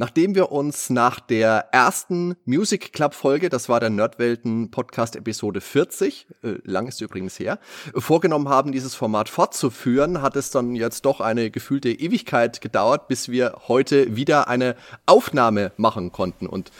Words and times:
Nachdem 0.00 0.34
wir 0.34 0.50
uns 0.50 0.88
nach 0.88 1.20
der 1.20 1.66
ersten 1.72 2.34
Music 2.46 2.94
Club 2.94 3.12
Folge, 3.12 3.50
das 3.50 3.68
war 3.68 3.80
der 3.80 3.90
Nerdwelten 3.90 4.70
Podcast 4.70 5.14
Episode 5.14 5.60
40, 5.60 6.26
äh, 6.42 6.54
lang 6.64 6.88
ist 6.88 7.02
übrigens 7.02 7.38
her, 7.38 7.58
vorgenommen 7.94 8.48
haben, 8.48 8.72
dieses 8.72 8.94
Format 8.94 9.28
fortzuführen, 9.28 10.22
hat 10.22 10.36
es 10.36 10.50
dann 10.50 10.74
jetzt 10.74 11.04
doch 11.04 11.20
eine 11.20 11.50
gefühlte 11.50 11.90
Ewigkeit 11.90 12.62
gedauert, 12.62 13.08
bis 13.08 13.28
wir 13.28 13.60
heute 13.68 14.16
wieder 14.16 14.48
eine 14.48 14.74
Aufnahme 15.04 15.72
machen 15.76 16.12
konnten. 16.12 16.46
Und 16.46 16.70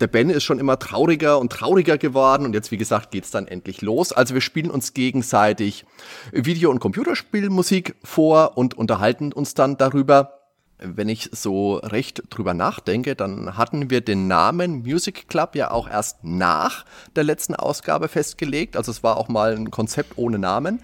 der 0.00 0.08
Ben 0.08 0.28
ist 0.28 0.42
schon 0.42 0.58
immer 0.58 0.80
trauriger 0.80 1.38
und 1.38 1.52
trauriger 1.52 1.96
geworden 1.96 2.44
und 2.44 2.54
jetzt, 2.54 2.72
wie 2.72 2.76
gesagt, 2.76 3.12
geht's 3.12 3.30
dann 3.30 3.46
endlich 3.46 3.82
los. 3.82 4.10
Also 4.10 4.34
wir 4.34 4.40
spielen 4.40 4.72
uns 4.72 4.94
gegenseitig 4.94 5.86
Video- 6.32 6.72
und 6.72 6.80
Computerspielmusik 6.80 7.94
vor 8.02 8.58
und 8.58 8.74
unterhalten 8.76 9.32
uns 9.32 9.54
dann 9.54 9.76
darüber, 9.76 10.40
wenn 10.84 11.08
ich 11.08 11.30
so 11.32 11.76
recht 11.76 12.22
drüber 12.30 12.54
nachdenke, 12.54 13.16
dann 13.16 13.56
hatten 13.56 13.90
wir 13.90 14.00
den 14.00 14.28
Namen 14.28 14.82
Music 14.82 15.28
Club 15.28 15.56
ja 15.56 15.70
auch 15.70 15.88
erst 15.88 16.22
nach 16.22 16.84
der 17.16 17.24
letzten 17.24 17.54
Ausgabe 17.54 18.08
festgelegt. 18.08 18.76
Also 18.76 18.90
es 18.90 19.02
war 19.02 19.16
auch 19.16 19.28
mal 19.28 19.54
ein 19.54 19.70
Konzept 19.70 20.16
ohne 20.16 20.38
Namen. 20.38 20.80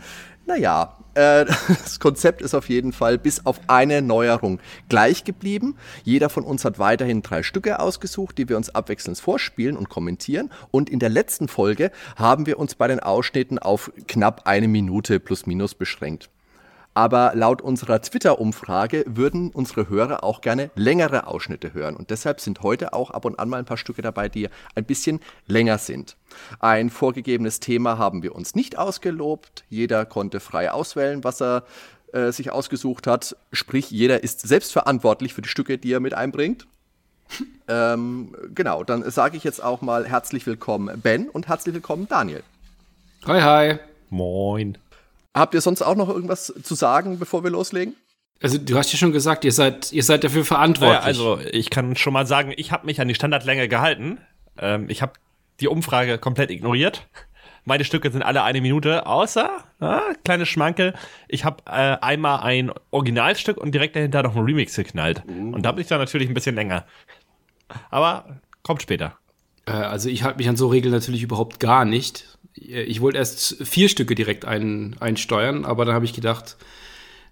Naja, 0.46 0.96
äh, 1.14 1.45
das 1.68 2.01
Konzept 2.01 2.43
ist 2.43 2.54
auf 2.54 2.68
jeden 2.68 2.93
Fall 2.93 3.18
bis 3.18 3.45
auf 3.46 3.60
eine 3.66 4.02
Neuerung 4.02 4.60
gleich 4.88 5.24
geblieben. 5.24 5.76
Jeder 6.04 6.28
von 6.28 6.45
uns 6.45 6.65
hat 6.65 6.78
weiterhin 6.78 7.23
drei 7.23 7.43
Stücke 7.43 7.80
ausgesucht, 7.80 8.38
die 8.38 8.48
wir 8.48 8.56
uns 8.56 8.74
abwechselnd 8.74 9.18
vorspielen 9.18 9.76
und 9.76 9.88
kommentieren. 9.88 10.51
Und 10.71 10.90
in 10.90 10.98
der 10.98 11.10
letzten 11.10 11.48
Folge 11.48 11.90
haben 12.16 12.46
wir 12.46 12.59
uns 12.59 12.74
bei 12.74 12.88
den 12.88 13.01
Ausschnitten 13.01 13.59
auf 13.59 13.93
knapp 14.09 14.46
eine 14.46 14.68
Minute 14.68 15.21
plus 15.21 15.46
minus 15.46 15.74
beschränkt. 15.74 16.30
Aber 17.01 17.32
laut 17.34 17.62
unserer 17.62 18.02
Twitter-Umfrage 18.02 19.06
würden 19.06 19.52
unsere 19.52 19.88
Hörer 19.88 20.23
auch 20.23 20.43
gerne 20.43 20.70
längere 20.74 21.26
Ausschnitte 21.29 21.73
hören. 21.73 21.96
Und 21.96 22.10
deshalb 22.10 22.43
sind 22.43 22.62
heute 22.62 22.93
auch 22.93 23.10
ab 23.10 23.24
und 23.24 23.38
an 23.38 23.48
mal 23.48 23.56
ein 23.56 23.65
paar 23.65 23.79
Stücke 23.79 24.02
dabei, 24.02 24.29
die 24.29 24.51
ein 24.74 24.84
bisschen 24.84 25.21
länger 25.46 25.78
sind. 25.78 26.18
Ein 26.59 26.90
vorgegebenes 26.90 27.59
Thema 27.59 27.96
haben 27.96 28.23
wir 28.23 28.34
uns 28.34 28.54
nicht 28.54 28.76
ausgelobt. 28.76 29.65
Jeder 29.71 30.04
konnte 30.04 30.40
frei 30.40 30.71
auswählen, 30.71 31.24
was 31.24 31.40
er 31.40 31.65
äh, 32.12 32.32
sich 32.32 32.52
ausgesucht 32.52 33.06
hat. 33.06 33.34
Sprich, 33.51 33.90
jeder 33.90 34.23
ist 34.23 34.46
selbstverantwortlich 34.46 35.32
für 35.32 35.40
die 35.40 35.48
Stücke, 35.48 35.78
die 35.78 35.95
er 35.95 36.01
mit 36.01 36.12
einbringt. 36.12 36.66
ähm, 37.68 38.37
genau, 38.54 38.84
dann 38.84 39.10
sage 39.10 39.38
ich 39.38 39.45
jetzt 39.45 39.65
auch 39.65 39.80
mal 39.80 40.06
herzlich 40.06 40.46
willkommen 40.46 41.01
Ben 41.01 41.30
und 41.30 41.48
herzlich 41.48 41.74
willkommen 41.74 42.09
Daniel. 42.09 42.43
Hi, 43.24 43.40
hi. 43.40 43.78
Moin. 44.10 44.76
Habt 45.34 45.54
ihr 45.54 45.60
sonst 45.60 45.82
auch 45.82 45.95
noch 45.96 46.09
irgendwas 46.09 46.52
zu 46.62 46.74
sagen, 46.74 47.18
bevor 47.18 47.45
wir 47.45 47.50
loslegen? 47.50 47.95
Also 48.42 48.59
du 48.59 48.76
hast 48.76 48.92
ja 48.92 48.98
schon 48.98 49.12
gesagt, 49.12 49.45
ihr 49.45 49.52
seid, 49.52 49.92
ihr 49.92 50.02
seid 50.02 50.24
dafür 50.24 50.45
verantwortlich. 50.45 50.98
Naja, 50.98 51.06
also 51.06 51.38
ich 51.52 51.70
kann 51.70 51.95
schon 51.96 52.12
mal 52.12 52.26
sagen, 52.26 52.52
ich 52.56 52.72
habe 52.72 52.87
mich 52.87 53.00
an 53.00 53.09
die 53.09 53.14
Standardlänge 53.14 53.68
gehalten. 53.68 54.18
Ähm, 54.59 54.88
ich 54.88 55.02
habe 55.02 55.12
die 55.60 55.68
Umfrage 55.68 56.18
komplett 56.18 56.50
ignoriert. 56.50 57.06
Meine 57.64 57.84
Stücke 57.84 58.10
sind 58.10 58.22
alle 58.22 58.42
eine 58.42 58.62
Minute, 58.62 59.06
außer, 59.06 59.50
ah, 59.80 60.00
kleine 60.24 60.46
Schmankel, 60.46 60.95
ich 61.28 61.44
habe 61.44 61.62
äh, 61.66 61.98
einmal 62.00 62.40
ein 62.40 62.72
Originalstück 62.90 63.59
und 63.59 63.72
direkt 63.72 63.96
dahinter 63.96 64.22
noch 64.22 64.34
ein 64.34 64.42
Remix 64.42 64.75
geknallt. 64.75 65.22
Uh. 65.28 65.55
Und 65.55 65.62
da 65.62 65.72
bin 65.72 65.82
ich 65.82 65.88
dann 65.88 65.99
natürlich 65.99 66.28
ein 66.28 66.34
bisschen 66.34 66.55
länger. 66.55 66.87
Aber 67.91 68.41
kommt 68.62 68.81
später. 68.81 69.19
Äh, 69.66 69.72
also 69.72 70.09
ich 70.09 70.22
halte 70.22 70.38
mich 70.38 70.49
an 70.49 70.56
so 70.56 70.69
Regeln 70.69 70.93
natürlich 70.93 71.22
überhaupt 71.22 71.60
gar 71.60 71.84
nicht 71.84 72.30
ich 72.55 73.00
wollte 73.00 73.19
erst 73.19 73.56
vier 73.65 73.88
Stücke 73.88 74.15
direkt 74.15 74.44
ein, 74.44 74.97
einsteuern, 75.00 75.65
aber 75.65 75.84
dann 75.84 75.94
habe 75.94 76.05
ich 76.05 76.12
gedacht, 76.12 76.56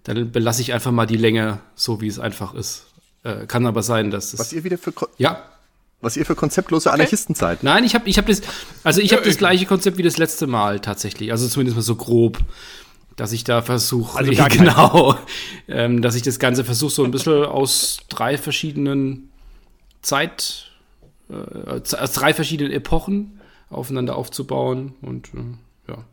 dann 0.03 0.31
belasse 0.31 0.61
ich 0.61 0.73
einfach 0.73 0.91
mal 0.91 1.05
die 1.05 1.17
Länge 1.17 1.59
so, 1.75 2.01
wie 2.01 2.07
es 2.07 2.19
einfach 2.19 2.53
ist. 2.53 2.87
Äh, 3.23 3.45
kann 3.47 3.65
aber 3.65 3.83
sein, 3.83 4.11
dass 4.11 4.33
es. 4.33 4.39
Was 4.39 4.53
ihr 4.53 4.63
wieder 4.63 4.77
für. 4.77 4.91
Ko 4.91 5.07
ja. 5.17 5.43
Was 6.01 6.15
ihr 6.15 6.25
für 6.25 6.35
konzeptlose 6.35 6.87
okay. 6.87 6.95
Anarchisten 6.95 7.35
seid. 7.35 7.63
Nein, 7.63 7.83
ich 7.83 7.93
habe 7.93 8.07
ich 8.07 8.17
hab 8.17 8.25
das. 8.25 8.41
Also 8.83 9.01
ich 9.01 9.11
habe 9.11 9.23
das 9.23 9.37
gleiche 9.37 9.65
Konzept 9.65 9.97
wie 9.97 10.03
das 10.03 10.17
letzte 10.17 10.47
Mal 10.47 10.79
tatsächlich. 10.79 11.31
Also 11.31 11.47
zumindest 11.47 11.75
mal 11.75 11.81
so 11.81 11.95
grob. 11.95 12.39
Dass 13.17 13.33
ich 13.33 13.43
da 13.43 13.61
versuche. 13.61 14.17
Also 14.17 14.31
gar 14.35 14.47
genau. 14.47 15.17
ähm, 15.67 16.01
dass 16.01 16.15
ich 16.15 16.21
das 16.21 16.39
Ganze 16.39 16.63
versuche, 16.63 16.91
so 16.91 17.03
ein 17.03 17.11
bisschen 17.11 17.43
aus 17.43 17.99
drei 18.07 18.37
verschiedenen 18.37 19.29
Zeit. 20.01 20.71
Äh, 21.29 21.81
aus 21.97 22.13
drei 22.13 22.33
verschiedenen 22.33 22.71
Epochen 22.71 23.38
aufeinander 23.69 24.15
aufzubauen. 24.15 24.93
Und 25.01 25.29
äh, 25.33 25.91
ja, 25.91 26.05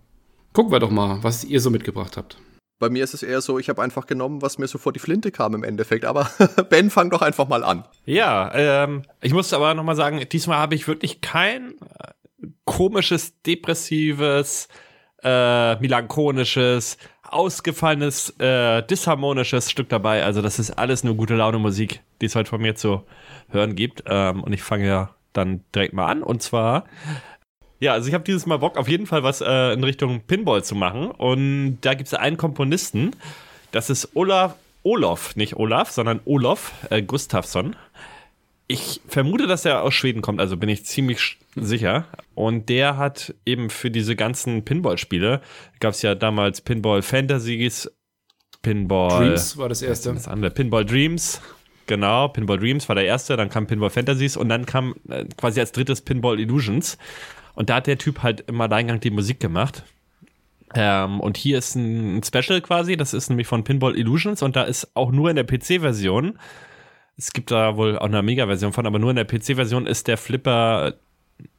gucken 0.52 0.72
wir 0.72 0.80
doch 0.80 0.90
mal, 0.90 1.22
was 1.22 1.44
ihr 1.44 1.60
so 1.60 1.70
mitgebracht 1.70 2.16
habt. 2.16 2.38
Bei 2.78 2.90
mir 2.90 3.02
ist 3.02 3.14
es 3.14 3.22
eher 3.22 3.40
so, 3.40 3.58
ich 3.58 3.70
habe 3.70 3.82
einfach 3.82 4.06
genommen, 4.06 4.42
was 4.42 4.58
mir 4.58 4.66
so 4.66 4.76
vor 4.76 4.92
die 4.92 4.98
Flinte 4.98 5.30
kam 5.30 5.54
im 5.54 5.64
Endeffekt. 5.64 6.04
Aber 6.04 6.30
Ben, 6.68 6.90
fang 6.90 7.08
doch 7.10 7.22
einfach 7.22 7.48
mal 7.48 7.64
an. 7.64 7.84
Ja, 8.04 8.52
ähm, 8.54 9.02
ich 9.22 9.32
muss 9.32 9.52
aber 9.54 9.72
noch 9.74 9.84
mal 9.84 9.96
sagen, 9.96 10.20
diesmal 10.30 10.58
habe 10.58 10.74
ich 10.74 10.86
wirklich 10.86 11.22
kein 11.22 11.74
äh, 11.80 12.48
komisches, 12.66 13.40
depressives, 13.42 14.68
äh, 15.22 15.76
melancholisches, 15.76 16.98
ausgefallenes, 17.22 18.38
äh, 18.38 18.82
disharmonisches 18.82 19.70
Stück 19.70 19.88
dabei. 19.88 20.22
Also 20.22 20.42
das 20.42 20.58
ist 20.58 20.72
alles 20.72 21.02
nur 21.02 21.14
gute 21.14 21.34
Laune 21.34 21.58
Musik, 21.58 22.02
die 22.20 22.26
es 22.26 22.34
heute 22.34 22.50
von 22.50 22.60
mir 22.60 22.74
zu 22.74 23.02
hören 23.48 23.74
gibt. 23.74 24.04
Ähm, 24.06 24.42
und 24.42 24.52
ich 24.52 24.62
fange 24.62 24.86
ja 24.86 25.14
dann 25.32 25.64
direkt 25.74 25.94
mal 25.94 26.06
an. 26.06 26.22
Und 26.22 26.42
zwar 26.42 26.84
ja, 27.80 27.92
also 27.92 28.08
ich 28.08 28.14
habe 28.14 28.24
dieses 28.24 28.46
Mal 28.46 28.58
Bock, 28.58 28.76
auf 28.76 28.88
jeden 28.88 29.06
Fall 29.06 29.22
was 29.22 29.40
äh, 29.40 29.72
in 29.72 29.84
Richtung 29.84 30.20
Pinball 30.20 30.64
zu 30.64 30.74
machen. 30.74 31.10
Und 31.10 31.78
da 31.82 31.94
gibt 31.94 32.08
es 32.08 32.14
einen 32.14 32.36
Komponisten, 32.36 33.12
das 33.72 33.90
ist 33.90 34.10
Olaf, 34.14 34.54
Olof, 34.82 35.36
nicht 35.36 35.56
Olaf, 35.56 35.90
sondern 35.90 36.20
Olof 36.24 36.72
äh, 36.90 37.02
Gustafsson. 37.02 37.76
Ich 38.68 39.00
vermute, 39.06 39.46
dass 39.46 39.64
er 39.64 39.82
aus 39.82 39.94
Schweden 39.94 40.22
kommt, 40.22 40.40
also 40.40 40.56
bin 40.56 40.68
ich 40.68 40.84
ziemlich 40.86 41.38
sicher. 41.54 42.06
Und 42.34 42.68
der 42.68 42.96
hat 42.96 43.34
eben 43.44 43.70
für 43.70 43.90
diese 43.90 44.16
ganzen 44.16 44.64
Pinball-Spiele, 44.64 45.40
gab 45.78 45.92
es 45.92 46.02
ja 46.02 46.14
damals 46.14 46.60
Pinball 46.60 47.02
Fantasies, 47.02 47.90
Pinball. 48.62 49.26
Dreams 49.26 49.56
war 49.56 49.68
das 49.68 49.82
erste. 49.82 50.12
Das 50.12 50.26
andere, 50.26 50.50
Pinball 50.50 50.84
Dreams. 50.84 51.40
Genau, 51.86 52.28
Pinball 52.28 52.58
Dreams 52.58 52.88
war 52.88 52.96
der 52.96 53.04
erste, 53.04 53.36
dann 53.36 53.48
kam 53.48 53.66
Pinball 53.66 53.90
Fantasies 53.90 54.36
und 54.36 54.48
dann 54.48 54.66
kam 54.66 54.94
äh, 55.08 55.24
quasi 55.36 55.60
als 55.60 55.70
drittes 55.70 56.00
Pinball 56.00 56.40
Illusions. 56.40 56.98
Und 57.56 57.68
da 57.70 57.76
hat 57.76 57.88
der 57.88 57.98
Typ 57.98 58.22
halt 58.22 58.44
im 58.46 58.60
Alleingang 58.60 59.00
die 59.00 59.10
Musik 59.10 59.40
gemacht. 59.40 59.82
Ähm, 60.74 61.20
und 61.20 61.36
hier 61.36 61.58
ist 61.58 61.74
ein 61.74 62.22
Special 62.22 62.60
quasi, 62.60 62.96
das 62.96 63.14
ist 63.14 63.28
nämlich 63.28 63.46
von 63.48 63.64
Pinball 63.64 63.96
Illusions 63.96 64.42
und 64.42 64.54
da 64.56 64.62
ist 64.62 64.94
auch 64.94 65.10
nur 65.10 65.30
in 65.30 65.36
der 65.36 65.44
PC-Version, 65.44 66.38
es 67.16 67.32
gibt 67.32 67.50
da 67.50 67.76
wohl 67.76 67.98
auch 67.98 68.06
eine 68.06 68.22
Mega-Version 68.22 68.72
von, 68.72 68.86
aber 68.86 68.98
nur 68.98 69.10
in 69.10 69.16
der 69.16 69.24
PC-Version 69.24 69.86
ist 69.86 70.06
der 70.06 70.18
Flipper 70.18 70.94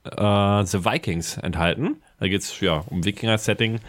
äh, 0.03 0.65
The 0.65 0.85
Vikings 0.85 1.37
enthalten. 1.37 1.97
Da 2.19 2.27
geht 2.27 2.41
es 2.41 2.59
ja 2.61 2.83
um 2.87 3.03
Wikinger-Setting. 3.03 3.79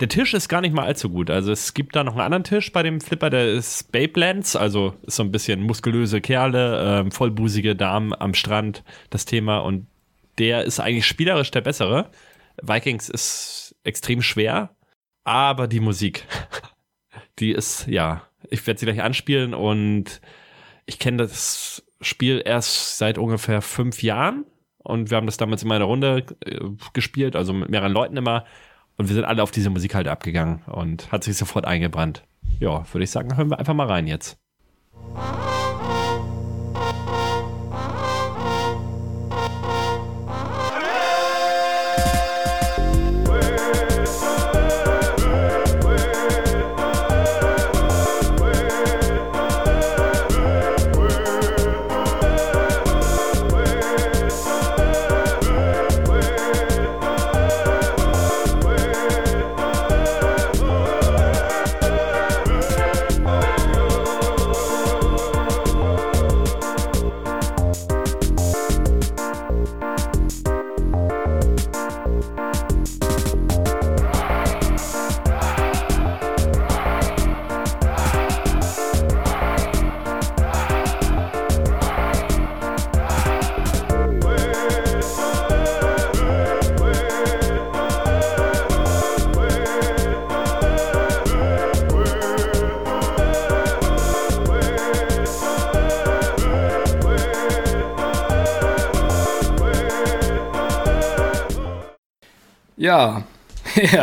Der 0.00 0.08
Tisch 0.08 0.34
ist 0.34 0.48
gar 0.48 0.60
nicht 0.60 0.74
mal 0.74 0.86
allzu 0.86 1.10
gut. 1.10 1.30
Also 1.30 1.52
es 1.52 1.74
gibt 1.74 1.94
da 1.94 2.04
noch 2.04 2.12
einen 2.12 2.22
anderen 2.22 2.44
Tisch 2.44 2.72
bei 2.72 2.82
dem 2.82 3.00
Flipper, 3.00 3.30
der 3.30 3.52
ist 3.52 3.92
Babelands, 3.92 4.56
also 4.56 4.94
ist 5.02 5.16
so 5.16 5.22
ein 5.22 5.30
bisschen 5.30 5.62
muskulöse 5.62 6.20
Kerle, 6.20 7.04
äh, 7.06 7.10
vollbusige 7.10 7.76
Damen 7.76 8.14
am 8.14 8.34
Strand, 8.34 8.82
das 9.10 9.24
Thema. 9.26 9.58
Und 9.58 9.86
der 10.38 10.64
ist 10.64 10.80
eigentlich 10.80 11.06
spielerisch 11.06 11.50
der 11.50 11.60
bessere. 11.60 12.10
Vikings 12.62 13.08
ist 13.08 13.76
extrem 13.84 14.22
schwer, 14.22 14.74
aber 15.24 15.68
die 15.68 15.80
Musik, 15.80 16.26
die 17.38 17.52
ist, 17.52 17.86
ja, 17.86 18.22
ich 18.50 18.66
werde 18.66 18.80
sie 18.80 18.86
gleich 18.86 19.02
anspielen 19.02 19.54
und 19.54 20.20
ich 20.86 20.98
kenne 20.98 21.18
das 21.18 21.82
Spiel 22.00 22.42
erst 22.44 22.98
seit 22.98 23.18
ungefähr 23.18 23.62
fünf 23.62 24.02
Jahren 24.02 24.44
und 24.78 25.10
wir 25.10 25.16
haben 25.16 25.26
das 25.26 25.38
damals 25.38 25.62
in 25.62 25.68
meiner 25.68 25.86
Runde 25.86 26.26
äh, 26.44 26.60
gespielt, 26.92 27.36
also 27.36 27.52
mit 27.52 27.70
mehreren 27.70 27.92
Leuten 27.92 28.16
immer 28.16 28.44
und 28.96 29.08
wir 29.08 29.14
sind 29.14 29.24
alle 29.24 29.42
auf 29.42 29.50
diese 29.50 29.70
Musik 29.70 29.94
halt 29.94 30.08
abgegangen 30.08 30.62
und 30.66 31.10
hat 31.10 31.24
sich 31.24 31.36
sofort 31.36 31.64
eingebrannt. 31.64 32.24
Ja, 32.60 32.84
würde 32.92 33.04
ich 33.04 33.10
sagen, 33.10 33.36
hören 33.36 33.50
wir 33.50 33.58
einfach 33.58 33.74
mal 33.74 33.86
rein 33.86 34.06
jetzt. 34.06 34.38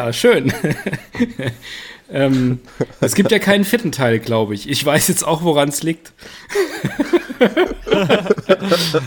Ja, 0.05 0.13
schön. 0.13 0.51
ähm, 2.11 2.59
es 2.99 3.15
gibt 3.15 3.31
ja 3.31 3.39
keinen 3.39 3.65
vierten 3.65 3.91
Teil, 3.91 4.19
glaube 4.19 4.53
ich. 4.53 4.69
Ich 4.69 4.85
weiß 4.85 5.07
jetzt 5.07 5.23
auch, 5.23 5.43
woran 5.43 5.69
es 5.69 5.83
liegt. 5.83 6.13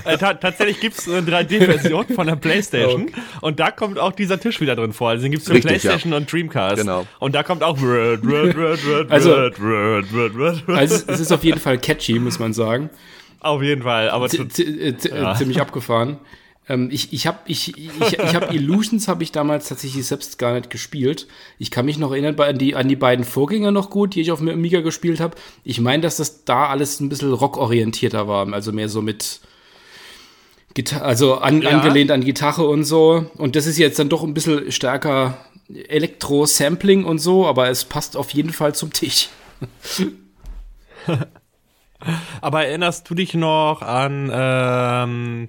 äh, 0.05 0.19
tatsächlich 0.19 0.81
gibt 0.81 0.99
es 0.99 1.09
eine 1.09 1.21
3D-Version 1.21 2.07
von 2.09 2.27
der 2.27 2.37
Playstation 2.37 3.03
okay. 3.09 3.21
und 3.41 3.61
da 3.61 3.71
kommt 3.71 3.99
auch 3.99 4.13
dieser 4.13 4.41
Tisch 4.41 4.61
wieder 4.61 4.77
drin 4.77 4.93
vor. 4.93 5.11
Also 5.11 5.23
den 5.23 5.33
gibt 5.33 5.43
es 5.43 5.49
für 5.49 5.55
Richtig, 5.55 5.83
Playstation 5.83 6.13
ja. 6.13 6.19
und 6.19 6.33
Dreamcast. 6.33 6.77
Genau. 6.77 7.07
Und 7.19 7.35
da 7.35 7.43
kommt 7.43 7.63
auch 7.63 7.79
also, 9.09 9.35
also 10.67 11.05
es 11.07 11.21
ist 11.21 11.33
auf 11.33 11.45
jeden 11.45 11.61
Fall 11.61 11.79
catchy, 11.79 12.19
muss 12.19 12.39
man 12.39 12.53
sagen. 12.53 12.91
Auf 13.41 13.63
jeden 13.63 13.83
Fall, 13.83 14.11
aber 14.11 14.27
äh, 14.33 14.95
ja. 15.03 15.35
ziemlich 15.35 15.61
abgefahren. 15.61 16.19
Ähm, 16.69 16.89
ich 16.91 17.13
ich 17.13 17.27
habe 17.27 17.39
ich, 17.47 17.77
ich, 17.77 18.19
ich 18.19 18.35
hab 18.35 18.53
Illusions 18.55 19.09
habe 19.09 19.23
ich 19.23 19.33
damals 19.33 19.69
tatsächlich 19.69 20.07
selbst 20.07 20.39
gar 20.39 20.55
nicht 20.55 20.71
gespielt. 20.71 21.27
Ich 21.59 21.71
kann 21.71 21.85
mich 21.85 21.99
noch 21.99 22.13
erinnern 22.13 22.39
an 22.41 22.59
die, 22.59 22.75
an 22.75 22.89
die 22.89 22.97
beiden 22.97 23.25
Vorgänger 23.25 23.71
noch 23.71 23.91
gut, 23.91 24.15
die 24.15 24.21
ich 24.21 24.33
auf 24.33 24.39
dem 24.39 24.49
Amiga 24.49 24.81
gespielt 24.81 25.21
habe. 25.21 25.37
Ich 25.63 25.81
meine, 25.81 26.03
dass 26.03 26.17
das 26.17 26.45
da 26.45 26.67
alles 26.69 27.01
ein 27.01 27.09
bisschen 27.09 27.33
rockorientierter 27.33 28.29
war, 28.29 28.51
also 28.53 28.73
mehr 28.73 28.89
so 28.89 29.03
mit 29.03 29.41
Gita 30.75 30.99
also 30.99 31.37
an, 31.37 31.63
ja. 31.63 31.71
angelehnt 31.71 32.11
an 32.11 32.25
Gitarre 32.25 32.67
und 32.67 32.85
so. 32.85 33.27
Und 33.37 33.57
das 33.57 33.67
ist 33.67 33.79
jetzt 33.79 33.99
dann 33.99 34.09
doch 34.09 34.25
ein 34.25 34.35
bisschen 34.35 34.73
stärker 34.73 35.39
Elektro-Sampling 35.73 37.05
und 37.05 37.19
so, 37.19 37.47
aber 37.47 37.69
es 37.69 37.85
passt 37.85 38.17
auf 38.17 38.31
jeden 38.31 38.53
Fall 38.53 38.75
zum 38.75 38.93
Tisch. 38.93 39.29
aber 42.41 42.67
erinnerst 42.67 43.09
du 43.09 43.15
dich 43.15 43.35
noch 43.35 43.83
an 43.83 44.31
ähm, 44.33 45.49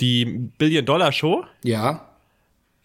die 0.00 0.24
Billion-Dollar-Show. 0.24 1.44
Ja. 1.64 2.08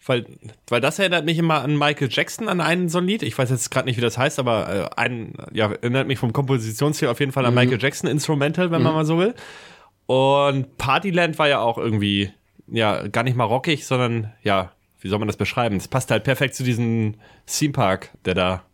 Weil, 0.06 0.26
weil 0.68 0.80
das 0.80 0.98
erinnert 0.98 1.24
mich 1.24 1.38
immer 1.38 1.62
an 1.62 1.78
Michael 1.78 2.08
Jackson, 2.10 2.48
an 2.48 2.60
einen 2.60 2.88
so 2.88 2.98
ein 2.98 3.06
Lied. 3.06 3.22
Ich 3.22 3.38
weiß 3.38 3.48
jetzt 3.50 3.70
gerade 3.70 3.86
nicht, 3.86 3.96
wie 3.96 4.02
das 4.02 4.18
heißt, 4.18 4.38
aber 4.38 4.68
äh, 4.68 5.00
ein, 5.00 5.34
ja, 5.52 5.72
erinnert 5.72 6.06
mich 6.06 6.18
vom 6.18 6.32
Kompositionsstil 6.32 7.08
auf 7.08 7.20
jeden 7.20 7.32
Fall 7.32 7.46
an 7.46 7.54
mhm. 7.54 7.60
Michael 7.60 7.80
Jackson 7.80 8.10
Instrumental, 8.10 8.70
wenn 8.70 8.80
mhm. 8.80 8.84
man 8.84 8.94
mal 8.94 9.04
so 9.06 9.18
will. 9.18 9.34
Und 10.06 10.76
Partyland 10.76 11.38
war 11.38 11.48
ja 11.48 11.60
auch 11.60 11.78
irgendwie, 11.78 12.30
ja, 12.66 13.08
gar 13.08 13.22
nicht 13.22 13.36
mal 13.36 13.44
rockig, 13.44 13.86
sondern, 13.86 14.32
ja, 14.42 14.72
wie 15.00 15.08
soll 15.08 15.18
man 15.18 15.28
das 15.28 15.38
beschreiben? 15.38 15.76
Es 15.76 15.88
passt 15.88 16.10
halt 16.10 16.24
perfekt 16.24 16.54
zu 16.54 16.64
diesem 16.64 17.14
Theme 17.46 17.72
Park, 17.72 18.10
der 18.26 18.34
da 18.34 18.64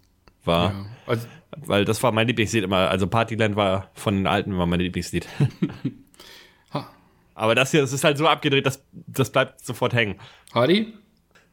war. 0.44 0.70
Ja, 0.72 0.86
also 1.06 1.26
weil 1.56 1.84
das 1.84 2.02
war 2.02 2.12
mein 2.12 2.26
Lieblingslied 2.26 2.64
immer. 2.64 2.88
Also 2.90 3.06
Partyland 3.06 3.56
war 3.56 3.90
von 3.94 4.16
den 4.16 4.26
Alten 4.26 4.56
war 4.56 4.66
mein 4.66 4.80
Lieblingslied. 4.80 5.26
Aber 7.40 7.54
das 7.54 7.70
hier, 7.70 7.80
das 7.80 7.94
ist 7.94 8.04
halt 8.04 8.18
so 8.18 8.28
abgedreht, 8.28 8.66
das, 8.66 8.82
das 8.92 9.30
bleibt 9.30 9.64
sofort 9.64 9.94
hängen. 9.94 10.16
Hardy? 10.52 10.92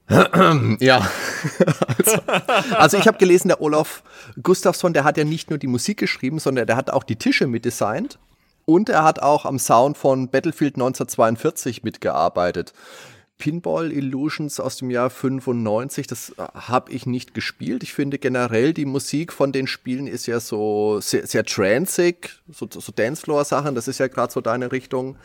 ja. 0.79 1.09
also, 1.97 2.21
also, 2.75 2.97
ich 2.97 3.07
habe 3.07 3.17
gelesen, 3.17 3.47
der 3.47 3.61
Olaf 3.61 4.03
Gustafsson, 4.43 4.91
der 4.91 5.05
hat 5.05 5.15
ja 5.15 5.23
nicht 5.23 5.49
nur 5.49 5.57
die 5.57 5.67
Musik 5.67 5.97
geschrieben, 5.97 6.39
sondern 6.39 6.67
der 6.67 6.75
hat 6.75 6.89
auch 6.89 7.05
die 7.05 7.15
Tische 7.15 7.47
mitdesignt. 7.47 8.19
Und 8.65 8.89
er 8.89 9.05
hat 9.05 9.19
auch 9.19 9.45
am 9.45 9.59
Sound 9.59 9.97
von 9.97 10.27
Battlefield 10.29 10.75
1942 10.75 11.83
mitgearbeitet. 11.83 12.73
Pinball 13.37 13.93
Illusions 13.93 14.59
aus 14.59 14.75
dem 14.75 14.89
Jahr 14.89 15.09
95, 15.09 16.05
das 16.05 16.33
habe 16.37 16.91
ich 16.91 17.05
nicht 17.05 17.33
gespielt. 17.33 17.81
Ich 17.83 17.93
finde 17.93 18.19
generell 18.19 18.73
die 18.73 18.85
Musik 18.85 19.31
von 19.31 19.53
den 19.53 19.67
Spielen 19.67 20.07
ist 20.07 20.25
ja 20.25 20.41
so 20.41 20.99
sehr, 20.99 21.25
sehr 21.27 21.45
transig, 21.45 22.41
so, 22.51 22.67
so 22.69 22.91
Dancefloor-Sachen, 22.91 23.73
das 23.73 23.87
ist 23.87 23.99
ja 23.99 24.07
gerade 24.07 24.33
so 24.33 24.41
deine 24.41 24.73
Richtung. 24.73 25.15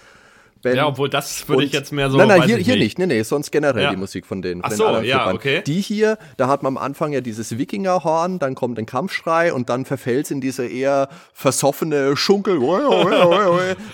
Ben. 0.62 0.76
Ja, 0.76 0.86
obwohl 0.86 1.08
das 1.08 1.48
würde 1.48 1.64
ich 1.64 1.72
jetzt 1.72 1.92
mehr 1.92 2.10
so. 2.10 2.18
Nein, 2.18 2.28
nein, 2.28 2.42
hier, 2.42 2.56
hier 2.56 2.76
nicht. 2.76 2.98
Nee, 2.98 3.06
nee, 3.06 3.22
sonst 3.22 3.50
generell 3.50 3.82
ja. 3.82 3.90
die 3.90 3.96
Musik 3.96 4.26
von 4.26 4.42
denen. 4.42 4.60
Ach 4.64 4.70
so, 4.70 5.00
ja, 5.00 5.32
okay. 5.32 5.62
Die 5.66 5.80
hier, 5.80 6.18
da 6.36 6.48
hat 6.48 6.62
man 6.62 6.76
am 6.76 6.82
Anfang 6.82 7.12
ja 7.12 7.20
dieses 7.20 7.58
Wikingerhorn, 7.58 8.38
dann 8.38 8.54
kommt 8.54 8.78
ein 8.78 8.86
Kampfschrei 8.86 9.52
und 9.52 9.68
dann 9.68 9.84
verfällt 9.84 10.26
es 10.26 10.30
in 10.30 10.40
diese 10.40 10.66
eher 10.66 11.08
versoffene 11.32 12.16
Schunkel. 12.16 12.60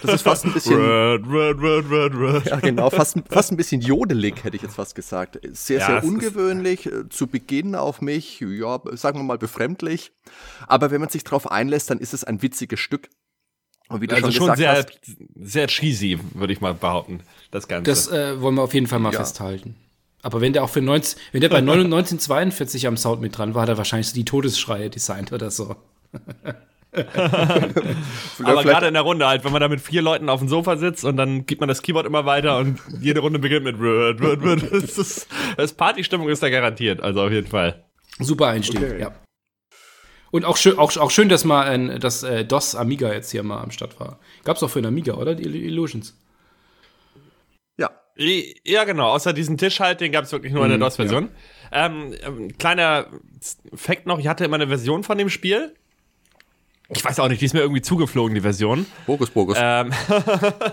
Das 0.03 0.15
ist 0.15 0.23
fast 0.23 0.45
ein 0.45 0.53
bisschen. 0.53 0.79
red, 0.79 1.23
red, 1.27 1.57
red, 1.61 1.85
red, 1.91 2.13
red. 2.15 2.47
Ja, 2.47 2.57
genau, 2.61 2.91
fast, 2.91 3.17
fast 3.31 3.53
ein 3.53 3.57
bisschen 3.57 3.81
jodelig, 3.81 4.45
hätte 4.45 4.57
ich 4.57 4.63
jetzt 4.63 4.77
fast 4.77 4.95
gesagt. 4.95 5.39
Sehr, 5.53 5.79
ja, 5.79 5.87
sehr 5.87 6.05
ungewöhnlich. 6.05 6.87
Äh, 6.87 7.09
zu 7.09 7.27
Beginn 7.27 7.75
auf 7.75 8.01
mich, 8.03 8.41
ja, 8.41 8.81
sagen 8.93 9.19
wir 9.19 9.25
mal 9.25 9.39
befremdlich. 9.39 10.13
Aber 10.67 10.91
wenn 10.91 11.01
man 11.01 11.11
sich 11.11 11.25
drauf 11.25 11.51
einlässt, 11.51 11.91
dann 11.91 11.99
ist 11.99 12.15
es 12.15 12.25
ein 12.25 12.43
witziges 12.43 12.81
Stück. 12.81 13.09
Und 13.89 14.01
wie 14.03 14.07
du 14.07 14.15
also 14.15 14.31
schon, 14.31 14.49
schon 14.49 14.57
sehr, 14.57 14.73
hast, 14.73 15.01
sehr 15.41 15.67
cheesy, 15.67 16.19
würde 16.35 16.53
ich 16.53 16.61
mal 16.61 16.75
behaupten, 16.75 17.21
das 17.51 17.69
Ganze. 17.69 17.91
Das 17.91 18.09
äh, 18.09 18.41
wollen 18.41 18.55
wir 18.55 18.63
auf 18.63 18.75
jeden 18.75 18.87
Fall 18.87 18.99
mal 18.99 19.13
ja. 19.13 19.19
festhalten. 19.19 19.77
Aber 20.23 20.41
wenn 20.41 20.53
der 20.53 20.65
auch 20.65 20.71
für 20.71 20.83
19, 20.83 21.19
wenn 21.33 21.41
der 21.41 21.49
bei 21.49 21.59
1942 21.59 22.87
am 22.89 22.97
Sound 22.97 23.21
mit 23.21 23.37
dran 23.37 23.55
war, 23.55 23.63
hat 23.63 23.69
er 23.71 23.79
wahrscheinlich 23.79 24.09
so 24.09 24.15
die 24.15 24.25
Todesschreie 24.25 24.91
designt 24.91 25.33
oder 25.33 25.51
so. 25.51 25.77
Aber 28.43 28.63
gerade 28.63 28.89
in 28.89 28.95
der 28.95 29.03
Runde 29.03 29.27
halt, 29.27 29.45
wenn 29.45 29.53
man 29.53 29.61
da 29.61 29.69
mit 29.69 29.81
vier 29.81 30.03
Leuten 30.03 30.29
auf 30.29 30.41
dem 30.41 30.49
Sofa 30.49 30.77
sitzt 30.77 31.05
und 31.05 31.17
dann 31.17 31.47
gibt 31.47 31.61
man 31.61 31.69
das 31.69 31.83
Keyboard 31.83 32.07
immer 32.07 32.25
weiter 32.25 32.59
und 32.59 32.81
jede 33.01 33.21
Runde 33.21 33.39
beginnt 33.39 33.65
mit 33.65 33.79
Word, 33.79 34.21
Word, 34.21 34.43
Word. 34.43 34.73
Das, 34.73 34.99
ist, 34.99 35.29
das 35.57 35.75
Partystimmung 35.75 36.29
ist 36.29 36.43
da 36.43 36.49
garantiert, 36.49 37.01
also 37.01 37.23
auf 37.23 37.31
jeden 37.31 37.47
Fall. 37.47 37.85
Super 38.19 38.49
Einstieg, 38.49 38.83
okay. 38.83 39.01
ja. 39.01 39.13
Und 40.31 40.45
auch 40.45 40.57
schön, 40.57 40.79
auch, 40.79 40.95
auch 40.97 41.11
schön 41.11 41.29
dass 41.29 41.45
mal 41.45 41.67
ein, 41.67 42.01
dass 42.01 42.23
äh, 42.23 42.45
DOS 42.45 42.75
Amiga 42.75 43.13
jetzt 43.13 43.31
hier 43.31 43.43
mal 43.43 43.63
am 43.63 43.71
Start 43.71 43.99
war. 43.99 44.19
Gab's 44.45 44.63
auch 44.63 44.69
für 44.69 44.79
einen 44.79 44.87
Amiga, 44.87 45.15
oder? 45.15 45.35
Die 45.35 45.45
Illusions. 45.45 46.15
Ja. 47.79 47.91
Ja, 48.65 48.85
genau. 48.85 49.11
Außer 49.11 49.33
diesen 49.33 49.57
Tisch 49.57 49.81
halt, 49.81 50.01
den 50.01 50.13
gab's 50.13 50.33
wirklich 50.33 50.53
nur 50.53 50.65
in 50.65 50.71
der 50.71 50.79
mhm, 50.79 50.83
DOS-Version. 50.83 51.29
Ja. 51.73 51.87
Ähm, 51.87 52.15
ähm, 52.23 52.59
kleiner 52.59 53.07
Fact 53.75 54.07
noch, 54.07 54.19
ich 54.19 54.29
hatte 54.29 54.45
immer 54.45 54.57
eine 54.57 54.69
Version 54.69 55.05
von 55.05 55.19
dem 55.19 55.31
Spiel. 55.31 55.75
Ich 56.91 57.05
weiß 57.05 57.21
auch 57.21 57.29
nicht, 57.29 57.43
die 57.43 57.45
ist 57.45 57.53
mir 57.53 57.61
irgendwie 57.61 57.83
zugeflogen, 57.83 58.35
die 58.35 58.41
Version. 58.41 58.87
Bogus, 59.05 59.29
Bogus. 59.29 59.59
Ähm 59.61 59.93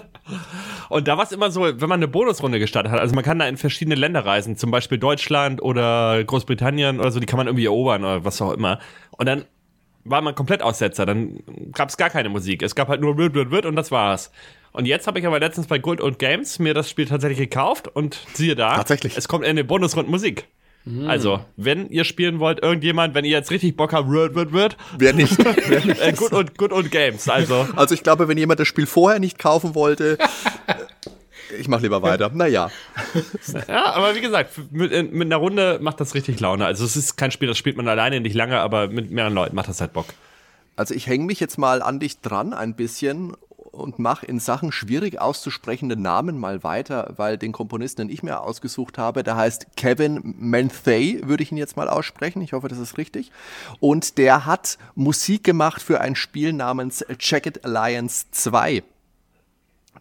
und 0.89 1.09
da 1.09 1.17
war 1.17 1.25
es 1.25 1.33
immer 1.33 1.51
so, 1.51 1.63
wenn 1.63 1.89
man 1.89 1.99
eine 1.99 2.07
Bonusrunde 2.07 2.57
gestartet 2.57 2.93
hat, 2.93 3.01
also 3.01 3.13
man 3.13 3.23
kann 3.25 3.37
da 3.37 3.47
in 3.47 3.57
verschiedene 3.57 3.95
Länder 3.95 4.25
reisen, 4.25 4.55
zum 4.55 4.71
Beispiel 4.71 4.97
Deutschland 4.97 5.61
oder 5.61 6.23
Großbritannien 6.23 7.01
oder 7.01 7.11
so, 7.11 7.19
die 7.19 7.25
kann 7.25 7.35
man 7.35 7.47
irgendwie 7.47 7.65
erobern 7.65 8.05
oder 8.05 8.23
was 8.23 8.41
auch 8.41 8.53
immer. 8.53 8.79
Und 9.17 9.27
dann 9.27 9.45
war 10.03 10.21
man 10.21 10.35
komplett 10.35 10.61
Aussetzer, 10.61 11.05
dann 11.05 11.39
gab 11.73 11.89
es 11.89 11.97
gar 11.97 12.09
keine 12.09 12.29
Musik. 12.29 12.61
Es 12.61 12.75
gab 12.75 12.87
halt 12.87 13.01
nur 13.01 13.17
Wirt, 13.17 13.33
Wirt, 13.33 13.51
Wirt 13.51 13.65
und 13.65 13.75
das 13.75 13.91
war's. 13.91 14.31
Und 14.71 14.85
jetzt 14.85 15.07
habe 15.07 15.19
ich 15.19 15.25
aber 15.25 15.39
letztens 15.39 15.67
bei 15.67 15.79
Gold 15.79 16.01
und 16.01 16.19
Games 16.19 16.59
mir 16.59 16.73
das 16.73 16.89
Spiel 16.89 17.05
tatsächlich 17.05 17.39
gekauft 17.39 17.87
und 17.87 18.19
siehe 18.33 18.55
da, 18.55 18.75
tatsächlich. 18.75 19.17
es 19.17 19.27
kommt 19.27 19.45
in 19.45 19.55
den 19.55 19.65
Bonusrunden 19.65 20.11
Musik. 20.11 20.47
Mhm. 20.85 21.09
Also, 21.09 21.43
wenn 21.57 21.89
ihr 21.89 22.03
spielen 22.03 22.39
wollt, 22.39 22.61
irgendjemand, 22.61 23.15
wenn 23.15 23.25
ihr 23.25 23.31
jetzt 23.31 23.49
richtig 23.49 23.75
Bock 23.75 23.91
habt, 23.93 24.07
wird, 24.09 24.35
wird, 24.35 24.51
wird. 24.53 24.77
Wer 24.97 25.13
nicht? 25.13 25.35
Wer 25.67 25.83
nicht. 25.83 25.99
äh, 25.99 26.13
good, 26.13 26.31
und, 26.31 26.57
good 26.57 26.71
und 26.71 26.91
Games, 26.91 27.27
also. 27.27 27.67
Also, 27.75 27.95
ich 27.95 28.03
glaube, 28.03 28.27
wenn 28.27 28.37
jemand 28.37 28.59
das 28.59 28.67
Spiel 28.67 28.85
vorher 28.85 29.19
nicht 29.19 29.39
kaufen 29.39 29.73
wollte, 29.73 30.19
ich 31.59 31.67
mache 31.67 31.83
lieber 31.83 32.01
weiter. 32.01 32.31
Naja. 32.33 32.69
Ja, 33.67 33.93
aber 33.93 34.15
wie 34.15 34.21
gesagt, 34.21 34.51
mit, 34.71 34.91
mit, 35.13 35.27
einer 35.27 35.37
Runde 35.37 35.79
macht 35.81 35.99
das 35.99 36.13
richtig 36.13 36.39
Laune. 36.39 36.65
Also, 36.65 36.83
es 36.85 36.95
ist 36.95 37.15
kein 37.15 37.31
Spiel, 37.31 37.47
das 37.47 37.57
spielt 37.57 37.77
man 37.77 37.87
alleine 37.87 38.19
nicht 38.19 38.35
lange, 38.35 38.59
aber 38.59 38.87
mit 38.87 39.11
mehreren 39.11 39.33
Leuten 39.33 39.55
macht 39.55 39.69
das 39.69 39.81
halt 39.81 39.93
Bock. 39.93 40.07
Also 40.75 40.93
ich 40.93 41.07
hänge 41.07 41.25
mich 41.25 41.39
jetzt 41.39 41.57
mal 41.57 41.81
an 41.81 41.99
dich 41.99 42.19
dran 42.19 42.53
ein 42.53 42.75
bisschen 42.75 43.33
und 43.75 43.99
mache 43.99 44.25
in 44.25 44.39
Sachen 44.39 44.71
schwierig 44.71 45.19
auszusprechende 45.19 45.95
Namen 45.95 46.37
mal 46.37 46.63
weiter, 46.63 47.13
weil 47.17 47.37
den 47.37 47.51
Komponisten, 47.51 48.07
den 48.07 48.13
ich 48.13 48.23
mir 48.23 48.41
ausgesucht 48.41 48.97
habe, 48.97 49.23
der 49.23 49.35
heißt 49.35 49.75
Kevin 49.75 50.35
Menthay, 50.37 51.21
würde 51.23 51.43
ich 51.43 51.51
ihn 51.51 51.57
jetzt 51.57 51.77
mal 51.77 51.89
aussprechen. 51.89 52.41
Ich 52.41 52.53
hoffe, 52.53 52.67
das 52.67 52.77
ist 52.77 52.97
richtig. 52.97 53.31
Und 53.79 54.17
der 54.17 54.45
hat 54.45 54.77
Musik 54.95 55.43
gemacht 55.43 55.81
für 55.81 56.01
ein 56.01 56.15
Spiel 56.15 56.53
namens 56.53 57.05
Jacket 57.19 57.65
Alliance 57.65 58.25
2. 58.31 58.83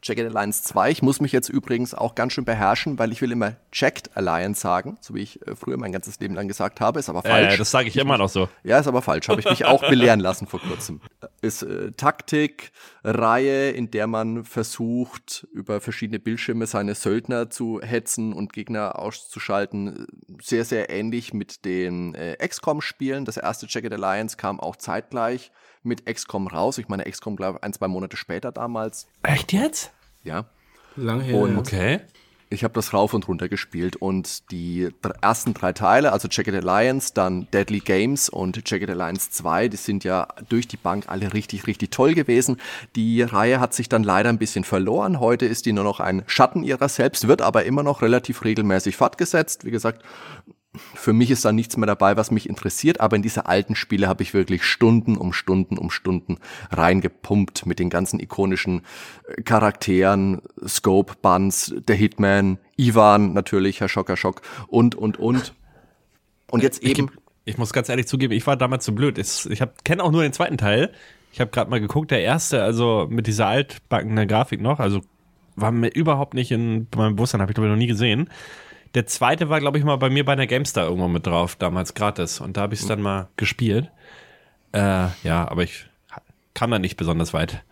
Jagged 0.04 0.26
Alliance 0.26 0.62
2. 0.64 0.90
Ich 0.90 1.02
muss 1.02 1.20
mich 1.20 1.32
jetzt 1.32 1.48
übrigens 1.48 1.94
auch 1.94 2.14
ganz 2.14 2.34
schön 2.34 2.44
beherrschen, 2.44 2.98
weil 2.98 3.10
ich 3.10 3.22
will 3.22 3.32
immer 3.32 3.56
Checked 3.72 4.14
Alliance 4.14 4.60
sagen, 4.60 4.98
so 5.00 5.14
wie 5.14 5.22
ich 5.22 5.40
äh, 5.46 5.56
früher 5.56 5.78
mein 5.78 5.92
ganzes 5.92 6.20
Leben 6.20 6.34
lang 6.34 6.46
gesagt 6.46 6.82
habe, 6.82 6.98
ist 6.98 7.08
aber 7.08 7.22
falsch. 7.22 7.54
Äh, 7.54 7.56
das 7.56 7.70
sage 7.70 7.88
ich, 7.88 7.96
ich 7.96 8.02
immer 8.02 8.18
noch 8.18 8.28
so. 8.28 8.48
Ja, 8.64 8.78
ist 8.78 8.86
aber 8.86 9.00
falsch. 9.00 9.28
Habe 9.28 9.40
ich 9.40 9.48
mich 9.48 9.64
auch 9.64 9.80
belehren 9.88 10.20
lassen 10.20 10.46
vor 10.46 10.60
kurzem. 10.60 11.00
Ist 11.40 11.62
äh, 11.62 11.92
Taktik, 11.92 12.72
Reihe, 13.02 13.70
in 13.70 13.90
der 13.90 14.06
man 14.06 14.44
versucht, 14.44 15.46
über 15.52 15.80
verschiedene 15.80 16.18
Bildschirme 16.18 16.66
seine 16.66 16.94
Söldner 16.94 17.48
zu 17.48 17.80
hetzen 17.80 18.34
und 18.34 18.52
Gegner 18.52 18.98
auszuschalten. 18.98 20.06
Sehr, 20.42 20.66
sehr 20.66 20.90
ähnlich 20.90 21.32
mit 21.32 21.64
den 21.64 22.14
äh, 22.14 22.36
XCOM-Spielen. 22.46 23.24
Das 23.24 23.38
erste 23.38 23.66
Jagged 23.68 23.92
Alliance 23.92 24.36
kam 24.36 24.60
auch 24.60 24.76
zeitgleich 24.76 25.50
mit 25.84 26.06
XCOM 26.06 26.46
raus. 26.46 26.78
Ich 26.78 26.88
meine, 26.88 27.04
XCOM, 27.04 27.36
glaube 27.36 27.58
ich, 27.58 27.64
ein, 27.64 27.72
zwei 27.72 27.88
Monate 27.88 28.16
später 28.16 28.52
damals. 28.52 29.06
Echt 29.22 29.52
jetzt? 29.52 29.92
Ja. 30.22 30.46
Lange 30.96 31.24
her. 31.24 31.36
Und 31.36 31.58
okay. 31.58 32.00
Ich 32.50 32.62
habe 32.62 32.74
das 32.74 32.92
rauf 32.92 33.14
und 33.14 33.26
runter 33.26 33.48
gespielt 33.48 33.96
und 33.96 34.50
die 34.52 34.88
ersten 35.20 35.54
drei 35.54 35.72
Teile, 35.72 36.12
also 36.12 36.28
Jagged 36.30 36.54
Alliance, 36.54 37.12
dann 37.12 37.48
Deadly 37.52 37.80
Games 37.80 38.28
und 38.28 38.62
Jagged 38.70 38.88
Alliance 38.88 39.30
2, 39.30 39.68
die 39.68 39.76
sind 39.76 40.04
ja 40.04 40.28
durch 40.48 40.68
die 40.68 40.76
Bank 40.76 41.06
alle 41.08 41.32
richtig, 41.32 41.66
richtig 41.66 41.90
toll 41.90 42.14
gewesen. 42.14 42.60
Die 42.94 43.22
Reihe 43.22 43.58
hat 43.58 43.74
sich 43.74 43.88
dann 43.88 44.04
leider 44.04 44.28
ein 44.28 44.38
bisschen 44.38 44.62
verloren. 44.62 45.18
Heute 45.18 45.46
ist 45.46 45.66
die 45.66 45.72
nur 45.72 45.82
noch 45.82 45.98
ein 45.98 46.22
Schatten 46.26 46.62
ihrer 46.62 46.88
selbst, 46.88 47.26
wird 47.26 47.42
aber 47.42 47.64
immer 47.64 47.82
noch 47.82 48.02
relativ 48.02 48.44
regelmäßig 48.44 48.96
fortgesetzt. 48.96 49.64
Wie 49.64 49.72
gesagt, 49.72 50.04
für 50.94 51.12
mich 51.12 51.30
ist 51.30 51.44
da 51.44 51.52
nichts 51.52 51.76
mehr 51.76 51.86
dabei, 51.86 52.16
was 52.16 52.30
mich 52.30 52.48
interessiert, 52.48 53.00
aber 53.00 53.16
in 53.16 53.22
diese 53.22 53.46
alten 53.46 53.76
Spiele 53.76 54.08
habe 54.08 54.22
ich 54.22 54.34
wirklich 54.34 54.64
Stunden 54.64 55.16
um 55.16 55.32
Stunden 55.32 55.78
um 55.78 55.90
Stunden 55.90 56.38
reingepumpt 56.70 57.66
mit 57.66 57.78
den 57.78 57.90
ganzen 57.90 58.20
ikonischen 58.20 58.82
äh, 59.28 59.42
Charakteren, 59.42 60.42
Scope, 60.66 61.14
Buns, 61.20 61.74
der 61.88 61.96
Hitman, 61.96 62.58
Ivan 62.76 63.32
natürlich, 63.32 63.80
Herr 63.80 63.88
Schocker 63.88 64.16
Schock 64.16 64.42
und, 64.68 64.94
und, 64.94 65.18
und. 65.18 65.54
Und 66.50 66.62
jetzt 66.62 66.82
eben. 66.82 67.10
Ich, 67.44 67.54
ich 67.54 67.58
muss 67.58 67.72
ganz 67.72 67.88
ehrlich 67.88 68.06
zugeben, 68.06 68.32
ich 68.32 68.46
war 68.46 68.56
damals 68.56 68.84
zu 68.84 68.94
blöd. 68.94 69.18
Ich, 69.18 69.48
ich 69.50 69.62
kenne 69.84 70.02
auch 70.02 70.10
nur 70.10 70.22
den 70.22 70.32
zweiten 70.32 70.58
Teil. 70.58 70.92
Ich 71.32 71.40
habe 71.40 71.50
gerade 71.50 71.68
mal 71.68 71.80
geguckt, 71.80 72.10
der 72.10 72.22
erste, 72.22 72.62
also 72.62 73.06
mit 73.10 73.26
dieser 73.26 73.46
altbackenen 73.46 74.28
Grafik 74.28 74.60
noch, 74.60 74.78
also 74.78 75.00
war 75.56 75.72
mir 75.72 75.88
überhaupt 75.88 76.34
nicht 76.34 76.50
in 76.50 76.86
meinem 76.96 77.16
Bewusstsein, 77.16 77.40
habe 77.40 77.52
ich 77.52 77.54
glaube 77.54 77.68
ich 77.68 77.72
noch 77.72 77.78
nie 77.78 77.86
gesehen. 77.86 78.28
Der 78.94 79.06
zweite 79.06 79.48
war, 79.48 79.60
glaube 79.60 79.78
ich, 79.78 79.84
mal 79.84 79.96
bei 79.96 80.08
mir 80.08 80.24
bei 80.24 80.32
einer 80.32 80.46
GameStar 80.46 80.84
irgendwo 80.84 81.08
mit 81.08 81.26
drauf, 81.26 81.56
damals 81.56 81.94
gratis. 81.94 82.40
Und 82.40 82.56
da 82.56 82.62
habe 82.62 82.74
ich 82.74 82.80
es 82.80 82.86
dann 82.86 83.02
mal 83.02 83.28
gespielt. 83.36 83.90
Äh, 84.72 85.08
ja, 85.22 85.48
aber 85.48 85.64
ich 85.64 85.86
kam 86.54 86.70
da 86.70 86.78
nicht 86.78 86.96
besonders 86.96 87.34
weit. 87.34 87.62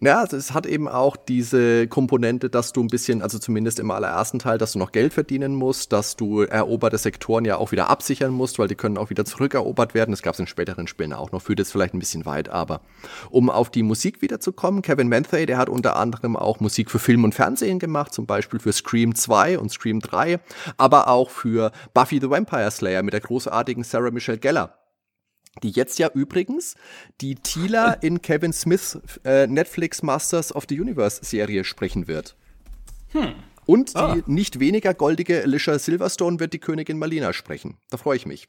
Ja, 0.00 0.20
also 0.20 0.36
es 0.36 0.52
hat 0.52 0.66
eben 0.66 0.88
auch 0.88 1.16
diese 1.16 1.86
Komponente, 1.88 2.50
dass 2.50 2.72
du 2.72 2.82
ein 2.82 2.88
bisschen, 2.88 3.22
also 3.22 3.38
zumindest 3.38 3.78
im 3.78 3.90
allerersten 3.90 4.38
Teil, 4.38 4.58
dass 4.58 4.72
du 4.72 4.78
noch 4.78 4.92
Geld 4.92 5.12
verdienen 5.12 5.54
musst, 5.54 5.92
dass 5.92 6.16
du 6.16 6.42
eroberte 6.42 6.98
Sektoren 6.98 7.44
ja 7.44 7.56
auch 7.56 7.72
wieder 7.72 7.88
absichern 7.90 8.32
musst, 8.32 8.58
weil 8.58 8.68
die 8.68 8.74
können 8.74 8.98
auch 8.98 9.10
wieder 9.10 9.24
zurückerobert 9.24 9.94
werden. 9.94 10.10
Das 10.12 10.22
gab 10.22 10.34
es 10.34 10.40
in 10.40 10.46
späteren 10.46 10.86
Spielen 10.86 11.12
auch 11.12 11.32
noch, 11.32 11.42
führt 11.42 11.58
jetzt 11.58 11.72
vielleicht 11.72 11.94
ein 11.94 11.98
bisschen 11.98 12.26
weit, 12.26 12.48
aber 12.48 12.80
um 13.30 13.50
auf 13.50 13.70
die 13.70 13.82
Musik 13.82 14.22
wiederzukommen, 14.22 14.82
Kevin 14.82 15.08
Manthey, 15.08 15.46
der 15.46 15.58
hat 15.58 15.68
unter 15.68 15.96
anderem 15.96 16.36
auch 16.36 16.60
Musik 16.60 16.90
für 16.90 16.98
Film 16.98 17.24
und 17.24 17.34
Fernsehen 17.34 17.78
gemacht, 17.78 18.12
zum 18.12 18.26
Beispiel 18.26 18.60
für 18.60 18.72
Scream 18.72 19.14
2 19.14 19.58
und 19.58 19.70
Scream 19.70 20.00
3, 20.00 20.40
aber 20.76 21.08
auch 21.08 21.30
für 21.30 21.72
Buffy 21.94 22.20
the 22.20 22.30
Vampire 22.30 22.70
Slayer 22.70 23.02
mit 23.02 23.14
der 23.14 23.20
großartigen 23.20 23.84
Sarah 23.84 24.10
Michelle 24.10 24.38
Geller 24.38 24.85
die 25.62 25.70
jetzt 25.70 25.98
ja 25.98 26.10
übrigens 26.12 26.74
die 27.20 27.34
Tila 27.34 27.92
in 28.00 28.22
Kevin 28.22 28.52
Smiths 28.52 28.98
äh, 29.24 29.46
Netflix 29.46 30.02
Masters 30.02 30.54
of 30.54 30.64
the 30.68 30.80
Universe 30.80 31.24
Serie 31.24 31.64
sprechen 31.64 32.08
wird. 32.08 32.36
Hm. 33.08 33.34
Und 33.66 33.94
die 33.94 33.98
ah. 33.98 34.16
nicht 34.26 34.60
weniger 34.60 34.94
goldige 34.94 35.42
Alicia 35.42 35.78
Silverstone 35.78 36.38
wird 36.38 36.52
die 36.52 36.60
Königin 36.60 36.98
Malina 36.98 37.32
sprechen. 37.32 37.78
Da 37.90 37.96
freue 37.96 38.16
ich 38.16 38.24
mich. 38.24 38.48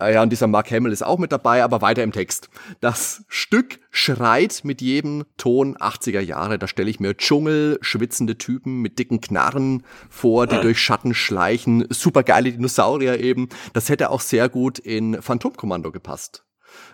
Äh, 0.00 0.14
ja, 0.14 0.22
und 0.22 0.30
dieser 0.30 0.46
Mark 0.46 0.70
Hamill 0.70 0.92
ist 0.92 1.04
auch 1.04 1.18
mit 1.18 1.32
dabei, 1.32 1.62
aber 1.62 1.82
weiter 1.82 2.02
im 2.02 2.12
Text. 2.12 2.48
Das 2.80 3.24
Stück 3.28 3.80
schreit 3.90 4.62
mit 4.64 4.80
jedem 4.80 5.24
Ton 5.36 5.76
80er 5.76 6.20
Jahre. 6.20 6.58
Da 6.58 6.66
stelle 6.66 6.90
ich 6.90 7.00
mir 7.00 7.16
Dschungel, 7.16 7.78
schwitzende 7.80 8.38
Typen 8.38 8.82
mit 8.82 8.98
dicken 8.98 9.20
Knarren 9.20 9.84
vor, 10.08 10.46
die 10.46 10.60
durch 10.60 10.80
Schatten 10.80 11.14
schleichen, 11.14 11.86
supergeile 11.90 12.52
Dinosaurier 12.52 13.20
eben. 13.20 13.48
Das 13.72 13.88
hätte 13.88 14.10
auch 14.10 14.20
sehr 14.20 14.48
gut 14.48 14.78
in 14.78 15.20
Phantomkommando 15.22 15.92
gepasst. 15.92 16.44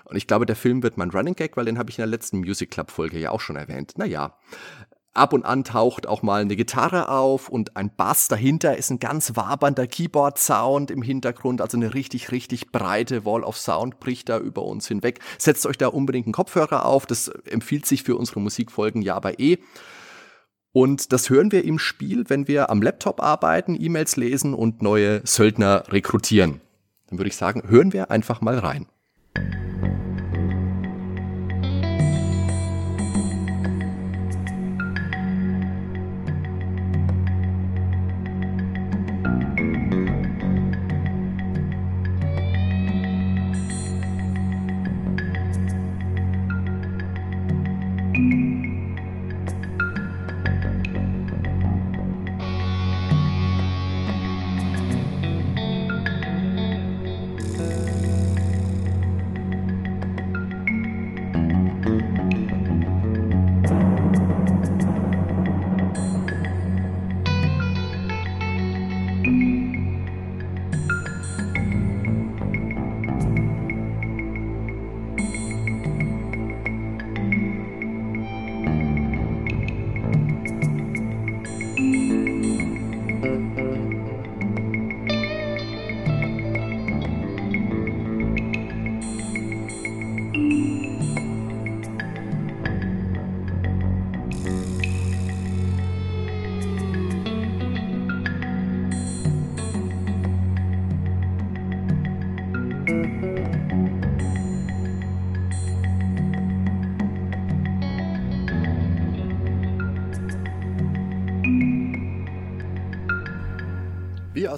Und 0.04 0.16
ich 0.16 0.26
glaube, 0.26 0.44
der 0.44 0.56
Film 0.56 0.82
wird 0.82 0.98
mein 0.98 1.10
Running 1.10 1.34
Gag, 1.34 1.56
weil 1.56 1.64
den 1.64 1.78
habe 1.78 1.90
ich 1.90 1.98
in 1.98 2.02
der 2.02 2.08
letzten 2.08 2.40
Music 2.40 2.70
Club 2.70 2.90
Folge 2.90 3.18
ja 3.18 3.30
auch 3.30 3.40
schon 3.40 3.56
erwähnt. 3.56 3.94
Naja, 3.96 4.36
Ab 5.12 5.32
und 5.32 5.44
an 5.44 5.64
taucht 5.64 6.06
auch 6.06 6.22
mal 6.22 6.40
eine 6.40 6.54
Gitarre 6.54 7.08
auf 7.08 7.48
und 7.48 7.76
ein 7.76 7.90
Bass. 7.96 8.28
Dahinter 8.28 8.76
ist 8.76 8.90
ein 8.90 9.00
ganz 9.00 9.34
wabernder 9.34 9.88
Keyboard-Sound 9.88 10.92
im 10.92 11.02
Hintergrund, 11.02 11.60
also 11.60 11.76
eine 11.76 11.94
richtig, 11.94 12.30
richtig 12.30 12.70
breite 12.70 13.24
Wall 13.24 13.42
of 13.42 13.58
Sound 13.58 13.98
bricht 13.98 14.28
da 14.28 14.38
über 14.38 14.62
uns 14.62 14.86
hinweg. 14.86 15.18
Setzt 15.36 15.66
euch 15.66 15.78
da 15.78 15.88
unbedingt 15.88 16.26
einen 16.26 16.32
Kopfhörer 16.32 16.86
auf, 16.86 17.06
das 17.06 17.26
empfiehlt 17.26 17.86
sich 17.86 18.04
für 18.04 18.16
unsere 18.16 18.40
Musikfolgen 18.40 19.02
ja 19.02 19.16
aber 19.16 19.40
eh. 19.40 19.58
Und 20.72 21.12
das 21.12 21.28
hören 21.28 21.50
wir 21.50 21.64
im 21.64 21.80
Spiel, 21.80 22.26
wenn 22.28 22.46
wir 22.46 22.70
am 22.70 22.80
Laptop 22.80 23.20
arbeiten, 23.20 23.76
E-Mails 23.80 24.14
lesen 24.14 24.54
und 24.54 24.80
neue 24.80 25.26
Söldner 25.26 25.82
rekrutieren. 25.88 26.60
Dann 27.08 27.18
würde 27.18 27.28
ich 27.28 27.36
sagen, 27.36 27.64
hören 27.68 27.92
wir 27.92 28.12
einfach 28.12 28.40
mal 28.40 28.58
rein. 28.58 28.86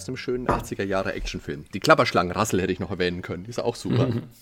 Aus 0.03 0.07
dem 0.07 0.17
schönen 0.17 0.49
80er 0.49 0.83
Jahre 0.83 1.13
Actionfilm. 1.13 1.65
Die 1.73 1.79
Klapperschlangen 1.79 2.33
Rassel 2.33 2.61
hätte 2.61 2.73
ich 2.73 2.81
noch 2.81 2.91
erwähnen 2.91 3.23
können. 3.23 3.45
Die 3.45 3.51
ist 3.51 3.61
auch 3.61 3.77
super. 3.77 4.07
Mhm. 4.09 4.23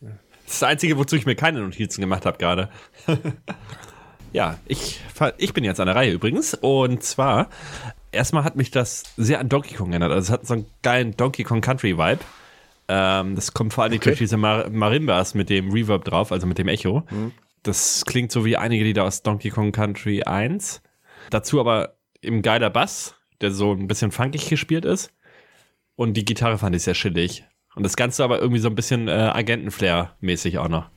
Das 0.00 0.54
ist 0.54 0.62
das 0.62 0.68
Einzige, 0.70 0.96
wozu 0.96 1.14
ich 1.14 1.26
mir 1.26 1.34
keine 1.34 1.60
Notizen 1.60 2.00
gemacht 2.00 2.24
habe 2.24 2.38
gerade. 2.38 2.70
ja, 4.32 4.58
ich, 4.64 4.98
ich 5.36 5.52
bin 5.52 5.62
jetzt 5.62 5.78
an 5.78 5.88
der 5.88 5.94
Reihe 5.94 6.10
übrigens. 6.10 6.54
Und 6.54 7.02
zwar, 7.02 7.50
erstmal 8.12 8.44
hat 8.44 8.56
mich 8.56 8.70
das 8.70 9.02
sehr 9.18 9.40
an 9.40 9.50
Donkey 9.50 9.74
Kong 9.74 9.90
erinnert. 9.90 10.10
Also 10.10 10.28
es 10.28 10.30
hat 10.30 10.46
so 10.46 10.54
einen 10.54 10.64
geilen 10.82 11.14
Donkey 11.14 11.44
Kong 11.44 11.60
Country 11.60 11.98
Vibe. 11.98 12.20
Ähm, 12.88 13.34
das 13.34 13.52
kommt 13.52 13.74
vor 13.74 13.84
allem 13.84 13.92
okay. 13.92 14.04
durch 14.04 14.18
diese 14.20 14.38
Mar 14.38 14.70
Marimbas 14.70 15.34
mit 15.34 15.50
dem 15.50 15.70
Reverb 15.70 16.06
drauf, 16.06 16.32
also 16.32 16.46
mit 16.46 16.56
dem 16.56 16.68
Echo. 16.68 17.02
Mhm. 17.10 17.32
Das 17.62 18.06
klingt 18.06 18.32
so 18.32 18.46
wie 18.46 18.56
einige 18.56 18.84
Lieder 18.84 19.04
aus 19.04 19.22
Donkey 19.22 19.50
Kong 19.50 19.70
Country 19.70 20.22
1. 20.22 20.80
Dazu 21.28 21.60
aber 21.60 21.98
im 22.22 22.40
geiler 22.40 22.70
Bass 22.70 23.17
der 23.40 23.50
so 23.50 23.72
ein 23.72 23.88
bisschen 23.88 24.10
funkig 24.10 24.48
gespielt 24.48 24.84
ist. 24.84 25.12
Und 25.96 26.14
die 26.14 26.24
Gitarre 26.24 26.58
fand 26.58 26.76
ich 26.76 26.82
sehr 26.82 26.94
chillig. 26.94 27.44
Und 27.74 27.82
das 27.82 27.96
Ganze 27.96 28.24
aber 28.24 28.40
irgendwie 28.40 28.60
so 28.60 28.68
ein 28.68 28.74
bisschen 28.74 29.08
äh, 29.08 29.12
Agentenflair-mäßig 29.12 30.58
auch 30.58 30.68
noch. 30.68 30.88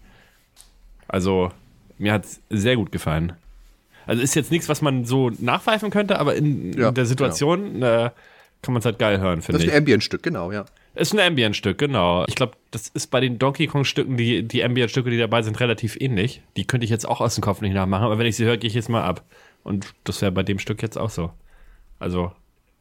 Also, 1.08 1.52
mir 1.98 2.14
hat 2.14 2.26
es 2.26 2.42
sehr 2.50 2.76
gut 2.76 2.92
gefallen. 2.92 3.34
Also 4.08 4.22
ist 4.24 4.36
jetzt 4.36 4.52
nichts, 4.52 4.68
was 4.70 4.82
man 4.82 5.06
so 5.06 5.30
nachpfeifen 5.30 5.90
könnte, 5.92 6.20
aber 6.20 6.36
in, 6.36 6.74
ja, 6.74 6.90
in 6.90 6.96
der 6.96 7.06
Situation 7.06 7.74
genau. 7.74 8.06
äh, 8.06 8.12
kann 8.62 8.74
man 8.74 8.80
es 8.80 8.86
halt 8.86 9.00
geil 9.00 9.20
hören, 9.20 9.42
finde 9.42 9.60
ich. 9.60 9.66
Das 9.66 9.72
ist 9.72 9.76
ein 9.76 9.82
Ambient-Stück, 9.84 10.24
genau, 10.24 10.52
ja. 10.52 10.66
Ist 10.94 11.14
ein 11.14 11.20
Ambient-Stück, 11.20 11.78
genau. 11.78 12.26
Ich 12.28 12.36
glaube, 12.36 12.54
das 12.72 12.90
ist 12.90 13.08
bei 13.08 13.20
den 13.20 13.40
Donkey 13.40 13.68
Kong-Stücken, 13.68 14.18
die, 14.18 14.44
die 14.44 14.64
Ambient-Stücke, 14.64 15.10
die 15.10 15.18
dabei 15.18 15.42
sind, 15.42 15.60
relativ 15.60 15.98
ähnlich. 16.00 16.42
Die 16.58 16.66
könnte 16.66 16.84
ich 16.84 16.90
jetzt 16.90 17.08
auch 17.08 17.22
aus 17.22 17.36
dem 17.36 17.44
Kopf 17.44 17.62
nicht 17.62 17.74
nachmachen, 17.74 18.06
aber 18.06 18.18
wenn 18.18 18.26
ich 18.26 18.36
sie 18.36 18.46
höre, 18.46 18.58
gehe 18.58 18.68
ich 18.68 18.74
jetzt 18.74 18.90
mal 18.90 19.04
ab. 19.04 19.24
Und 19.64 19.94
das 20.04 20.22
wäre 20.22 20.32
bei 20.32 20.44
dem 20.44 20.60
Stück 20.60 20.82
jetzt 20.82 20.98
auch 20.98 21.10
so. 21.10 21.32
Also, 22.02 22.32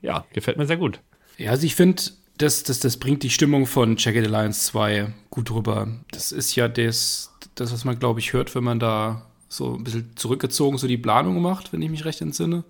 ja, 0.01 0.25
gefällt 0.33 0.57
mir 0.57 0.67
sehr 0.67 0.79
gut. 0.79 1.01
Ja, 1.37 1.51
also 1.51 1.67
ich 1.67 1.75
finde, 1.75 2.03
das, 2.39 2.63
das, 2.63 2.81
das 2.81 2.97
bringt 2.97 3.23
die 3.23 3.29
Stimmung 3.31 3.67
von 3.67 3.97
Jagged 3.99 4.25
Alliance 4.25 4.67
2 4.73 5.13
gut 5.29 5.51
rüber. 5.51 5.89
Das 6.11 6.33
ist 6.33 6.57
ja 6.57 6.69
das, 6.69 7.31
das 7.55 7.71
was 7.71 7.85
man, 7.85 7.99
glaube 7.99 8.21
ich, 8.21 8.33
hört, 8.33 8.55
wenn 8.55 8.65
man 8.65 8.81
da 8.81 9.27
so 9.49 9.75
ein 9.75 9.85
bisschen 9.85 10.17
zurückgezogen 10.17 10.79
so 10.79 10.87
die 10.87 10.97
Planung 10.97 11.43
macht, 11.43 11.73
wenn 11.73 11.83
ich 11.83 11.91
mich 11.91 12.07
recht 12.07 12.23
entsinne. 12.23 12.65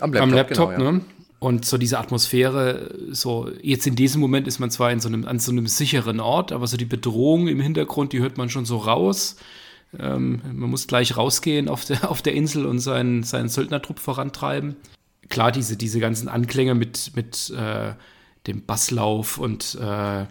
Am 0.00 0.12
Laptop, 0.12 0.22
am 0.22 0.34
Laptop 0.34 0.76
genau, 0.76 0.92
ne? 0.92 1.00
Und 1.38 1.64
so 1.64 1.78
diese 1.78 1.98
Atmosphäre, 1.98 2.92
so 3.10 3.48
jetzt 3.62 3.86
in 3.86 3.94
diesem 3.94 4.20
Moment 4.20 4.48
ist 4.48 4.58
man 4.58 4.70
zwar 4.70 4.90
in 4.90 5.00
so 5.00 5.08
einem, 5.08 5.26
an 5.26 5.38
so 5.38 5.52
einem 5.52 5.68
sicheren 5.68 6.18
Ort, 6.18 6.50
aber 6.50 6.66
so 6.66 6.76
die 6.76 6.86
Bedrohung 6.86 7.46
im 7.46 7.60
Hintergrund, 7.60 8.12
die 8.12 8.20
hört 8.20 8.36
man 8.36 8.48
schon 8.48 8.64
so 8.64 8.78
raus. 8.78 9.36
Ähm, 9.96 10.40
man 10.52 10.70
muss 10.70 10.86
gleich 10.88 11.16
rausgehen 11.16 11.68
auf 11.68 11.84
der, 11.84 12.10
auf 12.10 12.20
der 12.20 12.34
Insel 12.34 12.66
und 12.66 12.80
seinen, 12.80 13.22
seinen 13.22 13.48
Söldnertrupp 13.48 14.00
vorantreiben. 14.00 14.76
Klar, 15.28 15.52
diese, 15.52 15.76
diese 15.76 16.00
ganzen 16.00 16.28
Anklänge 16.28 16.74
mit, 16.74 17.12
mit 17.14 17.50
äh, 17.50 17.94
dem 18.46 18.64
Basslauf 18.64 19.38
und, 19.38 19.76
äh, 19.80 20.26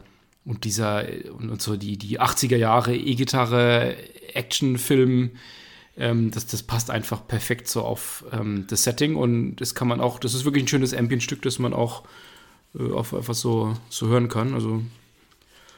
und 0.46 0.64
dieser 0.64 1.06
und, 1.38 1.50
und, 1.50 1.62
so 1.62 1.76
die, 1.76 1.98
die 1.98 2.20
80er 2.20 2.56
Jahre 2.56 2.96
E-Gitarre, 2.96 3.96
Actionfilm, 4.34 5.32
ähm, 5.98 6.32
das, 6.32 6.46
das 6.46 6.64
passt 6.64 6.92
einfach 6.92 7.28
perfekt 7.28 7.68
so 7.68 7.82
auf 7.82 8.26
ähm, 8.32 8.66
das 8.68 8.84
Setting 8.84 9.16
und 9.16 9.58
das 9.58 9.76
kann 9.76 9.88
man 9.88 10.02
auch, 10.02 10.20
das 10.20 10.34
ist 10.34 10.46
wirklich 10.46 10.64
ein 10.64 10.68
schönes 10.68 10.94
Ambient-Stück, 10.94 11.42
das 11.42 11.60
man 11.60 11.74
auch 11.74 12.04
äh, 12.78 12.92
auf 12.92 13.14
einfach 13.14 13.34
so, 13.34 13.76
so 13.90 14.08
hören 14.08 14.30
kann. 14.30 14.54
Also 14.54 14.84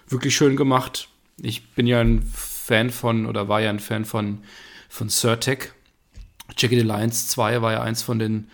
wirklich 0.08 0.36
schön 0.36 0.56
gemacht. 0.56 1.10
Ich 1.42 1.70
bin 1.72 1.88
ja 1.88 2.02
ein 2.02 2.24
Fan 2.24 2.90
von, 2.90 3.26
oder 3.26 3.48
war 3.48 3.62
ja 3.62 3.70
ein 3.70 3.80
Fan 3.80 4.06
von, 4.06 4.40
von 4.90 5.10
Surtec. 5.10 5.74
The 6.58 6.68
Lions 6.68 7.28
2 7.28 7.62
war 7.62 7.74
ja 7.74 7.82
eins 7.82 8.02
von 8.02 8.20
den 8.20 8.50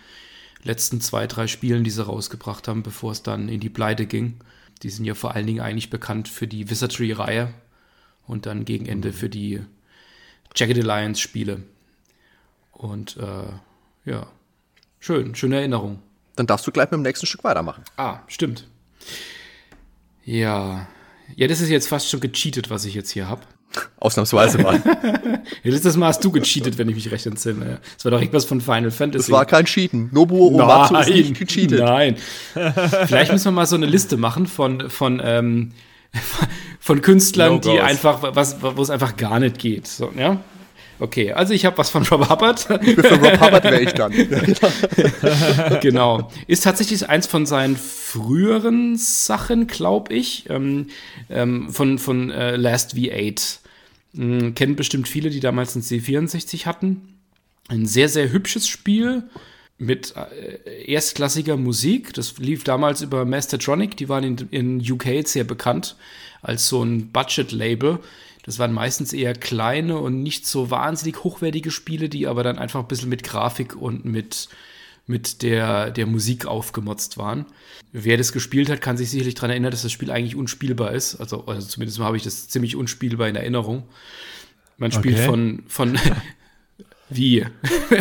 letzten 0.64 1.00
zwei, 1.00 1.26
drei 1.26 1.46
Spielen, 1.46 1.84
die 1.84 1.90
sie 1.90 2.04
rausgebracht 2.04 2.68
haben, 2.68 2.82
bevor 2.82 3.12
es 3.12 3.22
dann 3.22 3.48
in 3.48 3.60
die 3.60 3.70
Pleite 3.70 4.06
ging. 4.06 4.40
Die 4.82 4.90
sind 4.90 5.04
ja 5.04 5.14
vor 5.14 5.34
allen 5.34 5.46
Dingen 5.46 5.60
eigentlich 5.60 5.90
bekannt 5.90 6.28
für 6.28 6.46
die 6.46 6.68
Wizardry-Reihe 6.68 7.54
und 8.26 8.46
dann 8.46 8.64
gegen 8.64 8.86
Ende 8.86 9.12
für 9.12 9.28
die 9.28 9.60
Jagged 10.54 10.78
Alliance 10.78 11.20
Spiele. 11.20 11.62
Und 12.72 13.16
äh, 13.16 14.10
ja, 14.10 14.26
schön, 15.00 15.34
schöne 15.34 15.56
Erinnerung. 15.56 16.00
Dann 16.36 16.46
darfst 16.46 16.66
du 16.66 16.72
gleich 16.72 16.90
mit 16.90 16.98
dem 16.98 17.02
nächsten 17.02 17.26
Stück 17.26 17.44
weitermachen. 17.44 17.84
Ah, 17.96 18.20
stimmt. 18.26 18.66
Ja. 20.24 20.88
Ja, 21.36 21.46
das 21.46 21.60
ist 21.60 21.70
jetzt 21.70 21.88
fast 21.88 22.10
schon 22.10 22.20
gecheatet, 22.20 22.70
was 22.70 22.84
ich 22.84 22.94
jetzt 22.94 23.10
hier 23.10 23.28
habe. 23.28 23.42
Ausnahmsweise 23.98 24.58
mal. 24.58 24.80
letztes 25.62 25.96
Mal 25.96 26.08
hast 26.08 26.24
du 26.24 26.30
gecheatet, 26.30 26.78
wenn 26.78 26.88
ich 26.88 26.94
mich 26.94 27.10
recht 27.10 27.26
entsinne. 27.26 27.80
Das 27.96 28.04
war 28.04 28.12
doch 28.12 28.20
irgendwas 28.20 28.44
von 28.44 28.60
Final 28.60 28.90
Fantasy. 28.90 29.26
Das 29.26 29.30
war 29.30 29.46
kein 29.46 29.64
Cheaten. 29.64 30.10
Nobuo 30.12 30.48
Uematsu 30.48 30.96
ist 30.96 31.08
nicht 31.08 31.38
gecheatet. 31.38 31.80
Nein. 31.80 32.16
Vielleicht 33.06 33.32
müssen 33.32 33.46
wir 33.46 33.52
mal 33.52 33.66
so 33.66 33.76
eine 33.76 33.86
Liste 33.86 34.16
machen 34.16 34.46
von, 34.46 34.90
von 34.90 35.20
ähm, 35.24 35.72
von 36.80 37.02
Künstlern, 37.02 37.54
no 37.54 37.58
die 37.58 37.80
einfach, 37.80 38.20
was, 38.22 38.62
wo 38.62 38.80
es 38.80 38.90
einfach 38.90 39.16
gar 39.16 39.40
nicht 39.40 39.58
geht. 39.58 39.86
So, 39.86 40.12
ja? 40.16 40.40
Okay, 41.00 41.32
also 41.32 41.52
ich 41.52 41.64
habe 41.64 41.76
was 41.78 41.90
von 41.90 42.04
Rob 42.04 42.30
Hubbard. 42.30 42.60
Für 42.60 42.76
Rob 42.76 43.40
Hubbard 43.40 43.64
wäre 43.64 43.80
ich 43.80 43.92
dann. 43.92 44.12
genau. 45.80 46.30
Ist 46.46 46.64
tatsächlich 46.64 47.08
eins 47.08 47.26
von 47.26 47.46
seinen 47.46 47.76
früheren 47.76 48.96
Sachen, 48.96 49.66
glaube 49.66 50.14
ich. 50.14 50.48
Ähm, 50.50 50.86
ähm, 51.30 51.68
von 51.70 51.98
von 51.98 52.30
äh, 52.30 52.54
Last 52.56 52.94
V8. 52.94 53.58
Ähm, 54.16 54.54
kennen 54.54 54.76
bestimmt 54.76 55.08
viele, 55.08 55.30
die 55.30 55.40
damals 55.40 55.74
ein 55.74 55.82
C64 55.82 56.66
hatten. 56.66 57.18
Ein 57.68 57.86
sehr, 57.86 58.08
sehr 58.08 58.30
hübsches 58.30 58.68
Spiel 58.68 59.24
mit 59.78 60.14
äh, 60.16 60.84
erstklassiger 60.92 61.56
Musik. 61.56 62.12
Das 62.14 62.38
lief 62.38 62.64
damals 62.64 63.02
über 63.02 63.24
Mastertronic, 63.24 63.96
die 63.96 64.08
waren 64.08 64.24
in, 64.24 64.36
in 64.50 64.92
UK 64.92 65.26
sehr 65.26 65.44
bekannt 65.44 65.96
als 66.42 66.68
so 66.68 66.82
ein 66.82 67.10
Budget-Label. 67.10 68.00
Das 68.44 68.58
waren 68.58 68.72
meistens 68.72 69.14
eher 69.14 69.32
kleine 69.32 69.98
und 69.98 70.22
nicht 70.22 70.46
so 70.46 70.70
wahnsinnig 70.70 71.24
hochwertige 71.24 71.70
Spiele, 71.70 72.10
die 72.10 72.26
aber 72.26 72.42
dann 72.42 72.58
einfach 72.58 72.80
ein 72.80 72.88
bisschen 72.88 73.08
mit 73.08 73.22
Grafik 73.22 73.74
und 73.74 74.04
mit, 74.04 74.48
mit 75.06 75.42
der, 75.42 75.90
der 75.90 76.06
Musik 76.06 76.46
aufgemotzt 76.46 77.18
waren. 77.18 77.46
Wer 77.92 78.16
das 78.16 78.32
gespielt 78.32 78.70
hat, 78.70 78.80
kann 78.80 78.96
sich 78.96 79.10
sicherlich 79.10 79.34
daran 79.34 79.50
erinnern, 79.50 79.70
dass 79.70 79.82
das 79.82 79.92
Spiel 79.92 80.10
eigentlich 80.10 80.36
unspielbar 80.36 80.92
ist. 80.92 81.16
Also, 81.16 81.44
also 81.46 81.66
zumindest 81.66 81.98
habe 82.00 82.16
ich 82.16 82.22
das 82.22 82.48
ziemlich 82.48 82.74
unspielbar 82.74 83.28
in 83.28 83.36
Erinnerung. 83.36 83.84
Man 84.78 84.90
spielt 84.90 85.16
okay. 85.16 85.26
von, 85.26 85.62
von 85.68 85.98
Wie? 87.10 87.44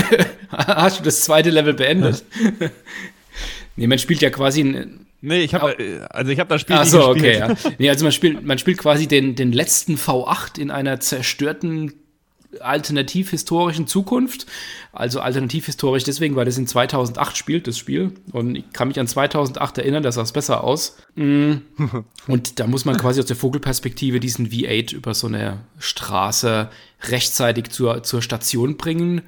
Hast 0.50 1.00
du 1.00 1.04
das 1.04 1.22
zweite 1.22 1.50
Level 1.50 1.74
beendet? 1.74 2.24
nee, 3.76 3.88
man 3.88 4.00
spielt 4.00 4.22
ja 4.22 4.30
quasi 4.30 4.62
ein. 4.62 5.06
Nee, 5.22 5.42
ich 5.44 5.54
habe 5.54 6.08
also 6.10 6.32
ich 6.32 6.40
habe 6.40 6.50
das 6.50 6.62
Spiel 6.62 6.76
Ach 6.78 6.86
so, 6.86 7.08
okay, 7.08 7.38
ja. 7.38 7.56
Nee, 7.78 7.90
also 7.90 8.04
man 8.04 8.12
spielt 8.12 8.44
man 8.44 8.58
spielt 8.58 8.78
quasi 8.78 9.08
den 9.08 9.36
den 9.36 9.54
letzten 9.54 9.96
V8 9.96 10.60
in 10.60 10.70
einer 10.70 11.00
zerstörten 11.00 11.94
alternativhistorischen 12.62 13.88
Zukunft. 13.88 14.46
Also 14.92 15.20
alternativhistorisch 15.22 16.04
deswegen, 16.04 16.36
weil 16.36 16.46
das 16.46 16.58
in 16.58 16.68
2008 16.68 17.36
spielt, 17.38 17.68
das 17.68 17.78
Spiel. 17.78 18.12
Und 18.32 18.56
ich 18.56 18.72
kann 18.74 18.88
mich 18.88 19.00
an 19.00 19.08
2008 19.08 19.80
erinnern, 19.80 20.04
da 20.04 20.12
sah 20.12 20.22
es 20.22 20.32
besser 20.32 20.64
aus. 20.64 20.98
Mm. 21.16 21.54
Und 22.28 22.60
da 22.60 22.68
muss 22.68 22.86
man 22.86 22.98
quasi 22.98 23.20
aus 23.20 23.26
der 23.26 23.36
Vogelperspektive 23.36 24.20
diesen 24.20 24.50
V8 24.50 24.94
über 24.94 25.14
so 25.14 25.28
eine 25.28 25.60
Straße 25.80 26.70
rechtzeitig 27.10 27.70
zur, 27.70 28.04
zur 28.04 28.22
Station 28.22 28.78
bringen. 28.78 29.22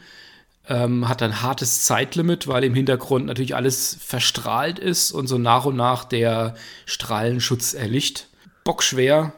Ähm, 0.67 1.07
hat 1.07 1.21
ein 1.21 1.43
hartes 1.43 1.83
Zeitlimit, 1.83 2.47
weil 2.47 2.63
im 2.63 2.73
Hintergrund 2.73 3.27
natürlich 3.27 3.55
alles 3.55 3.97
verstrahlt 3.99 4.79
ist 4.79 5.11
und 5.11 5.27
so 5.27 5.37
nach 5.37 5.65
und 5.65 5.75
nach 5.75 6.05
der 6.05 6.55
Strahlenschutz 6.85 7.75
erlicht. 7.75 8.29
Bockschwer, 8.63 9.33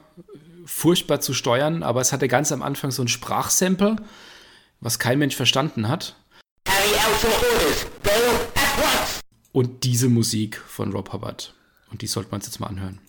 furchtbar 0.68 1.22
zu 1.22 1.34
steuern, 1.34 1.82
aber 1.82 2.02
es 2.02 2.12
hatte 2.12 2.28
ganz 2.28 2.52
am 2.52 2.62
Anfang 2.62 2.92
so 2.92 3.02
ein 3.02 3.08
Sprachsample, 3.08 3.96
was 4.82 5.00
kein 5.00 5.18
Mensch 5.18 5.36
verstanden 5.36 5.88
hat. 5.88 6.16
Und 9.54 9.84
diese 9.86 10.10
Musik 10.10 10.58
von 10.58 10.92
Rob 10.92 11.14
Hubbard. 11.14 11.54
Und 11.90 12.02
die 12.02 12.08
sollte 12.08 12.30
man 12.30 12.40
uns 12.40 12.48
jetzt 12.48 12.60
mal 12.60 12.68
anhören. 12.68 13.00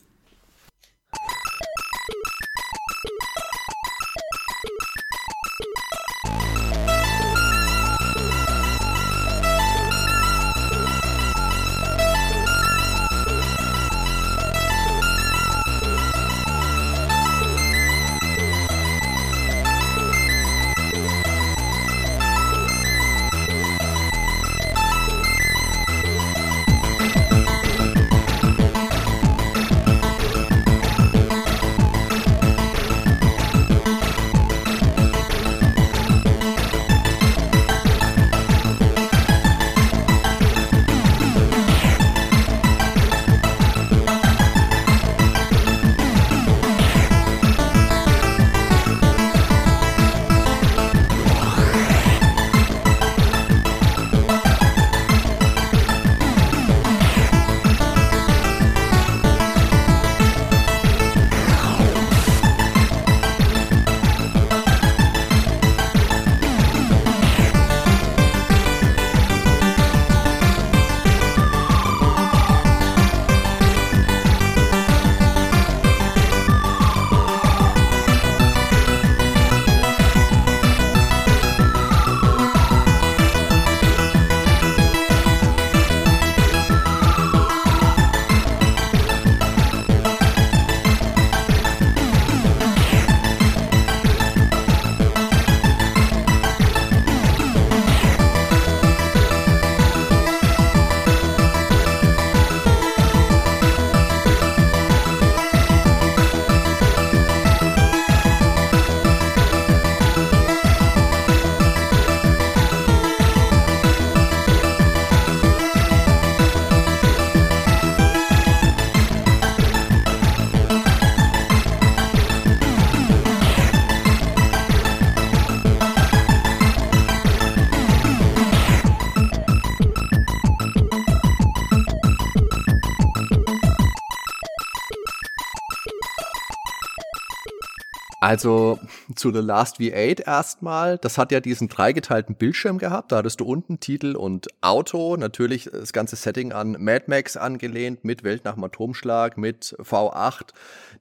Also 138.28 138.78
zu 139.14 139.32
The 139.32 139.38
Last 139.38 139.78
V8 139.78 140.26
erstmal. 140.26 140.98
Das 140.98 141.16
hat 141.16 141.32
ja 141.32 141.40
diesen 141.40 141.68
dreigeteilten 141.68 142.34
Bildschirm 142.34 142.76
gehabt. 142.76 143.10
Da 143.10 143.16
hattest 143.16 143.40
du 143.40 143.46
unten 143.46 143.80
Titel 143.80 144.16
und 144.16 144.48
Auto. 144.60 145.16
Natürlich 145.16 145.70
das 145.72 145.94
ganze 145.94 146.14
Setting 146.14 146.52
an 146.52 146.76
Mad 146.78 147.04
Max 147.06 147.38
angelehnt, 147.38 148.04
mit 148.04 148.24
Welt 148.24 148.44
nach 148.44 148.52
dem 148.52 148.64
Atomschlag, 148.64 149.38
mit 149.38 149.74
V8. 149.80 150.48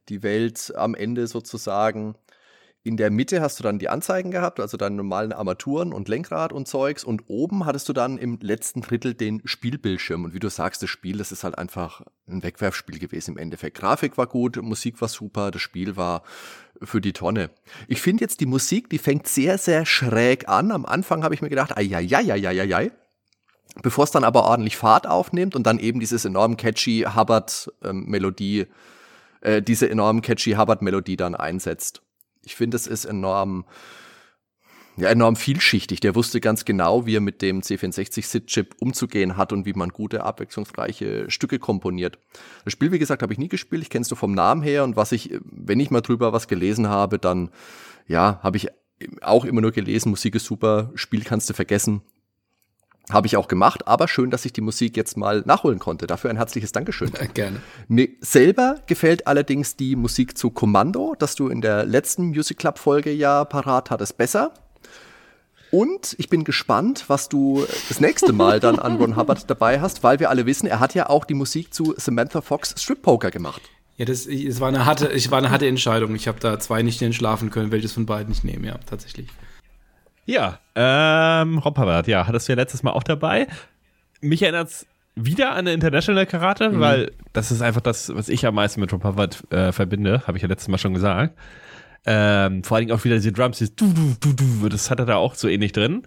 Die 0.08 0.24
Welt 0.24 0.72
am 0.78 0.96
Ende 0.96 1.28
sozusagen. 1.28 2.16
In 2.88 2.96
der 2.96 3.12
Mitte 3.12 3.42
hast 3.42 3.60
du 3.60 3.64
dann 3.64 3.80
die 3.80 3.90
Anzeigen 3.90 4.32
gehabt, 4.32 4.62
also 4.62 4.78
deine 4.78 4.96
normalen 4.96 5.34
Armaturen 5.34 5.92
und 5.92 6.08
Lenkrad 6.08 6.54
und 6.54 6.70
Zeugs. 6.70 7.04
Und 7.04 7.24
oben 7.28 7.66
hattest 7.66 7.90
du 7.90 7.92
dann 7.92 8.18
im 8.18 8.40
letzten 8.42 8.80
Drittel 8.80 9.14
den 9.14 9.42
Spielbildschirm. 9.44 10.24
Und 10.24 10.34
wie 10.34 10.40
du 10.40 10.50
sagst, 10.50 10.82
das 10.82 10.90
Spiel, 10.90 11.18
das 11.18 11.34
ist 11.34 11.44
halt 11.44 11.58
einfach 11.58 12.04
ein 12.30 12.44
Wegwerfspiel 12.44 12.98
gewesen 12.98 13.32
im 13.32 13.40
Endeffekt. 13.40 13.78
Grafik 13.78 14.18
war 14.18 14.26
gut, 14.26 14.56
Musik 14.62 15.02
war 15.02 15.10
super, 15.10 15.52
das 15.52 15.62
Spiel 15.62 15.98
war 15.98 16.24
für 16.82 17.02
die 17.02 17.12
Tonne. 17.12 17.50
Ich 17.90 18.02
finde 18.02 18.24
jetzt 18.24 18.40
die 18.40 18.46
Musik, 18.46 18.90
die 18.90 19.00
fängt 19.00 19.28
sehr, 19.28 19.58
sehr 19.58 19.86
schräg 19.86 20.48
an. 20.48 20.72
Am 20.72 20.86
Anfang 20.86 21.26
habe 21.26 21.36
ich 21.36 21.42
mir 21.42 21.50
gedacht, 21.50 21.76
ai, 21.76 22.92
Bevor 23.84 24.06
es 24.06 24.12
dann 24.12 24.24
aber 24.24 24.46
ordentlich 24.46 24.78
Fahrt 24.78 25.08
aufnimmt 25.08 25.58
und 25.58 25.68
dann 25.68 25.80
eben 25.80 26.00
dieses 26.00 26.24
enorm 26.24 26.56
catchy 26.56 27.06
Hubbard-Melodie, 27.14 28.60
ähm, 28.62 28.68
äh, 29.42 29.62
diese 29.62 29.90
enorm 29.90 30.22
catchy 30.22 30.54
Hubbard-Melodie 30.54 31.18
dann 31.18 31.36
einsetzt. 31.36 32.02
Ich 32.48 32.56
finde, 32.56 32.78
es 32.78 32.88
ist 32.88 33.04
enorm, 33.04 33.66
ja, 34.96 35.10
enorm 35.10 35.36
vielschichtig. 35.36 36.00
Der 36.00 36.16
wusste 36.16 36.40
ganz 36.40 36.64
genau, 36.64 37.06
wie 37.06 37.18
er 37.18 37.22
mit 37.22 37.42
dem 37.42 37.60
C64-SID-Chip 37.60 38.76
umzugehen 38.80 39.36
hat 39.36 39.52
und 39.52 39.66
wie 39.66 39.74
man 39.74 39.90
gute, 39.90 40.24
abwechslungsreiche 40.24 41.30
Stücke 41.30 41.60
komponiert. 41.60 42.20
Das 42.64 42.72
Spiel, 42.72 42.94
wie 42.94 43.00
gesagt, 43.00 43.22
habe 43.22 43.34
ich 43.34 43.38
nie 43.38 43.50
gespielt. 43.50 43.82
Ich 43.82 43.90
kenne 43.90 44.04
es 44.04 44.18
vom 44.18 44.34
Namen 44.34 44.62
her 44.62 44.86
und 44.86 44.96
was 44.96 45.12
ich, 45.12 45.38
wenn 45.44 45.82
ich 45.82 45.92
mal 45.92 46.00
drüber 46.00 46.32
was 46.32 46.48
gelesen 46.48 46.88
habe, 46.88 47.20
dann, 47.20 47.50
ja, 48.08 48.40
habe 48.42 48.56
ich 48.56 48.70
auch 49.22 49.44
immer 49.44 49.60
nur 49.60 49.72
gelesen, 49.72 50.10
Musik 50.10 50.36
ist 50.36 50.46
super, 50.46 50.92
Spiel 50.96 51.26
kannst 51.26 51.50
du 51.50 51.54
vergessen. 51.54 52.02
Habe 53.10 53.28
ich 53.28 53.38
auch 53.38 53.48
gemacht, 53.48 53.88
aber 53.88 54.10
schön, 54.10 54.32
dass 54.32 54.44
ich 54.44 54.52
die 54.52 54.60
Musik 54.60 54.98
jetzt 54.98 55.16
mal 55.16 55.42
nachholen 55.46 55.80
konnte. 55.80 56.08
Dafür 56.08 56.30
ein 56.30 56.36
herzliches 56.36 56.74
Dankeschön. 56.74 57.12
Ja, 57.18 57.26
gerne. 57.34 57.62
Mir 57.88 58.10
selber 58.20 58.80
gefällt 58.86 59.28
allerdings 59.28 59.78
die 59.78 59.96
Musik 59.96 60.38
zu 60.38 60.50
Kommando, 60.50 61.16
das 61.18 61.36
du 61.36 61.48
in 61.48 61.62
der 61.62 61.86
letzten 61.86 62.28
Music 62.28 62.58
Club 62.58 62.80
Folge 62.80 63.12
ja 63.12 63.46
parat 63.46 63.92
hattest, 63.92 64.18
besser. 64.18 64.52
Und 65.72 66.16
ich 66.18 66.30
bin 66.30 66.44
gespannt, 66.44 67.06
was 67.08 67.30
du 67.30 67.66
das 67.88 68.00
nächste 68.00 68.34
Mal 68.34 68.60
dann 68.60 68.80
an 68.80 68.98
Ron 68.98 69.16
Hubbard 69.18 69.50
dabei 69.50 69.80
hast, 69.80 70.04
weil 70.04 70.20
wir 70.20 70.30
alle 70.30 70.46
wissen, 70.46 70.68
er 70.68 70.80
hat 70.80 70.94
ja 70.94 71.10
auch 71.10 71.24
die 71.24 71.34
Musik 71.34 71.74
zu 71.74 71.94
Samantha 71.98 72.42
Fox 72.42 72.76
Strip 72.78 73.02
Poker 73.02 73.32
gemacht. 73.32 73.62
Ja, 73.98 74.06
das 74.06 74.28
es 74.28 74.60
war 74.60 74.68
eine 74.68 74.86
harte, 74.86 75.08
ich 75.14 75.32
war 75.32 75.40
eine 75.40 75.50
harte 75.50 75.68
Entscheidung. 75.68 76.14
Ich 76.14 76.28
habe 76.28 76.40
da 76.40 76.60
zwei 76.60 76.84
nicht 76.84 77.02
entschlafen 77.02 77.50
können, 77.50 77.72
welches 77.72 77.94
von 77.94 78.06
beiden 78.06 78.32
ich 78.32 78.44
nehme, 78.44 78.68
ja, 78.68 78.78
tatsächlich. 78.86 79.28
Ja, 80.28 80.60
ähm, 80.76 81.64
Hubbard, 81.64 82.06
ja, 82.08 82.28
hattest 82.28 82.48
du 82.48 82.52
ja 82.52 82.58
letztes 82.58 82.84
Mal 82.84 82.92
auch 82.92 83.04
dabei. 83.04 83.48
Mich 84.20 84.44
erinnert 84.44 84.68
es 84.68 84.86
wieder 85.16 85.52
an 85.52 85.60
eine 85.60 85.74
International 85.74 86.26
Karate, 86.26 86.70
mhm. 86.70 86.80
weil 86.82 87.12
das 87.34 87.50
ist 87.50 87.62
einfach 87.62 87.82
das, 87.82 88.14
was 88.14 88.30
ich 88.30 88.46
am 88.46 88.56
meisten 88.56 88.82
mit 88.82 88.92
Rob 88.92 89.06
Hubbard 89.06 89.42
äh, 89.52 89.72
verbinde, 89.72 90.28
habe 90.28 90.38
ich 90.38 90.44
ja 90.44 90.50
letztes 90.50 90.68
Mal 90.68 90.78
schon 90.78 90.94
gesagt. 90.94 91.34
Ähm, 92.06 92.64
vor 92.64 92.76
allen 92.76 92.88
Dingen 92.88 92.98
auch 92.98 93.04
wieder 93.06 93.16
diese 93.16 93.32
Drums, 93.32 93.58
dieses 93.58 93.76
du, 93.76 93.92
du, 93.94 94.16
du, 94.20 94.34
du, 94.34 94.70
das 94.70 94.92
hat 94.92 95.00
er 95.00 95.06
da 95.06 95.16
auch 95.16 95.34
so 95.34 95.48
ähnlich 95.48 95.72
drin. 95.72 96.04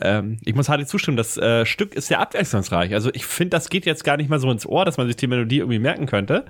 Ähm, 0.00 0.38
ich 0.44 0.54
muss 0.56 0.68
hart 0.68 0.86
zustimmen, 0.88 1.16
das 1.16 1.36
äh, 1.36 1.64
Stück 1.64 1.94
ist 1.94 2.08
sehr 2.08 2.18
abwechslungsreich. 2.18 2.92
Also 2.94 3.10
ich 3.14 3.24
finde, 3.24 3.50
das 3.50 3.68
geht 3.68 3.86
jetzt 3.86 4.02
gar 4.02 4.16
nicht 4.16 4.28
mal 4.28 4.40
so 4.40 4.50
ins 4.50 4.66
Ohr, 4.66 4.84
dass 4.84 4.96
man 4.96 5.06
sich 5.06 5.16
die 5.16 5.28
Melodie 5.28 5.58
irgendwie 5.58 5.78
merken 5.78 6.06
könnte. 6.06 6.44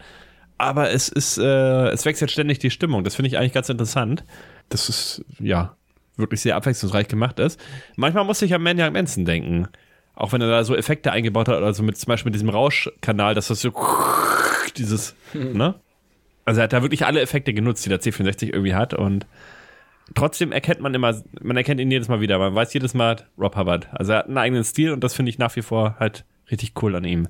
Aber 0.57 0.91
es 0.91 1.09
ist, 1.09 1.37
äh, 1.39 1.89
es 1.89 2.05
wechselt 2.07 2.31
ständig 2.31 2.61
die 2.61 2.71
Stimmung. 2.71 3.05
Das 3.05 3.15
finde 3.15 3.29
ich 3.29 3.37
eigentlich 3.37 3.53
ganz 3.53 3.69
interessant. 3.69 4.25
Das 4.69 4.89
ist, 4.89 5.25
ja, 5.39 5.77
wirklich 6.21 6.41
sehr 6.41 6.57
abwechslungsreich 6.57 7.09
gemacht 7.09 7.39
ist. 7.39 7.61
Manchmal 7.97 8.25
muss 8.25 8.43
ich 8.43 8.55
an 8.55 8.63
Maniac 8.63 8.93
Manson 8.93 9.25
denken. 9.25 9.69
Auch 10.15 10.33
wenn 10.33 10.41
er 10.41 10.49
da 10.49 10.65
so 10.65 10.77
Effekte 10.77 11.13
eingebaut 11.13 11.49
hat, 11.49 11.57
oder 11.57 11.73
so 11.73 11.83
mit 11.83 11.97
zum 11.97 12.09
Beispiel 12.09 12.31
mit 12.31 12.35
diesem 12.35 12.51
Rauschkanal, 12.51 13.35
dass 13.35 13.49
das 13.49 13.61
so 13.61 13.73
dieses, 14.77 15.15
hm. 15.33 15.57
ne? 15.57 15.75
Also 16.45 16.61
er 16.61 16.65
hat 16.65 16.73
da 16.73 16.83
wirklich 16.83 17.07
alle 17.07 17.21
Effekte 17.21 17.55
genutzt, 17.55 17.85
die 17.85 17.91
der 17.91 18.01
C64 18.01 18.53
irgendwie 18.53 18.75
hat 18.75 18.95
und 18.95 19.27
trotzdem 20.15 20.53
erkennt 20.53 20.81
man 20.81 20.95
immer, 20.95 21.15
man 21.41 21.57
erkennt 21.57 21.81
ihn 21.81 21.91
jedes 21.91 22.09
Mal 22.09 22.21
wieder. 22.21 22.39
Man 22.39 22.55
weiß 22.55 22.73
jedes 22.75 22.95
Mal, 22.95 23.17
Rob 23.39 23.57
Hubbard. 23.57 23.89
Also 23.93 24.13
er 24.13 24.19
hat 24.21 24.27
einen 24.27 24.39
eigenen 24.39 24.65
Stil 24.65 24.93
und 24.93 25.05
das 25.05 25.15
finde 25.15 25.31
ich 25.31 25.39
nach 25.39 25.55
wie 25.57 25.63
vor 25.63 25.97
halt 25.99 26.25
richtig 26.51 26.73
cool 26.83 26.97
an 26.97 27.05
ihm. 27.05 27.29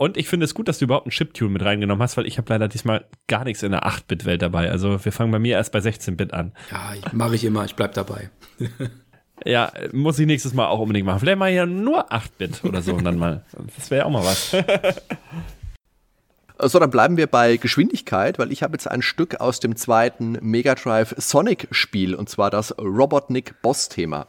Und 0.00 0.16
ich 0.16 0.28
finde 0.28 0.44
es 0.44 0.54
gut, 0.54 0.66
dass 0.66 0.78
du 0.78 0.86
überhaupt 0.86 1.04
einen 1.04 1.10
Chiptune 1.10 1.50
mit 1.50 1.62
reingenommen 1.62 2.02
hast, 2.02 2.16
weil 2.16 2.26
ich 2.26 2.38
habe 2.38 2.50
leider 2.50 2.68
diesmal 2.68 3.04
gar 3.28 3.44
nichts 3.44 3.62
in 3.62 3.72
der 3.72 3.86
8-Bit-Welt 3.86 4.40
dabei. 4.40 4.70
Also 4.70 5.04
wir 5.04 5.12
fangen 5.12 5.30
bei 5.30 5.38
mir 5.38 5.56
erst 5.56 5.72
bei 5.72 5.80
16-Bit 5.80 6.32
an. 6.32 6.52
Ja, 6.70 6.94
mache 7.12 7.34
ich 7.34 7.44
immer, 7.44 7.66
ich 7.66 7.74
bleib 7.74 7.92
dabei. 7.92 8.30
ja, 9.44 9.70
muss 9.92 10.18
ich 10.18 10.26
nächstes 10.26 10.54
Mal 10.54 10.68
auch 10.68 10.78
unbedingt 10.78 11.04
machen. 11.04 11.20
Vielleicht 11.20 11.38
mal 11.38 11.50
ja 11.52 11.66
nur 11.66 12.10
8-Bit 12.10 12.64
oder 12.64 12.80
so 12.80 12.94
und 12.94 13.04
dann 13.04 13.18
mal. 13.18 13.44
Das 13.76 13.90
wäre 13.90 13.98
ja 13.98 14.06
auch 14.06 14.10
mal 14.10 14.24
was. 14.24 14.56
So, 16.62 16.78
dann 16.78 16.90
bleiben 16.90 17.16
wir 17.16 17.26
bei 17.26 17.56
Geschwindigkeit, 17.56 18.38
weil 18.38 18.52
ich 18.52 18.62
habe 18.62 18.74
jetzt 18.74 18.86
ein 18.86 19.00
Stück 19.00 19.40
aus 19.40 19.60
dem 19.60 19.76
zweiten 19.76 20.32
Mega 20.42 20.74
Drive 20.74 21.14
Sonic 21.16 21.68
Spiel 21.70 22.14
und 22.14 22.28
zwar 22.28 22.50
das 22.50 22.76
Robotnik 22.78 23.62
Boss 23.62 23.88
Thema. 23.88 24.26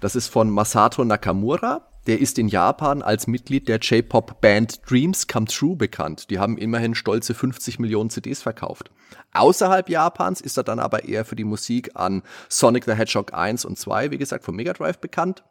Das 0.00 0.16
ist 0.16 0.26
von 0.26 0.50
Masato 0.50 1.04
Nakamura 1.04 1.82
der 2.06 2.20
ist 2.20 2.38
in 2.38 2.48
Japan 2.48 3.02
als 3.02 3.26
Mitglied 3.26 3.68
der 3.68 3.78
J-Pop-Band 3.78 4.80
Dreams 4.88 5.28
Come 5.28 5.46
True 5.46 5.76
bekannt. 5.76 6.30
Die 6.30 6.38
haben 6.38 6.58
immerhin 6.58 6.94
stolze 6.94 7.34
50 7.34 7.78
Millionen 7.78 8.10
CDs 8.10 8.42
verkauft. 8.42 8.90
Außerhalb 9.32 9.88
Japans 9.88 10.40
ist 10.40 10.56
er 10.56 10.64
dann 10.64 10.78
aber 10.78 11.04
eher 11.04 11.24
für 11.24 11.36
die 11.36 11.44
Musik 11.44 11.90
an 11.94 12.22
Sonic 12.48 12.84
the 12.84 12.94
Hedgehog 12.94 13.34
1 13.34 13.64
und 13.64 13.78
2, 13.78 14.10
wie 14.10 14.18
gesagt, 14.18 14.44
vom 14.44 14.56
Mega 14.56 14.72
Drive 14.72 14.98
bekannt. 14.98 15.44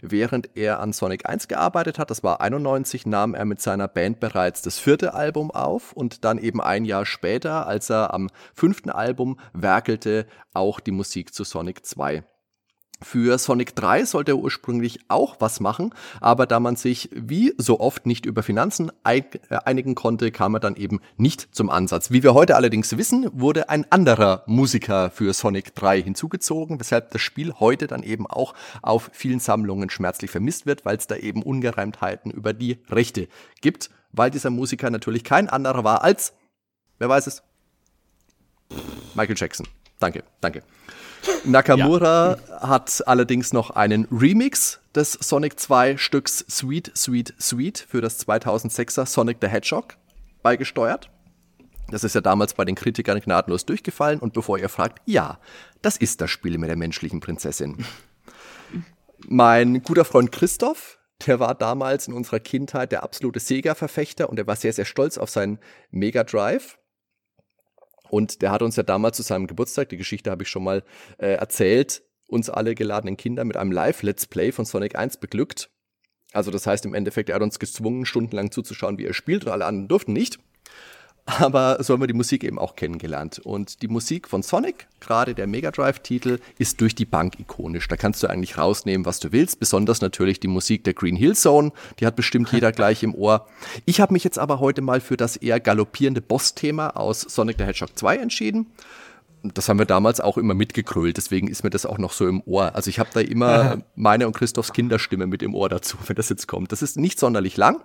Während 0.00 0.56
er 0.56 0.80
an 0.80 0.92
Sonic 0.92 1.28
1 1.28 1.48
gearbeitet 1.48 1.98
hat, 1.98 2.10
das 2.10 2.22
war 2.22 2.40
91, 2.40 3.04
nahm 3.04 3.34
er 3.34 3.44
mit 3.44 3.60
seiner 3.60 3.88
Band 3.88 4.20
bereits 4.20 4.62
das 4.62 4.78
vierte 4.78 5.14
Album 5.14 5.50
auf 5.50 5.92
und 5.92 6.24
dann 6.24 6.38
eben 6.38 6.60
ein 6.60 6.84
Jahr 6.84 7.04
später, 7.04 7.66
als 7.66 7.90
er 7.90 8.14
am 8.14 8.28
fünften 8.54 8.90
Album 8.90 9.38
werkelte, 9.52 10.26
auch 10.54 10.80
die 10.80 10.92
Musik 10.92 11.34
zu 11.34 11.44
Sonic 11.44 11.84
2. 11.84 12.24
Für 13.02 13.36
Sonic 13.36 13.76
3 13.76 14.06
sollte 14.06 14.32
er 14.32 14.38
ursprünglich 14.38 15.00
auch 15.08 15.36
was 15.38 15.60
machen, 15.60 15.94
aber 16.20 16.46
da 16.46 16.60
man 16.60 16.76
sich 16.76 17.10
wie 17.12 17.52
so 17.58 17.78
oft 17.78 18.06
nicht 18.06 18.24
über 18.24 18.42
Finanzen 18.42 18.90
äh, 19.04 19.22
einigen 19.50 19.94
konnte, 19.94 20.30
kam 20.30 20.54
er 20.54 20.60
dann 20.60 20.76
eben 20.76 21.00
nicht 21.18 21.54
zum 21.54 21.68
Ansatz. 21.68 22.10
Wie 22.10 22.22
wir 22.22 22.32
heute 22.32 22.56
allerdings 22.56 22.96
wissen, 22.96 23.28
wurde 23.34 23.68
ein 23.68 23.84
anderer 23.92 24.44
Musiker 24.46 25.10
für 25.10 25.34
Sonic 25.34 25.74
3 25.74 26.00
hinzugezogen, 26.00 26.80
weshalb 26.80 27.10
das 27.10 27.20
Spiel 27.20 27.52
heute 27.60 27.86
dann 27.86 28.02
eben 28.02 28.26
auch 28.26 28.54
auf 28.80 29.10
vielen 29.12 29.40
Sammlungen 29.40 29.90
schmerzlich 29.90 30.30
vermisst 30.30 30.64
wird, 30.64 30.86
weil 30.86 30.96
es 30.96 31.06
da 31.06 31.16
eben 31.16 31.42
Ungereimtheiten 31.42 32.30
über 32.30 32.54
die 32.54 32.78
Rechte 32.88 33.28
gibt, 33.60 33.90
weil 34.12 34.30
dieser 34.30 34.50
Musiker 34.50 34.88
natürlich 34.88 35.22
kein 35.22 35.50
anderer 35.50 35.84
war 35.84 36.02
als, 36.02 36.32
wer 36.98 37.10
weiß 37.10 37.26
es, 37.26 37.42
Michael 39.14 39.36
Jackson. 39.36 39.66
Danke, 39.98 40.24
danke. 40.40 40.62
Nakamura 41.44 42.36
ja. 42.36 42.68
hat 42.68 43.02
allerdings 43.06 43.52
noch 43.52 43.70
einen 43.70 44.06
Remix 44.10 44.80
des 44.94 45.12
Sonic 45.12 45.58
2 45.58 45.96
Stücks 45.96 46.44
Sweet, 46.48 46.92
Sweet, 46.96 47.34
Sweet 47.40 47.78
für 47.88 48.00
das 48.00 48.26
2006er 48.26 49.06
Sonic 49.06 49.38
the 49.40 49.48
Hedgehog 49.48 49.96
beigesteuert. 50.42 51.10
Das 51.90 52.04
ist 52.04 52.14
ja 52.14 52.20
damals 52.20 52.54
bei 52.54 52.64
den 52.64 52.74
Kritikern 52.74 53.20
gnadenlos 53.20 53.64
durchgefallen 53.64 54.18
und 54.18 54.32
bevor 54.32 54.58
ihr 54.58 54.68
fragt, 54.68 55.00
ja, 55.06 55.38
das 55.82 55.96
ist 55.96 56.20
das 56.20 56.30
Spiel 56.30 56.58
mit 56.58 56.68
der 56.68 56.76
menschlichen 56.76 57.20
Prinzessin. 57.20 57.84
mein 59.28 59.82
guter 59.82 60.04
Freund 60.04 60.32
Christoph, 60.32 60.98
der 61.26 61.40
war 61.40 61.54
damals 61.54 62.08
in 62.08 62.14
unserer 62.14 62.40
Kindheit 62.40 62.92
der 62.92 63.02
absolute 63.02 63.40
Sega-Verfechter 63.40 64.28
und 64.28 64.38
er 64.38 64.46
war 64.46 64.56
sehr, 64.56 64.72
sehr 64.72 64.84
stolz 64.84 65.16
auf 65.16 65.30
seinen 65.30 65.58
Mega 65.90 66.24
Drive. 66.24 66.78
Und 68.08 68.42
der 68.42 68.50
hat 68.50 68.62
uns 68.62 68.76
ja 68.76 68.82
damals 68.82 69.16
zu 69.16 69.22
seinem 69.22 69.46
Geburtstag, 69.46 69.88
die 69.88 69.96
Geschichte 69.96 70.30
habe 70.30 70.42
ich 70.42 70.48
schon 70.48 70.64
mal 70.64 70.82
äh, 71.18 71.34
erzählt, 71.34 72.02
uns 72.28 72.50
alle 72.50 72.74
geladenen 72.74 73.16
Kinder 73.16 73.44
mit 73.44 73.56
einem 73.56 73.72
Live-Let's 73.72 74.26
Play 74.26 74.52
von 74.52 74.64
Sonic 74.64 74.96
1 74.96 75.18
beglückt. 75.18 75.70
Also 76.32 76.50
das 76.50 76.66
heißt 76.66 76.84
im 76.84 76.94
Endeffekt, 76.94 77.28
er 77.28 77.36
hat 77.36 77.42
uns 77.42 77.58
gezwungen, 77.58 78.04
stundenlang 78.04 78.50
zuzuschauen, 78.50 78.98
wie 78.98 79.06
er 79.06 79.14
spielt 79.14 79.44
und 79.44 79.52
alle 79.52 79.64
anderen 79.64 79.88
durften 79.88 80.12
nicht 80.12 80.38
aber 81.26 81.82
so 81.82 81.92
haben 81.92 82.00
wir 82.00 82.06
die 82.06 82.12
Musik 82.12 82.44
eben 82.44 82.58
auch 82.58 82.76
kennengelernt. 82.76 83.40
Und 83.40 83.82
die 83.82 83.88
Musik 83.88 84.28
von 84.28 84.42
Sonic, 84.42 84.86
gerade 85.00 85.34
der 85.34 85.48
Mega 85.48 85.72
Drive-Titel, 85.72 86.38
ist 86.58 86.80
durch 86.80 86.94
die 86.94 87.04
Bank 87.04 87.40
ikonisch. 87.40 87.88
Da 87.88 87.96
kannst 87.96 88.22
du 88.22 88.28
eigentlich 88.28 88.56
rausnehmen, 88.56 89.04
was 89.04 89.18
du 89.18 89.32
willst. 89.32 89.58
Besonders 89.58 90.00
natürlich 90.00 90.38
die 90.38 90.48
Musik 90.48 90.84
der 90.84 90.94
Green 90.94 91.16
Hill 91.16 91.34
Zone, 91.34 91.72
die 91.98 92.06
hat 92.06 92.14
bestimmt 92.14 92.52
jeder 92.52 92.70
gleich 92.72 93.02
im 93.02 93.14
Ohr. 93.14 93.46
Ich 93.84 94.00
habe 94.00 94.12
mich 94.12 94.22
jetzt 94.22 94.38
aber 94.38 94.60
heute 94.60 94.82
mal 94.82 95.00
für 95.00 95.16
das 95.16 95.36
eher 95.36 95.58
galoppierende 95.58 96.20
Boss-Thema 96.20 96.90
aus 96.90 97.22
Sonic 97.22 97.56
the 97.58 97.64
Hedgehog 97.64 97.98
2 97.98 98.16
entschieden. 98.18 98.66
Das 99.54 99.68
haben 99.68 99.78
wir 99.78 99.86
damals 99.86 100.20
auch 100.20 100.38
immer 100.38 100.54
mitgekrölt, 100.54 101.16
deswegen 101.16 101.48
ist 101.48 101.64
mir 101.64 101.70
das 101.70 101.86
auch 101.86 101.98
noch 101.98 102.12
so 102.12 102.26
im 102.26 102.42
Ohr. 102.46 102.74
Also 102.74 102.90
ich 102.90 102.98
habe 102.98 103.10
da 103.12 103.20
immer 103.20 103.78
meine 103.94 104.26
und 104.26 104.34
Christophs 104.34 104.72
Kinderstimme 104.72 105.26
mit 105.26 105.42
im 105.42 105.54
Ohr 105.54 105.68
dazu, 105.68 105.96
wenn 106.06 106.16
das 106.16 106.28
jetzt 106.28 106.46
kommt. 106.48 106.72
Das 106.72 106.82
ist 106.82 106.96
nicht 106.96 107.18
sonderlich 107.18 107.56
lang, 107.56 107.82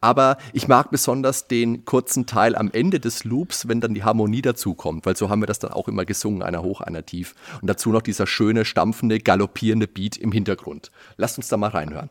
aber 0.00 0.36
ich 0.52 0.68
mag 0.68 0.90
besonders 0.90 1.48
den 1.48 1.84
kurzen 1.84 2.26
Teil 2.26 2.56
am 2.56 2.70
Ende 2.72 3.00
des 3.00 3.24
Loops, 3.24 3.68
wenn 3.68 3.80
dann 3.80 3.94
die 3.94 4.04
Harmonie 4.04 4.42
dazu 4.42 4.74
kommt, 4.74 5.06
weil 5.06 5.16
so 5.16 5.30
haben 5.30 5.40
wir 5.40 5.46
das 5.46 5.58
dann 5.58 5.72
auch 5.72 5.88
immer 5.88 6.04
gesungen, 6.04 6.42
einer 6.42 6.62
hoch, 6.62 6.80
einer 6.80 7.04
tief. 7.04 7.34
Und 7.60 7.68
dazu 7.68 7.90
noch 7.90 8.02
dieser 8.02 8.26
schöne, 8.26 8.64
stampfende, 8.64 9.18
galoppierende 9.18 9.88
Beat 9.88 10.16
im 10.16 10.32
Hintergrund. 10.32 10.90
Lasst 11.16 11.38
uns 11.38 11.48
da 11.48 11.56
mal 11.56 11.70
reinhören. 11.70 12.10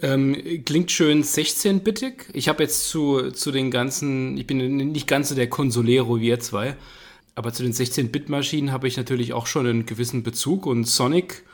Ähm, 0.00 0.64
klingt 0.64 0.90
schön 0.90 1.22
16-bittig. 1.22 2.26
Ich 2.32 2.48
habe 2.48 2.62
jetzt 2.62 2.88
zu, 2.88 3.30
zu 3.30 3.52
den 3.52 3.70
ganzen, 3.70 4.36
ich 4.36 4.46
bin 4.46 4.58
nicht 4.76 5.06
ganz 5.06 5.28
so 5.28 5.34
der 5.34 5.48
Consolero 5.48 6.20
wie 6.20 6.28
ihr 6.28 6.40
zwei, 6.40 6.76
aber 7.34 7.52
zu 7.52 7.62
den 7.62 7.72
16-Bit-Maschinen 7.72 8.72
habe 8.72 8.88
ich 8.88 8.96
natürlich 8.96 9.32
auch 9.32 9.46
schon 9.46 9.66
einen 9.66 9.86
gewissen 9.86 10.22
Bezug 10.22 10.66
und 10.66 10.84
Sonic 10.84 11.44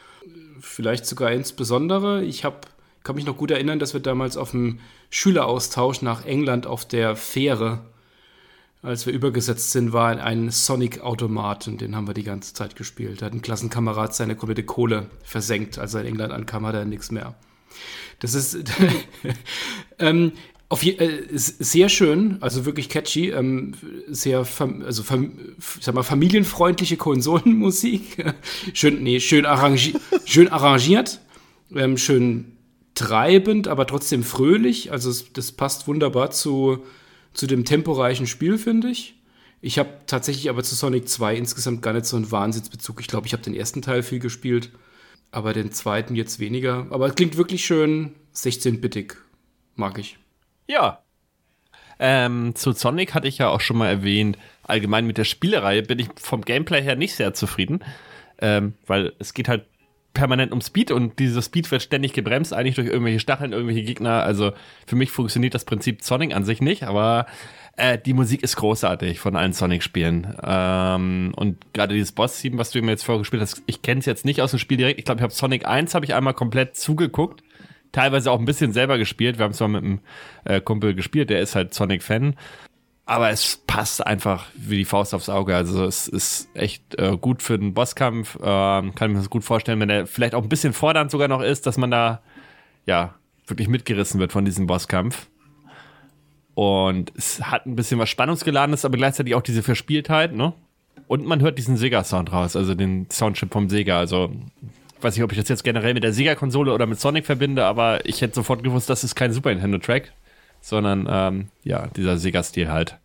vielleicht 0.60 1.06
sogar 1.06 1.32
insbesondere. 1.32 2.24
Ich 2.24 2.44
hab, 2.44 2.66
kann 3.02 3.16
mich 3.16 3.26
noch 3.26 3.36
gut 3.36 3.50
erinnern, 3.50 3.78
dass 3.78 3.94
wir 3.94 4.00
damals 4.00 4.36
auf 4.36 4.52
dem 4.52 4.80
Schüleraustausch 5.10 6.02
nach 6.02 6.24
England 6.24 6.66
auf 6.66 6.86
der 6.86 7.16
Fähre 7.16 7.80
als 8.82 9.04
wir 9.04 9.12
übergesetzt 9.12 9.72
sind, 9.72 9.92
war 9.92 10.18
ein 10.22 10.50
Sonic-Automat 10.50 11.68
und 11.68 11.80
den 11.80 11.94
haben 11.94 12.06
wir 12.06 12.14
die 12.14 12.22
ganze 12.22 12.54
Zeit 12.54 12.76
gespielt. 12.76 13.20
Da 13.20 13.26
hat 13.26 13.34
ein 13.34 13.42
Klassenkamerad 13.42 14.14
seine 14.14 14.36
komplette 14.36 14.64
Kohle 14.64 15.06
versenkt, 15.22 15.78
als 15.78 15.94
er 15.94 16.00
in 16.00 16.08
England 16.08 16.32
ankam, 16.32 16.64
hat 16.64 16.74
er 16.74 16.86
nichts 16.86 17.10
mehr. 17.10 17.34
Das 18.20 18.34
ist 18.34 18.56
ähm, 19.98 20.32
auf 20.70 20.82
je, 20.82 20.92
äh, 20.92 21.26
sehr 21.34 21.88
schön, 21.88 22.38
also 22.40 22.64
wirklich 22.64 22.88
catchy, 22.88 23.30
ähm, 23.30 23.74
sehr 24.08 24.44
fam 24.44 24.82
also 24.82 25.02
fam 25.02 25.32
sag 25.58 25.94
mal, 25.94 26.02
familienfreundliche 26.02 26.96
Konsolenmusik. 26.96 28.24
schön, 28.72 29.02
nee, 29.02 29.20
schön, 29.20 29.44
arrangi 29.44 29.94
schön 30.24 30.48
arrangiert, 30.48 31.20
ähm, 31.74 31.98
schön 31.98 32.56
treibend, 32.94 33.68
aber 33.68 33.86
trotzdem 33.86 34.22
fröhlich. 34.22 34.90
Also 34.90 35.12
das 35.34 35.52
passt 35.52 35.86
wunderbar 35.86 36.30
zu 36.30 36.84
zu 37.32 37.46
dem 37.46 37.64
temporeichen 37.64 38.26
Spiel, 38.26 38.58
finde 38.58 38.88
ich. 38.88 39.14
Ich 39.60 39.78
habe 39.78 39.90
tatsächlich 40.06 40.48
aber 40.48 40.62
zu 40.62 40.74
Sonic 40.74 41.08
2 41.08 41.36
insgesamt 41.36 41.82
gar 41.82 41.92
nicht 41.92 42.06
so 42.06 42.16
einen 42.16 42.30
Wahnsinnsbezug. 42.30 43.00
Ich 43.00 43.08
glaube, 43.08 43.26
ich 43.26 43.32
habe 43.32 43.42
den 43.42 43.54
ersten 43.54 43.82
Teil 43.82 44.02
viel 44.02 44.18
gespielt, 44.18 44.70
aber 45.30 45.52
den 45.52 45.70
zweiten 45.70 46.14
jetzt 46.14 46.40
weniger. 46.40 46.86
Aber 46.90 47.06
es 47.06 47.14
klingt 47.14 47.36
wirklich 47.36 47.64
schön 47.64 48.14
16-bittig. 48.34 49.16
Mag 49.76 49.98
ich. 49.98 50.18
Ja. 50.66 51.02
Ähm, 51.98 52.54
zu 52.54 52.72
Sonic 52.72 53.12
hatte 53.14 53.28
ich 53.28 53.38
ja 53.38 53.48
auch 53.48 53.60
schon 53.60 53.76
mal 53.76 53.88
erwähnt, 53.88 54.38
allgemein 54.62 55.06
mit 55.06 55.18
der 55.18 55.24
Spielereihe 55.24 55.82
bin 55.82 55.98
ich 55.98 56.08
vom 56.18 56.40
Gameplay 56.40 56.82
her 56.82 56.96
nicht 56.96 57.14
sehr 57.14 57.34
zufrieden, 57.34 57.84
ähm, 58.38 58.74
weil 58.86 59.12
es 59.18 59.34
geht 59.34 59.48
halt 59.48 59.66
permanent 60.12 60.52
um 60.52 60.60
Speed 60.60 60.90
und 60.90 61.18
dieser 61.18 61.42
Speed 61.42 61.70
wird 61.70 61.82
ständig 61.82 62.12
gebremst, 62.12 62.52
eigentlich 62.52 62.74
durch 62.74 62.88
irgendwelche 62.88 63.20
Stacheln, 63.20 63.52
irgendwelche 63.52 63.82
Gegner. 63.82 64.22
Also 64.22 64.52
für 64.86 64.96
mich 64.96 65.10
funktioniert 65.10 65.54
das 65.54 65.64
Prinzip 65.64 66.02
Sonic 66.02 66.34
an 66.34 66.44
sich 66.44 66.60
nicht, 66.60 66.82
aber 66.82 67.26
äh, 67.76 67.98
die 67.98 68.12
Musik 68.12 68.42
ist 68.42 68.56
großartig 68.56 69.20
von 69.20 69.36
allen 69.36 69.52
Sonic-Spielen. 69.52 70.34
Ähm, 70.42 71.32
und 71.36 71.58
gerade 71.72 71.94
dieses 71.94 72.12
Boss-Team, 72.12 72.58
was 72.58 72.70
du 72.70 72.82
mir 72.82 72.90
jetzt 72.90 73.04
vorgespielt 73.04 73.40
hast, 73.42 73.62
ich 73.66 73.82
kenne 73.82 74.00
es 74.00 74.06
jetzt 74.06 74.24
nicht 74.24 74.42
aus 74.42 74.50
dem 74.50 74.58
Spiel 74.58 74.76
direkt. 74.76 74.98
Ich 74.98 75.04
glaube, 75.04 75.20
ich 75.20 75.22
habe 75.22 75.32
Sonic 75.32 75.66
1 75.66 75.94
habe 75.94 76.04
ich 76.04 76.14
einmal 76.14 76.34
komplett 76.34 76.76
zugeguckt. 76.76 77.42
Teilweise 77.92 78.30
auch 78.30 78.38
ein 78.38 78.44
bisschen 78.44 78.72
selber 78.72 78.98
gespielt. 78.98 79.38
Wir 79.38 79.44
haben 79.44 79.52
es 79.52 79.60
mal 79.60 79.68
mit 79.68 79.82
einem 79.82 80.00
äh, 80.44 80.60
Kumpel 80.60 80.94
gespielt, 80.94 81.30
der 81.30 81.40
ist 81.40 81.54
halt 81.54 81.74
Sonic-Fan 81.74 82.36
aber 83.10 83.30
es 83.30 83.56
passt 83.66 84.06
einfach 84.06 84.46
wie 84.54 84.76
die 84.76 84.84
Faust 84.84 85.14
aufs 85.14 85.28
Auge. 85.28 85.56
Also 85.56 85.84
es 85.84 86.06
ist 86.06 86.48
echt 86.54 86.96
äh, 86.96 87.16
gut 87.16 87.42
für 87.42 87.58
den 87.58 87.74
Bosskampf. 87.74 88.36
Ähm, 88.40 88.94
kann 88.94 89.10
ich 89.10 89.14
mir 89.14 89.18
das 89.18 89.30
gut 89.30 89.42
vorstellen, 89.42 89.80
wenn 89.80 89.90
er 89.90 90.06
vielleicht 90.06 90.32
auch 90.32 90.44
ein 90.44 90.48
bisschen 90.48 90.72
fordernd 90.72 91.10
sogar 91.10 91.26
noch 91.26 91.42
ist, 91.42 91.66
dass 91.66 91.76
man 91.76 91.90
da 91.90 92.22
ja 92.86 93.16
wirklich 93.48 93.66
mitgerissen 93.66 94.20
wird 94.20 94.30
von 94.30 94.44
diesem 94.44 94.68
Bosskampf. 94.68 95.26
Und 96.54 97.12
es 97.16 97.42
hat 97.42 97.66
ein 97.66 97.74
bisschen 97.74 97.98
was 97.98 98.08
Spannungsgeladenes, 98.10 98.84
aber 98.84 98.96
gleichzeitig 98.96 99.34
auch 99.34 99.42
diese 99.42 99.64
Verspieltheit, 99.64 100.32
ne? 100.32 100.52
Und 101.08 101.26
man 101.26 101.40
hört 101.40 101.58
diesen 101.58 101.76
Sega-Sound 101.76 102.30
raus, 102.30 102.54
also 102.54 102.76
den 102.76 103.10
Soundchip 103.10 103.52
vom 103.52 103.68
Sega. 103.68 103.98
Also, 103.98 104.30
ich 104.96 105.02
weiß 105.02 105.16
nicht, 105.16 105.24
ob 105.24 105.32
ich 105.32 105.38
das 105.38 105.48
jetzt 105.48 105.64
generell 105.64 105.94
mit 105.94 106.04
der 106.04 106.12
Sega-Konsole 106.12 106.72
oder 106.72 106.86
mit 106.86 107.00
Sonic 107.00 107.26
verbinde, 107.26 107.64
aber 107.64 108.06
ich 108.06 108.20
hätte 108.20 108.36
sofort 108.36 108.62
gewusst, 108.62 108.88
das 108.88 109.02
ist 109.02 109.16
kein 109.16 109.32
Super 109.32 109.50
Nintendo-Track 109.50 110.12
sondern 110.60 111.06
ähm, 111.10 111.48
ja, 111.62 111.86
dieser 111.88 112.18
Sega-Stil 112.18 112.70
halt. 112.70 112.98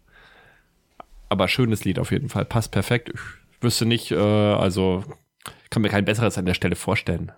Aber 1.30 1.48
schönes 1.48 1.86
Lied 1.86 2.00
auf 2.00 2.12
jeden 2.12 2.30
Fall, 2.30 2.46
passt 2.46 2.72
perfekt. 2.72 3.12
Ich 3.14 3.64
wüsste 3.64 3.86
nicht, 3.86 4.12
äh, 4.12 4.18
also 4.18 5.04
kann 5.70 5.82
mir 5.82 5.90
kein 5.90 6.06
besseres 6.06 6.38
an 6.38 6.46
der 6.46 6.54
Stelle 6.54 6.76
vorstellen. 6.76 7.32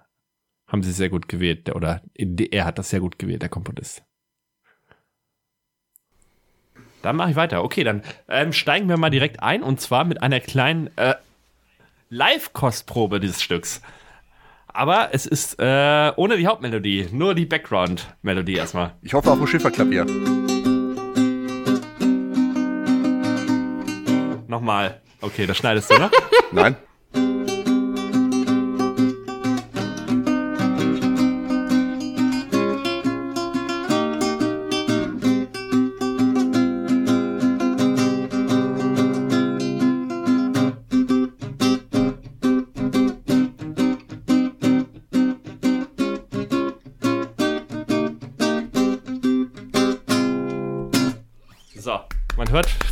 Haben 0.67 0.83
sie 0.83 0.91
sehr 0.91 1.09
gut 1.09 1.27
gewählt, 1.27 1.73
oder 1.73 2.01
er 2.15 2.65
hat 2.65 2.77
das 2.77 2.89
sehr 2.89 2.99
gut 2.99 3.17
gewählt, 3.17 3.41
der 3.41 3.49
Komponist. 3.49 4.03
Dann 7.01 7.15
mache 7.15 7.31
ich 7.31 7.35
weiter. 7.35 7.63
Okay, 7.63 7.83
dann 7.83 8.03
ähm, 8.27 8.51
steigen 8.51 8.89
wir 8.89 8.97
mal 8.97 9.09
direkt 9.09 9.41
ein 9.41 9.63
und 9.63 9.79
zwar 9.79 10.03
mit 10.03 10.21
einer 10.21 10.39
kleinen 10.39 10.95
äh, 10.97 11.15
Live-Kostprobe 12.09 13.19
dieses 13.19 13.41
Stücks. 13.41 13.81
Aber 14.77 15.09
es 15.11 15.25
ist 15.25 15.55
äh, 15.57 16.11
ohne 16.17 16.37
die 16.37 16.45
Hauptmelodie, 16.45 17.07
nur 17.11 17.33
die 17.33 17.47
Background-Melodie 17.47 18.53
erstmal. 18.53 18.93
Ich 19.01 19.15
hoffe 19.15 19.31
auf 19.31 19.41
ein 19.41 19.47
Schifferklavier. 19.47 20.05
Nochmal. 24.47 25.01
Okay, 25.19 25.47
das 25.47 25.57
schneidest 25.57 25.89
du, 25.89 25.97
ne? 25.97 26.11
Nein. 26.51 26.75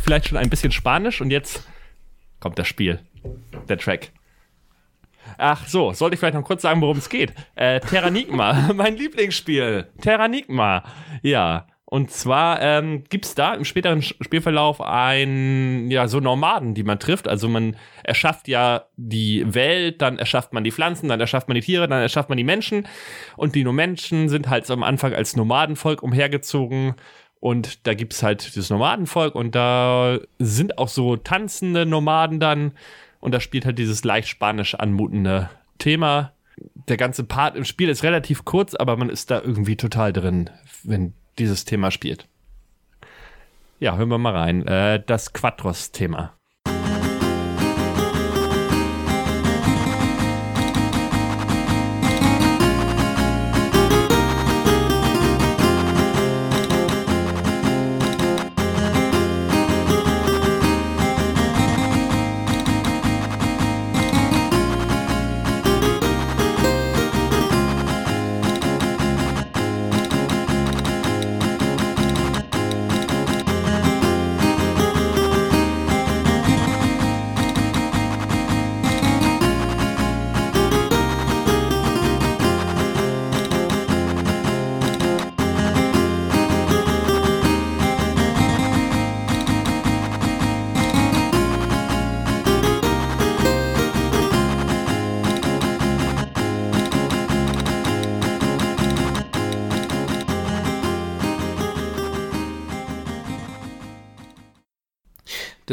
Vielleicht 0.02 0.28
schon 0.28 0.38
ein 0.38 0.50
bisschen 0.50 0.72
Spanisch 0.72 1.20
und 1.20 1.30
jetzt 1.30 1.62
kommt 2.40 2.58
das 2.58 2.66
Spiel, 2.66 3.00
der 3.68 3.78
Track. 3.78 4.12
Ach 5.38 5.66
so, 5.66 5.92
sollte 5.92 6.14
ich 6.14 6.20
vielleicht 6.20 6.34
noch 6.36 6.44
kurz 6.44 6.62
sagen, 6.62 6.80
worum 6.80 6.98
es 6.98 7.08
geht. 7.08 7.32
Äh, 7.54 7.80
Terranigma, 7.80 8.72
mein 8.74 8.96
Lieblingsspiel. 8.96 9.88
Terranigma. 10.00 10.84
Ja, 11.22 11.66
Und 11.88 12.10
zwar 12.10 12.60
ähm, 12.62 13.04
gibt 13.08 13.26
es 13.26 13.36
da 13.36 13.54
im 13.54 13.64
späteren 13.64 14.02
Spielverlauf 14.02 14.80
ein, 14.80 15.88
ja, 15.88 16.08
so 16.08 16.18
Nomaden, 16.18 16.74
die 16.74 16.82
man 16.82 16.98
trifft. 16.98 17.28
Also 17.28 17.48
man 17.48 17.76
erschafft 18.02 18.48
ja 18.48 18.86
die 18.96 19.44
Welt, 19.54 20.02
dann 20.02 20.18
erschafft 20.18 20.52
man 20.52 20.64
die 20.64 20.72
Pflanzen, 20.72 21.08
dann 21.08 21.20
erschafft 21.20 21.46
man 21.46 21.54
die 21.54 21.60
Tiere, 21.60 21.86
dann 21.86 22.02
erschafft 22.02 22.28
man 22.28 22.38
die 22.38 22.44
Menschen. 22.44 22.88
Und 23.36 23.54
die 23.54 23.64
Menschen 23.64 24.28
sind 24.28 24.48
halt 24.48 24.68
am 24.70 24.82
Anfang 24.82 25.14
als 25.14 25.36
Nomadenvolk 25.36 26.02
umhergezogen. 26.02 26.94
Und 27.40 27.86
da 27.86 27.94
gibt's 27.94 28.22
halt 28.22 28.46
dieses 28.54 28.70
Nomadenvolk 28.70 29.34
und 29.34 29.54
da 29.54 30.18
sind 30.38 30.78
auch 30.78 30.88
so 30.88 31.16
tanzende 31.16 31.86
Nomaden 31.86 32.40
dann. 32.40 32.72
Und 33.20 33.32
da 33.32 33.40
spielt 33.40 33.64
halt 33.64 33.78
dieses 33.78 34.04
leicht 34.04 34.28
spanisch 34.28 34.74
anmutende 34.74 35.50
Thema. 35.78 36.32
Der 36.88 36.96
ganze 36.96 37.24
Part 37.24 37.56
im 37.56 37.64
Spiel 37.64 37.88
ist 37.88 38.02
relativ 38.02 38.44
kurz, 38.44 38.74
aber 38.74 38.96
man 38.96 39.10
ist 39.10 39.30
da 39.30 39.40
irgendwie 39.40 39.76
total 39.76 40.12
drin, 40.12 40.50
wenn 40.82 41.12
dieses 41.38 41.64
Thema 41.64 41.90
spielt. 41.90 42.26
Ja, 43.78 43.96
hören 43.96 44.08
wir 44.08 44.18
mal 44.18 44.34
rein. 44.34 44.66
Äh, 44.66 45.02
das 45.04 45.32
Quattros-Thema. 45.34 46.32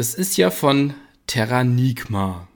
Das 0.04 0.12
ist 0.12 0.36
ja 0.36 0.50
von 0.50 0.92
Terranigma. 1.26 2.46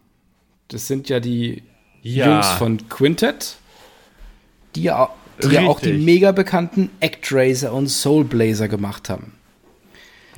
Das 0.68 0.86
sind 0.86 1.08
ja 1.08 1.18
die 1.18 1.62
Ja. 2.02 2.26
Jungs 2.26 2.46
von 2.58 2.90
Quintet, 2.90 3.56
die 4.74 4.82
ja, 4.82 5.08
die 5.42 5.54
ja 5.54 5.62
auch 5.62 5.80
die 5.80 5.94
mega 5.94 6.32
bekannten 6.32 6.90
Actraiser 7.00 7.72
und 7.72 7.88
Soulblazer 7.88 8.68
gemacht 8.68 9.08
haben. 9.08 9.32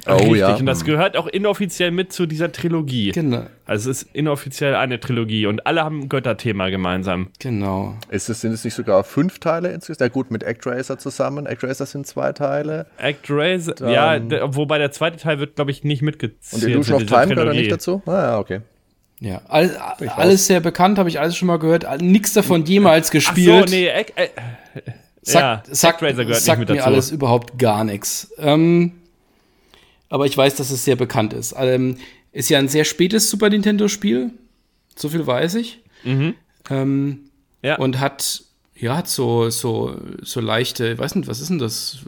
Oh 0.06 0.16
Richtig, 0.16 0.36
ja. 0.38 0.54
und 0.56 0.66
das 0.66 0.84
gehört 0.84 1.16
auch 1.16 1.26
inoffiziell 1.26 1.90
mit 1.90 2.12
zu 2.12 2.26
dieser 2.26 2.50
Trilogie. 2.52 3.12
Genau. 3.12 3.44
Also 3.66 3.90
es 3.90 4.02
ist 4.02 4.14
inoffiziell 4.14 4.74
eine 4.74 4.98
Trilogie 5.00 5.46
und 5.46 5.66
alle 5.66 5.84
haben 5.84 6.00
ein 6.00 6.08
Götterthema 6.08 6.68
gemeinsam. 6.70 7.28
Genau. 7.38 7.94
Ist 8.10 8.28
es, 8.28 8.40
sind 8.40 8.52
es 8.52 8.64
nicht 8.64 8.74
sogar 8.74 9.04
fünf 9.04 9.38
Teile 9.38 9.70
insgesamt? 9.72 10.00
Ja 10.00 10.08
gut, 10.08 10.30
mit 10.30 10.44
Actracer 10.44 10.98
zusammen. 10.98 11.46
Actracer 11.46 11.86
sind 11.86 12.06
zwei 12.06 12.32
Teile. 12.32 12.86
Actraiser, 12.98 13.74
Dann- 13.74 14.30
ja, 14.30 14.54
wobei 14.56 14.78
der 14.78 14.90
zweite 14.92 15.18
Teil 15.18 15.38
wird, 15.38 15.56
glaube 15.56 15.70
ich, 15.70 15.84
nicht 15.84 16.02
mitgezählt. 16.02 16.62
Und 16.64 16.68
Illusion 16.70 16.96
of 16.96 17.06
Time 17.06 17.34
gehört 17.34 17.54
nicht 17.54 17.70
dazu? 17.72 18.02
Ah 18.06 18.12
ja, 18.12 18.38
okay. 18.38 18.60
Ja, 19.22 19.42
all, 19.48 19.66
raus. 19.66 20.08
alles 20.16 20.46
sehr 20.46 20.60
bekannt, 20.60 20.98
habe 20.98 21.10
ich 21.10 21.20
alles 21.20 21.36
schon 21.36 21.46
mal 21.46 21.58
gehört. 21.58 21.86
Nichts 22.00 22.32
davon 22.32 22.64
jemals 22.64 23.08
Ach 23.08 23.12
gespielt. 23.12 23.68
so, 23.68 23.74
nee, 23.76 23.90
Ac- 23.90 24.12
äh, 24.16 24.28
sagt, 25.22 25.68
ja, 25.68 25.74
sagt, 25.74 25.94
Actraiser 25.96 26.24
gehört 26.24 26.40
sagt 26.42 26.58
nicht 26.60 26.68
mit 26.68 26.68
mir 26.70 26.76
dazu. 26.76 26.86
alles 26.90 27.10
überhaupt 27.10 27.58
gar 27.58 27.84
nichts. 27.84 28.32
Ähm, 28.38 28.92
aber 30.10 30.26
ich 30.26 30.36
weiß, 30.36 30.56
dass 30.56 30.70
es 30.70 30.84
sehr 30.84 30.96
bekannt 30.96 31.32
ist. 31.32 31.54
Ähm, 31.56 31.96
ist 32.32 32.50
ja 32.50 32.58
ein 32.58 32.68
sehr 32.68 32.84
spätes 32.84 33.30
Super 33.30 33.48
Nintendo-Spiel. 33.48 34.30
So 34.94 35.08
viel 35.08 35.26
weiß 35.26 35.54
ich. 35.54 35.82
Ähm, 36.04 36.34
Mhm. 36.68 37.18
Ja. 37.62 37.76
Und 37.76 38.00
hat, 38.00 38.42
ja, 38.74 38.96
hat 38.96 39.08
so, 39.08 39.50
so, 39.50 39.96
so 40.22 40.40
leichte, 40.40 40.92
ich 40.92 40.98
weiß 40.98 41.14
nicht, 41.14 41.28
was 41.28 41.40
ist 41.40 41.50
denn 41.50 41.58
das? 41.58 41.98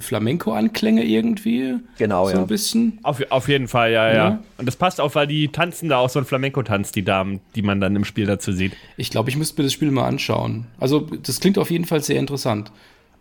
Flamenco-Anklänge 0.00 1.04
irgendwie? 1.04 1.74
Genau, 1.98 2.26
so 2.26 2.32
ja. 2.34 2.40
ein 2.40 2.46
bisschen. 2.46 2.98
Auf, 3.02 3.20
auf 3.30 3.48
jeden 3.48 3.68
Fall, 3.68 3.92
ja, 3.92 4.08
ja, 4.08 4.14
Ja. 4.14 4.42
Und 4.56 4.66
das 4.66 4.76
passt 4.76 5.00
auch, 5.00 5.14
weil 5.14 5.26
die 5.26 5.48
tanzen 5.48 5.88
da 5.88 5.98
auch 5.98 6.08
so 6.08 6.18
ein 6.18 6.24
Flamenco-Tanz, 6.24 6.92
die 6.92 7.04
Damen, 7.04 7.40
die 7.54 7.62
man 7.62 7.80
dann 7.80 7.94
im 7.94 8.04
Spiel 8.04 8.26
dazu 8.26 8.52
sieht. 8.52 8.72
Ich 8.96 9.10
glaube, 9.10 9.28
ich 9.28 9.36
müsste 9.36 9.60
mir 9.60 9.66
das 9.66 9.72
Spiel 9.72 9.90
mal 9.90 10.06
anschauen. 10.06 10.66
Also, 10.78 11.00
das 11.00 11.40
klingt 11.40 11.58
auf 11.58 11.70
jeden 11.70 11.84
Fall 11.84 12.02
sehr 12.02 12.18
interessant. 12.18 12.72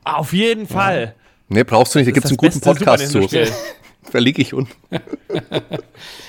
Auf 0.04 0.34
jeden 0.34 0.68
Fall. 0.68 1.16
Nee, 1.50 1.64
brauchst 1.64 1.94
du 1.94 2.00
nicht. 2.00 2.08
Da 2.08 2.12
gibt 2.12 2.26
es 2.26 2.32
einen 2.32 2.38
guten 2.38 2.62
Podcast 2.62 3.10
zu. 3.10 3.28
Verlinke 4.10 4.42
ich 4.42 4.54
unten. 4.54 4.72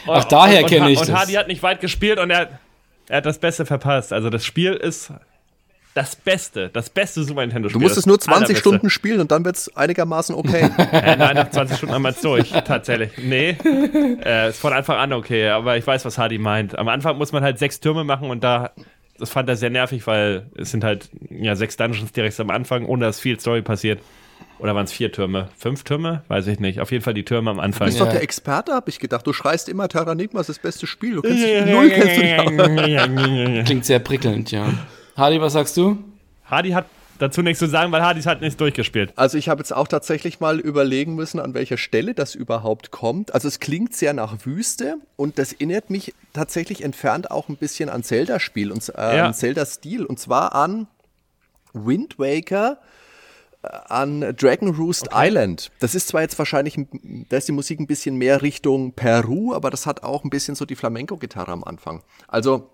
Ach, 0.06 0.24
daher 0.24 0.62
Und- 0.62 0.68
kenn 0.68 0.82
und, 0.82 0.88
ich 0.90 0.98
Und 1.00 1.08
das. 1.08 1.16
Hardy 1.16 1.32
hat 1.34 1.48
nicht 1.48 1.62
weit 1.62 1.80
gespielt 1.80 2.18
und 2.18 2.30
er, 2.30 2.58
er 3.08 3.16
hat 3.18 3.26
das 3.26 3.38
Beste 3.38 3.66
verpasst. 3.66 4.12
Also 4.12 4.30
das 4.30 4.44
Spiel 4.44 4.72
ist 4.72 5.12
das 5.94 6.14
Beste, 6.14 6.68
das 6.68 6.90
beste 6.90 7.24
Super 7.24 7.40
Nintendo-Spiel. 7.40 7.80
Du 7.80 7.82
musst 7.82 7.96
es 7.96 8.04
nur 8.04 8.20
20 8.20 8.36
allerbeste. 8.36 8.60
Stunden 8.60 8.90
spielen 8.90 9.18
und 9.20 9.30
dann 9.30 9.46
wird 9.46 9.56
es 9.56 9.74
einigermaßen 9.76 10.34
okay. 10.34 10.68
Äh, 10.92 11.16
nein, 11.16 11.36
nach 11.36 11.48
20 11.50 11.78
Stunden 11.78 11.94
haben 11.94 12.02
wir 12.02 12.10
es 12.10 12.20
durch, 12.20 12.50
tatsächlich. 12.50 13.12
Nee, 13.16 13.56
äh, 14.24 14.50
ist 14.50 14.58
von 14.60 14.74
Anfang 14.74 14.98
an 14.98 15.12
okay, 15.14 15.48
aber 15.48 15.78
ich 15.78 15.86
weiß, 15.86 16.04
was 16.04 16.18
Hardy 16.18 16.36
meint. 16.38 16.78
Am 16.78 16.88
Anfang 16.88 17.16
muss 17.16 17.32
man 17.32 17.42
halt 17.42 17.58
sechs 17.58 17.80
Türme 17.80 18.04
machen 18.04 18.28
und 18.28 18.44
da, 18.44 18.72
das 19.18 19.30
fand 19.30 19.48
er 19.48 19.56
sehr 19.56 19.70
nervig, 19.70 20.06
weil 20.06 20.46
es 20.58 20.70
sind 20.70 20.84
halt 20.84 21.08
ja 21.30 21.56
sechs 21.56 21.78
Dungeons 21.78 22.12
direkt 22.12 22.38
am 22.40 22.50
Anfang, 22.50 22.84
ohne 22.84 23.06
dass 23.06 23.18
viel 23.18 23.40
Story 23.40 23.62
passiert. 23.62 24.00
Oder 24.58 24.74
waren 24.74 24.84
es 24.84 24.92
vier 24.92 25.12
Türme? 25.12 25.48
Fünf 25.58 25.84
Türme? 25.84 26.22
Weiß 26.28 26.46
ich 26.46 26.60
nicht. 26.60 26.80
Auf 26.80 26.90
jeden 26.90 27.04
Fall 27.04 27.12
die 27.14 27.24
Türme 27.24 27.50
am 27.50 27.56
Du 27.58 27.62
Anfang. 27.62 27.86
bist 27.88 27.98
Ja. 27.98 28.04
doch 28.06 28.12
der 28.12 28.22
Experte, 28.22 28.72
hab 28.72 28.88
ich 28.88 28.98
gedacht. 28.98 29.26
Du 29.26 29.32
schreist 29.32 29.68
immer 29.68 29.88
Terranigma 29.88 30.40
ist 30.40 30.48
das 30.48 30.58
beste 30.58 30.86
Spiel. 30.86 31.16
Du 31.16 31.22
kennst 31.22 31.44
dich 31.44 31.66
null 31.66 31.90
kennst 31.90 32.16
du. 33.58 33.64
Klingt 33.64 33.84
sehr 33.84 33.98
prickelnd, 33.98 34.50
ja. 34.50 34.72
Hardy, 35.16 35.40
was 35.40 35.52
sagst 35.54 35.76
du? 35.76 35.98
Hardy 36.46 36.70
hat 36.70 36.86
dazu 37.18 37.42
nichts 37.42 37.58
zu 37.58 37.66
sagen, 37.66 37.92
weil 37.92 38.02
Hardy 38.02 38.20
hat 38.22 38.40
nicht 38.40 38.60
durchgespielt. 38.60 39.12
Also 39.16 39.38
ich 39.38 39.48
habe 39.48 39.60
jetzt 39.60 39.74
auch 39.74 39.88
tatsächlich 39.88 40.40
mal 40.40 40.58
überlegen 40.60 41.14
müssen, 41.14 41.40
an 41.40 41.54
welcher 41.54 41.76
Stelle 41.78 42.14
das 42.14 42.34
überhaupt 42.34 42.90
kommt. 42.90 43.34
Also 43.34 43.48
es 43.48 43.58
klingt 43.60 43.94
sehr 43.94 44.12
nach 44.12 44.44
Wüste 44.44 44.96
und 45.16 45.38
das 45.38 45.52
erinnert 45.54 45.90
mich 45.90 46.14
tatsächlich 46.34 46.82
entfernt 46.84 47.30
auch 47.30 47.48
ein 47.48 47.56
bisschen 47.56 47.88
an 47.88 48.02
Zelda-Spiel 48.02 48.70
und 48.72 48.86
äh, 48.96 49.16
Ja. 49.16 49.32
Zelda-Stil 49.32 50.04
und 50.04 50.18
zwar 50.20 50.54
an 50.54 50.86
Wind 51.72 52.18
Waker, 52.18 52.78
an 53.88 54.34
Dragon 54.36 54.74
Roost 54.74 55.08
Island. 55.14 55.70
Das 55.80 55.94
ist 55.94 56.08
zwar 56.08 56.22
jetzt 56.22 56.38
wahrscheinlich, 56.38 56.76
ein- 56.76 57.26
da 57.28 57.36
ist 57.36 57.48
die 57.48 57.52
Musik 57.52 57.80
ein 57.80 57.86
bisschen 57.86 58.16
mehr 58.16 58.42
Richtung 58.42 58.92
Peru, 58.92 59.54
aber 59.54 59.70
das 59.70 59.86
hat 59.86 60.02
auch 60.02 60.24
ein 60.24 60.30
bisschen 60.30 60.54
so 60.54 60.64
die 60.64 60.76
Flamenco-Gitarre 60.76 61.52
am 61.52 61.64
Anfang. 61.64 62.02
Also 62.28 62.70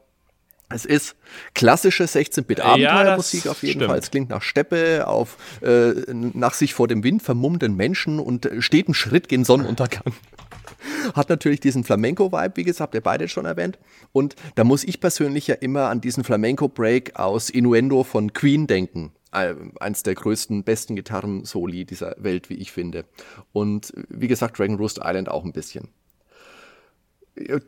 es 0.69 0.85
ist 0.87 1.17
klassische 1.55 2.05
16-Bit-Abenteuermusik 2.05 3.43
das 3.43 3.51
auf 3.53 3.63
jeden 3.63 3.73
stimmt. 3.81 3.91
Fall. 3.91 3.99
Es 3.99 4.11
klingt 4.11 4.31
nach 4.31 4.41
Steppe, 4.43 5.07
auf 5.07 5.37
äh, 5.61 5.93
nach 6.13 6.55
sich 6.55 6.73
vor 6.75 6.89
dem 6.89 7.05
Wind 7.05 7.23
vermummenden 7.23 7.77
Menschen 7.77 8.19
und 8.19 8.47
äh, 8.47 8.63
stetem 8.63 8.95
Schritt 8.95 9.29
gen 9.29 9.45
Sonnenuntergang. 9.45 10.15
Hat 11.15 11.29
natürlich 11.29 11.61
diesen 11.61 11.85
Flamenco-Vibe, 11.85 12.57
wie 12.57 12.65
gesagt, 12.65 12.81
habt 12.81 12.95
ihr 12.95 13.01
beide 13.03 13.29
schon 13.29 13.45
erwähnt. 13.45 13.79
Und 14.13 14.35
da 14.55 14.65
muss 14.65 14.83
ich 14.85 14.99
persönlich 15.01 15.47
ja 15.47 15.55
immer 15.57 15.89
an 15.91 16.01
diesen 16.01 16.25
Flamenco-Break 16.25 17.17
aus 17.17 17.51
Innuendo 17.51 18.03
von 18.03 18.33
Queen 18.33 18.67
denken. 18.67 19.13
Äh, 19.33 19.55
Eins 19.81 20.03
der 20.03 20.15
größten, 20.15 20.65
besten 20.65 20.97
Gitarren-Soli 20.97 21.85
dieser 21.85 22.15
Welt, 22.19 22.51
wie 22.51 22.55
ich 22.55 22.73
finde. 22.73 23.05
Und 23.53 23.93
wie 24.09 24.29
gesagt, 24.29 24.59
Dragon 24.59 24.77
Roost 24.77 25.01
Island 25.03 25.29
auch 25.29 25.45
ein 25.45 25.53
bisschen 25.53 25.89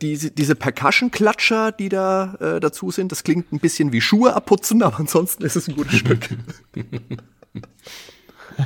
diese, 0.01 0.31
diese 0.31 0.55
Percussion-Klatscher, 0.55 1.71
die 1.71 1.89
da 1.89 2.35
äh, 2.39 2.59
dazu 2.59 2.91
sind, 2.91 3.11
das 3.11 3.23
klingt 3.23 3.51
ein 3.51 3.59
bisschen 3.59 3.91
wie 3.91 4.01
Schuhe 4.01 4.33
abputzen, 4.33 4.83
aber 4.83 4.99
ansonsten 4.99 5.43
ist 5.43 5.55
es 5.55 5.67
ein 5.67 5.75
gutes 5.75 5.95
Stück. 5.99 6.29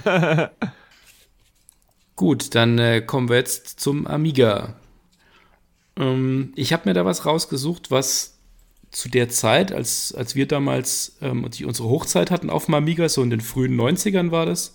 Gut, 2.15 2.53
dann 2.55 2.77
äh, 2.79 3.01
kommen 3.01 3.29
wir 3.29 3.37
jetzt 3.37 3.79
zum 3.79 4.05
Amiga. 4.05 4.75
Ähm, 5.95 6.51
ich 6.55 6.73
habe 6.73 6.89
mir 6.89 6.93
da 6.93 7.05
was 7.05 7.25
rausgesucht, 7.25 7.91
was 7.91 8.38
zu 8.91 9.09
der 9.09 9.29
Zeit, 9.29 9.71
als, 9.71 10.13
als 10.13 10.35
wir 10.35 10.47
damals 10.47 11.17
ähm, 11.21 11.43
unsere 11.43 11.89
Hochzeit 11.89 12.31
hatten 12.31 12.49
auf 12.49 12.65
dem 12.65 12.73
Amiga, 12.73 13.07
so 13.07 13.21
in 13.21 13.29
den 13.29 13.41
frühen 13.41 13.79
90ern 13.79 14.31
war 14.31 14.45
das, 14.45 14.73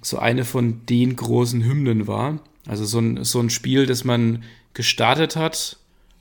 so 0.00 0.18
eine 0.18 0.44
von 0.44 0.86
den 0.86 1.16
großen 1.16 1.64
Hymnen 1.64 2.06
war. 2.06 2.40
Also 2.66 2.84
so 2.84 3.00
ein, 3.00 3.24
so 3.24 3.40
ein 3.40 3.50
Spiel, 3.50 3.86
das 3.86 4.04
man 4.04 4.44
gestartet 4.74 5.36
hat 5.36 5.78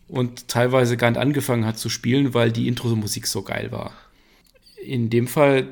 und 0.08 0.48
teilweise 0.48 0.98
gar 0.98 1.12
nicht 1.12 1.20
angefangen 1.20 1.66
hat 1.66 1.78
zu 1.78 1.90
spielen, 1.90 2.34
weil 2.34 2.52
die 2.52 2.68
Intro-Musik 2.68 3.28
so 3.28 3.44
geil 3.44 3.72
war. 3.72 3.94
In 4.84 5.10
dem 5.10 5.28
Fall 5.28 5.68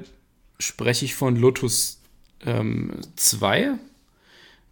spreche 0.59 1.05
ich 1.05 1.15
von 1.15 1.35
Lotus 1.35 1.99
ähm, 2.45 3.01
2. 3.15 3.71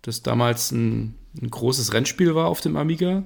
das 0.03 0.21
damals 0.21 0.71
ein, 0.71 1.15
ein 1.41 1.49
großes 1.49 1.93
Rennspiel 1.93 2.35
war 2.35 2.47
auf 2.47 2.61
dem 2.61 2.77
Amiga. 2.77 3.23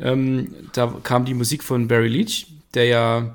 Ähm, 0.00 0.54
da 0.72 0.94
kam 1.02 1.24
die 1.24 1.34
Musik 1.34 1.62
von 1.64 1.88
Barry 1.88 2.08
Leach, 2.08 2.46
der 2.74 2.84
ja 2.84 3.34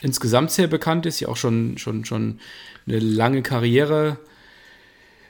insgesamt 0.00 0.50
sehr 0.50 0.66
bekannt 0.66 1.06
ist, 1.06 1.20
ja 1.20 1.28
auch 1.28 1.36
schon, 1.36 1.78
schon, 1.78 2.04
schon 2.04 2.38
eine 2.86 2.98
lange 2.98 3.42
Karriere 3.42 4.18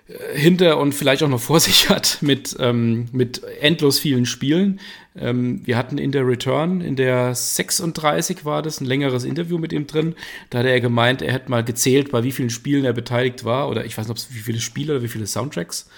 äh, 0.08 0.38
hinter 0.38 0.78
und 0.78 0.92
vielleicht 0.92 1.22
auch 1.22 1.28
noch 1.28 1.40
vor 1.40 1.60
sich 1.60 1.88
hat 1.88 2.18
mit, 2.20 2.56
ähm, 2.58 3.06
mit 3.12 3.42
endlos 3.60 3.98
vielen 3.98 4.26
Spielen. 4.26 4.80
Ähm, 5.16 5.62
wir 5.64 5.76
hatten 5.76 5.98
in 5.98 6.10
der 6.10 6.26
Return, 6.26 6.80
in 6.80 6.96
der 6.96 7.34
36 7.34 8.44
war 8.44 8.62
das, 8.62 8.80
ein 8.80 8.86
längeres 8.86 9.24
Interview 9.24 9.58
mit 9.58 9.72
ihm 9.72 9.86
drin. 9.86 10.16
Da 10.50 10.58
hat 10.58 10.66
er 10.66 10.80
gemeint, 10.80 11.22
er 11.22 11.32
hätte 11.32 11.50
mal 11.50 11.64
gezählt, 11.64 12.10
bei 12.10 12.24
wie 12.24 12.32
vielen 12.32 12.50
Spielen 12.50 12.84
er 12.84 12.92
beteiligt 12.92 13.44
war. 13.44 13.68
Oder 13.68 13.84
ich 13.84 13.96
weiß 13.96 14.08
nicht, 14.08 14.34
wie 14.34 14.40
viele 14.40 14.60
Spiele 14.60 14.94
oder 14.94 15.02
wie 15.02 15.08
viele 15.08 15.28
Soundtracks. 15.28 15.88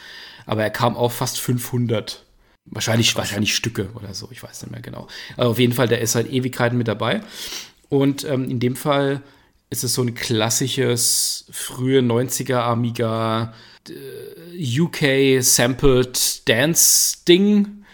Aber 0.44 0.62
er 0.62 0.70
kam 0.70 0.96
auf 0.96 1.14
fast 1.14 1.40
500. 1.40 2.25
Wahrscheinlich, 2.66 3.14
wahrscheinlich 3.16 3.54
Stücke 3.54 3.88
oder 3.94 4.12
so, 4.12 4.28
ich 4.32 4.42
weiß 4.42 4.62
nicht 4.62 4.72
mehr 4.72 4.80
genau. 4.80 5.06
Aber 5.36 5.50
auf 5.50 5.58
jeden 5.58 5.72
Fall, 5.72 5.88
der 5.88 6.00
ist 6.00 6.12
seit 6.12 6.30
Ewigkeiten 6.30 6.76
mit 6.76 6.88
dabei. 6.88 7.20
Und 7.88 8.24
ähm, 8.24 8.50
in 8.50 8.60
dem 8.60 8.76
Fall 8.76 9.22
ist 9.70 9.84
es 9.84 9.94
so 9.94 10.02
ein 10.02 10.14
klassisches 10.14 11.46
frühe 11.50 12.00
90er 12.00 12.58
Amiga 12.58 13.54
äh, 13.88 14.80
UK 14.80 15.42
sampled 15.42 16.48
Dance 16.48 17.18
Ding, 17.26 17.84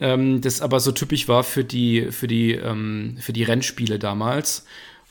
ähm, 0.00 0.40
das 0.40 0.60
aber 0.60 0.80
so 0.80 0.92
typisch 0.92 1.28
war 1.28 1.44
für 1.44 1.64
die 1.64 2.12
für 2.12 2.28
die 2.28 2.52
ähm, 2.52 3.16
für 3.20 3.32
die 3.32 3.42
Rennspiele 3.42 3.98
damals 3.98 4.64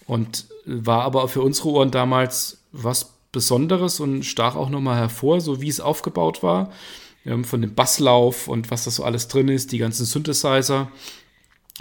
und 0.06 0.46
war 0.66 1.04
aber 1.04 1.28
für 1.28 1.42
unsere 1.42 1.70
Ohren 1.70 1.92
damals 1.92 2.60
was 2.72 3.14
Besonderes 3.32 4.00
und 4.00 4.24
stach 4.24 4.56
auch 4.56 4.70
nochmal 4.70 4.98
hervor, 4.98 5.42
so 5.42 5.62
wie 5.62 5.68
es 5.68 5.82
aufgebaut 5.82 6.42
war, 6.42 6.72
ähm, 7.28 7.44
von 7.44 7.62
dem 7.62 7.76
Basslauf 7.76 8.48
und 8.48 8.72
was 8.72 8.86
da 8.86 8.92
so 8.92 9.04
alles 9.04 9.28
drin 9.28 9.50
ist, 9.50 9.72
die 9.72 9.78
ganzen 9.78 10.06
Synthesizer 10.06 10.90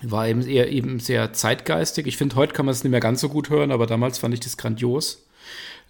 war 0.03 0.29
eben 0.29 0.47
eher 0.47 0.71
eben 0.71 1.01
sehr 1.01 1.33
zeitgeistig. 1.33 2.07
Ich 2.07 2.17
finde, 2.17 2.37
heute 2.37 2.53
kann 2.53 2.67
man 2.67 2.75
es 2.75 2.85
nicht 2.85 2.91
mehr 2.91 3.01
ganz 3.01 3.21
so 3.21 3.29
gut 3.29 3.49
hören, 3.49 3.71
aber 3.71 3.87
damals 3.87 4.19
fand 4.19 4.35
ich 4.35 4.41
das 4.41 4.57
grandios. 4.57 5.27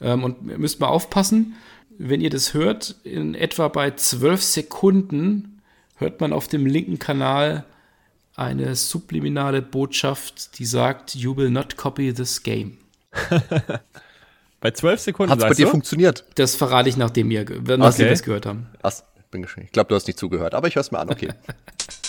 Ähm, 0.01 0.23
und 0.23 0.43
müsst 0.59 0.79
mal 0.81 0.89
aufpassen, 0.89 1.57
wenn 1.99 2.21
ihr 2.21 2.31
das 2.31 2.55
hört, 2.55 2.97
in 3.05 3.35
etwa 3.35 3.69
bei 3.69 3.93
zwölf 3.93 4.43
Sekunden 4.43 5.63
hört 5.97 6.21
man 6.21 6.33
auf 6.33 6.47
dem 6.47 6.67
linken 6.67 6.99
Kanal 6.99 7.65
eine 8.37 8.77
subliminale 8.77 9.63
Botschaft, 9.63 10.59
die 10.59 10.67
sagt, 10.67 11.15
you 11.15 11.37
will 11.37 11.51
not 11.51 11.77
copy 11.77 12.13
this 12.13 12.43
game. 12.43 12.77
bei 14.61 14.71
zwölf 14.73 15.01
Sekunden. 15.01 15.33
Hat 15.33 15.39
es 15.39 15.45
bei 15.45 15.55
dir 15.55 15.65
du? 15.65 15.71
funktioniert? 15.71 16.25
Das 16.35 16.55
verrate 16.55 16.91
ich, 16.91 16.99
nachdem 16.99 17.31
ihr, 17.31 17.45
nachdem 17.45 17.81
okay. 17.83 18.09
das 18.11 18.23
gehört 18.23 18.45
haben. 18.45 18.67
Ach, 18.83 18.93
geschehen. 19.43 19.65
Ich 19.65 19.73
glaube, 19.73 19.89
du 19.89 19.95
hast 19.95 20.07
nicht 20.07 20.19
zugehört, 20.19 20.55
aber 20.55 20.69
ich 20.69 20.77
höre 20.77 20.81
es 20.83 20.91
mir 20.91 20.99
an, 20.99 21.11
okay. 21.11 21.29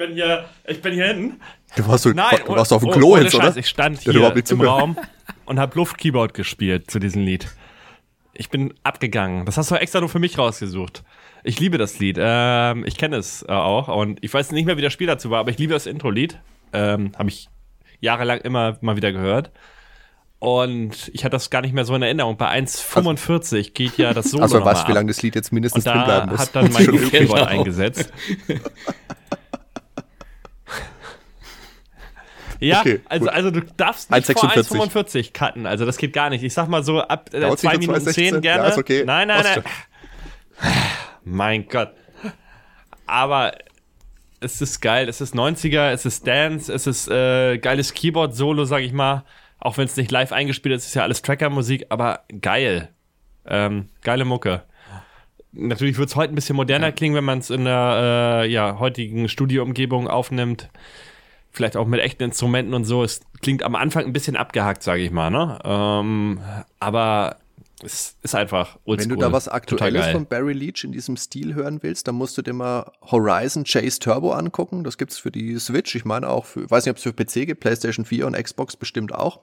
bin 0.00 0.14
hier, 0.14 0.46
ich 0.66 0.80
bin 0.80 0.94
hier 0.94 1.08
hinten. 1.08 1.40
Du 1.76 1.86
warst, 1.86 2.06
du, 2.06 2.14
Nein, 2.14 2.40
du 2.44 2.56
warst 2.56 2.72
auf 2.72 2.82
dem 2.82 2.90
Klo 2.90 3.16
jetzt, 3.18 3.34
oder? 3.34 3.54
Ich 3.56 3.68
stand 3.68 4.00
hier 4.00 4.14
im 4.50 4.60
Raum 4.62 4.96
und 5.44 5.60
habe 5.60 5.76
Luft-Keyboard 5.76 6.34
gespielt 6.34 6.90
zu 6.90 6.98
diesem 6.98 7.22
Lied. 7.22 7.48
Ich 8.32 8.48
bin 8.48 8.72
abgegangen. 8.82 9.44
Das 9.44 9.58
hast 9.58 9.70
du 9.70 9.74
extra 9.74 10.00
nur 10.00 10.08
für 10.08 10.18
mich 10.18 10.38
rausgesucht. 10.38 11.04
Ich 11.44 11.60
liebe 11.60 11.76
das 11.76 11.98
Lied. 11.98 12.16
Ähm, 12.18 12.84
ich 12.86 12.96
kenne 12.96 13.16
es 13.16 13.42
äh, 13.42 13.52
auch 13.52 13.88
und 13.88 14.18
ich 14.24 14.32
weiß 14.32 14.52
nicht 14.52 14.64
mehr, 14.64 14.78
wie 14.78 14.82
das 14.82 14.92
Spiel 14.92 15.06
dazu 15.06 15.30
war, 15.30 15.40
aber 15.40 15.50
ich 15.50 15.58
liebe 15.58 15.74
das 15.74 15.86
Intro-Lied. 15.86 16.38
Ähm, 16.72 17.12
habe 17.18 17.28
ich 17.28 17.50
jahrelang 18.00 18.40
immer 18.40 18.78
mal 18.80 18.96
wieder 18.96 19.12
gehört. 19.12 19.50
Und 20.38 21.10
ich 21.12 21.24
hatte 21.24 21.36
das 21.36 21.50
gar 21.50 21.60
nicht 21.60 21.74
mehr 21.74 21.84
so 21.84 21.94
in 21.94 22.00
Erinnerung. 22.00 22.38
Bei 22.38 22.50
1,45 22.50 23.56
also, 23.56 23.70
geht 23.74 23.98
ja 23.98 24.14
das 24.14 24.24
Solo 24.30 24.44
Also 24.44 24.64
weißt 24.64 24.84
du, 24.84 24.88
wie 24.88 24.92
lange 24.92 25.08
das 25.08 25.20
Lied 25.20 25.34
jetzt 25.34 25.52
mindestens 25.52 25.84
und 25.84 25.92
drin 25.92 26.04
bleiben 26.04 26.30
muss. 26.30 26.40
hat 26.40 26.56
dann 26.56 26.72
mein 26.72 26.86
Keyboard 27.10 27.46
eingesetzt. 27.46 28.10
Ja, 32.60 32.80
okay, 32.80 33.00
also, 33.08 33.28
also 33.28 33.50
du 33.50 33.62
darfst 33.76 34.10
nicht 34.10 34.28
1, 34.28 34.38
vor 34.38 34.50
1,45 34.50 35.32
cutten. 35.32 35.66
Also 35.66 35.86
das 35.86 35.96
geht 35.96 36.12
gar 36.12 36.30
nicht. 36.30 36.44
Ich 36.44 36.52
sag 36.52 36.68
mal 36.68 36.84
so 36.84 37.00
ab 37.00 37.30
äh, 37.32 37.56
2 37.56 37.78
Minuten 37.78 38.00
10 38.00 38.40
gerne. 38.42 38.68
Ja, 38.68 38.76
okay. 38.76 39.02
Nein, 39.04 39.28
nein, 39.28 39.44
nein. 39.44 39.64
Mein 41.24 41.68
Gott. 41.68 41.92
Aber 43.06 43.52
es 44.40 44.60
ist 44.60 44.80
geil. 44.80 45.08
Es 45.08 45.20
ist 45.20 45.34
90er, 45.34 45.90
es 45.90 46.06
ist 46.06 46.26
Dance, 46.26 46.72
es 46.72 46.86
ist 46.86 47.08
äh, 47.08 47.58
geiles 47.58 47.94
Keyboard-Solo, 47.94 48.64
sag 48.64 48.82
ich 48.82 48.92
mal. 48.92 49.24
Auch 49.58 49.76
wenn 49.76 49.84
es 49.84 49.96
nicht 49.96 50.10
live 50.10 50.32
eingespielt 50.32 50.74
ist, 50.74 50.86
ist 50.86 50.94
ja 50.94 51.02
alles 51.02 51.22
Tracker-Musik, 51.22 51.86
aber 51.90 52.20
geil. 52.40 52.88
Ähm, 53.46 53.88
geile 54.02 54.24
Mucke. 54.24 54.62
Natürlich 55.52 55.98
wird 55.98 56.08
es 56.08 56.16
heute 56.16 56.32
ein 56.32 56.36
bisschen 56.36 56.56
moderner 56.56 56.92
klingen, 56.92 57.16
wenn 57.16 57.24
man 57.24 57.40
es 57.40 57.50
in 57.50 57.64
der 57.64 58.42
äh, 58.44 58.50
ja, 58.50 58.78
heutigen 58.78 59.28
Studioumgebung 59.28 60.08
aufnimmt. 60.08 60.70
Vielleicht 61.50 61.76
auch 61.76 61.86
mit 61.86 62.00
echten 62.00 62.22
Instrumenten 62.22 62.74
und 62.74 62.84
so. 62.84 63.02
Es 63.02 63.20
klingt 63.40 63.62
am 63.62 63.74
Anfang 63.74 64.04
ein 64.04 64.12
bisschen 64.12 64.36
abgehackt, 64.36 64.82
sage 64.82 65.02
ich 65.02 65.10
mal. 65.10 65.30
Ne? 65.30 65.58
Ähm, 65.64 66.40
aber 66.78 67.36
es 67.82 68.16
ist 68.22 68.34
einfach 68.34 68.78
oldschool. 68.84 69.10
Wenn 69.10 69.16
du 69.16 69.24
da 69.24 69.32
was 69.32 69.48
Aktuelles 69.48 70.08
von 70.08 70.26
Barry 70.26 70.52
Leach 70.52 70.84
in 70.84 70.92
diesem 70.92 71.16
Stil 71.16 71.54
hören 71.54 71.82
willst, 71.82 72.06
dann 72.06 72.14
musst 72.14 72.36
du 72.36 72.42
dir 72.42 72.52
mal 72.52 72.90
Horizon 73.02 73.64
Chase 73.64 73.98
Turbo 73.98 74.32
angucken. 74.32 74.84
Das 74.84 74.98
gibt's 74.98 75.18
für 75.18 75.30
die 75.30 75.58
Switch. 75.58 75.94
Ich 75.94 76.04
meine 76.04 76.28
auch 76.28 76.44
für, 76.44 76.70
weiß 76.70 76.84
nicht, 76.84 76.90
ob 76.90 76.98
es 76.98 77.02
für 77.02 77.12
PC 77.12 77.46
gibt, 77.46 77.60
PlayStation 77.60 78.04
4 78.04 78.26
und 78.26 78.34
Xbox 78.34 78.76
bestimmt 78.76 79.14
auch. 79.14 79.40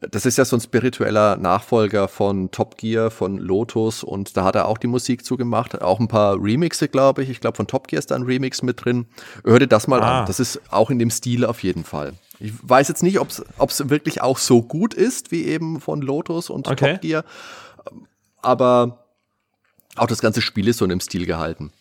Das 0.00 0.26
ist 0.26 0.36
ja 0.36 0.44
so 0.44 0.56
ein 0.56 0.60
spiritueller 0.60 1.36
Nachfolger 1.38 2.06
von 2.06 2.50
Top 2.50 2.76
Gear, 2.76 3.10
von 3.10 3.38
Lotus 3.38 4.04
und 4.04 4.36
da 4.36 4.44
hat 4.44 4.54
er 4.54 4.68
auch 4.68 4.76
die 4.76 4.88
Musik 4.88 5.24
zugemacht. 5.24 5.80
Auch 5.80 6.00
ein 6.00 6.08
paar 6.08 6.36
Remixe, 6.38 6.88
glaube 6.88 7.22
ich. 7.22 7.30
Ich 7.30 7.40
glaube, 7.40 7.56
von 7.56 7.66
Top 7.66 7.88
Gear 7.88 7.98
ist 7.98 8.10
da 8.10 8.14
ein 8.14 8.24
Remix 8.24 8.62
mit 8.62 8.84
drin. 8.84 9.06
Hör 9.44 9.58
dir 9.58 9.66
das 9.66 9.86
mal 9.86 10.02
ah. 10.02 10.20
an. 10.20 10.26
Das 10.26 10.38
ist 10.38 10.60
auch 10.70 10.90
in 10.90 10.98
dem 10.98 11.10
Stil 11.10 11.46
auf 11.46 11.62
jeden 11.62 11.84
Fall. 11.84 12.12
Ich 12.38 12.52
weiß 12.62 12.88
jetzt 12.88 13.02
nicht, 13.02 13.18
ob 13.18 13.30
es 13.30 13.88
wirklich 13.88 14.20
auch 14.20 14.36
so 14.36 14.62
gut 14.62 14.92
ist, 14.92 15.30
wie 15.32 15.46
eben 15.46 15.80
von 15.80 16.02
Lotus 16.02 16.50
und 16.50 16.68
okay. 16.68 16.92
Top 16.92 17.00
Gear. 17.00 17.24
Aber 18.42 19.06
auch 19.96 20.06
das 20.06 20.20
ganze 20.20 20.42
Spiel 20.42 20.68
ist 20.68 20.76
so 20.76 20.84
in 20.84 20.90
dem 20.90 21.00
Stil 21.00 21.24
gehalten. 21.24 21.72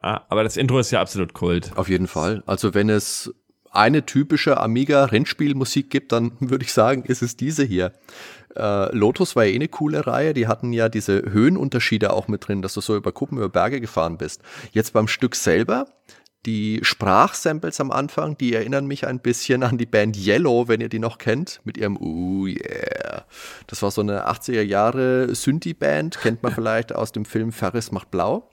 Ah, 0.00 0.20
aber 0.28 0.44
das 0.44 0.56
Intro 0.56 0.78
ist 0.78 0.90
ja 0.90 1.00
absolut 1.00 1.32
Kult. 1.32 1.72
Auf 1.76 1.88
jeden 1.88 2.06
Fall. 2.06 2.42
Also 2.46 2.74
wenn 2.74 2.90
es 2.90 3.32
eine 3.70 4.06
typische 4.06 4.58
Amiga-Rennspielmusik 4.58 5.90
gibt, 5.90 6.12
dann 6.12 6.32
würde 6.40 6.64
ich 6.64 6.72
sagen, 6.72 7.04
ist 7.04 7.22
es 7.22 7.36
diese 7.36 7.64
hier. 7.64 7.92
Äh, 8.56 8.94
Lotus 8.96 9.36
war 9.36 9.44
ja 9.44 9.52
eh 9.52 9.56
eine 9.56 9.68
coole 9.68 10.06
Reihe, 10.06 10.34
die 10.34 10.46
hatten 10.46 10.72
ja 10.72 10.88
diese 10.88 11.22
Höhenunterschiede 11.30 12.12
auch 12.12 12.28
mit 12.28 12.48
drin, 12.48 12.62
dass 12.62 12.74
du 12.74 12.80
so 12.80 12.96
über 12.96 13.12
Kuppen, 13.12 13.38
über 13.38 13.48
Berge 13.48 13.80
gefahren 13.80 14.18
bist. 14.18 14.42
Jetzt 14.72 14.92
beim 14.92 15.08
Stück 15.08 15.36
selber, 15.36 15.86
die 16.46 16.80
Sprachsamples 16.82 17.80
am 17.80 17.90
Anfang, 17.90 18.38
die 18.38 18.54
erinnern 18.54 18.86
mich 18.86 19.06
ein 19.06 19.20
bisschen 19.20 19.62
an 19.62 19.76
die 19.76 19.86
Band 19.86 20.16
Yellow, 20.16 20.68
wenn 20.68 20.80
ihr 20.80 20.88
die 20.88 20.98
noch 20.98 21.18
kennt, 21.18 21.60
mit 21.64 21.76
ihrem 21.76 21.96
Uh 21.96 22.46
yeah. 22.46 23.24
Das 23.66 23.82
war 23.82 23.90
so 23.90 24.00
eine 24.00 24.28
80er 24.28 24.62
Jahre 24.62 25.34
Synthie-Band, 25.34 26.18
kennt 26.20 26.42
man 26.42 26.52
vielleicht 26.54 26.94
aus 26.94 27.12
dem 27.12 27.24
Film 27.24 27.52
Ferris 27.52 27.92
macht 27.92 28.10
blau. 28.10 28.48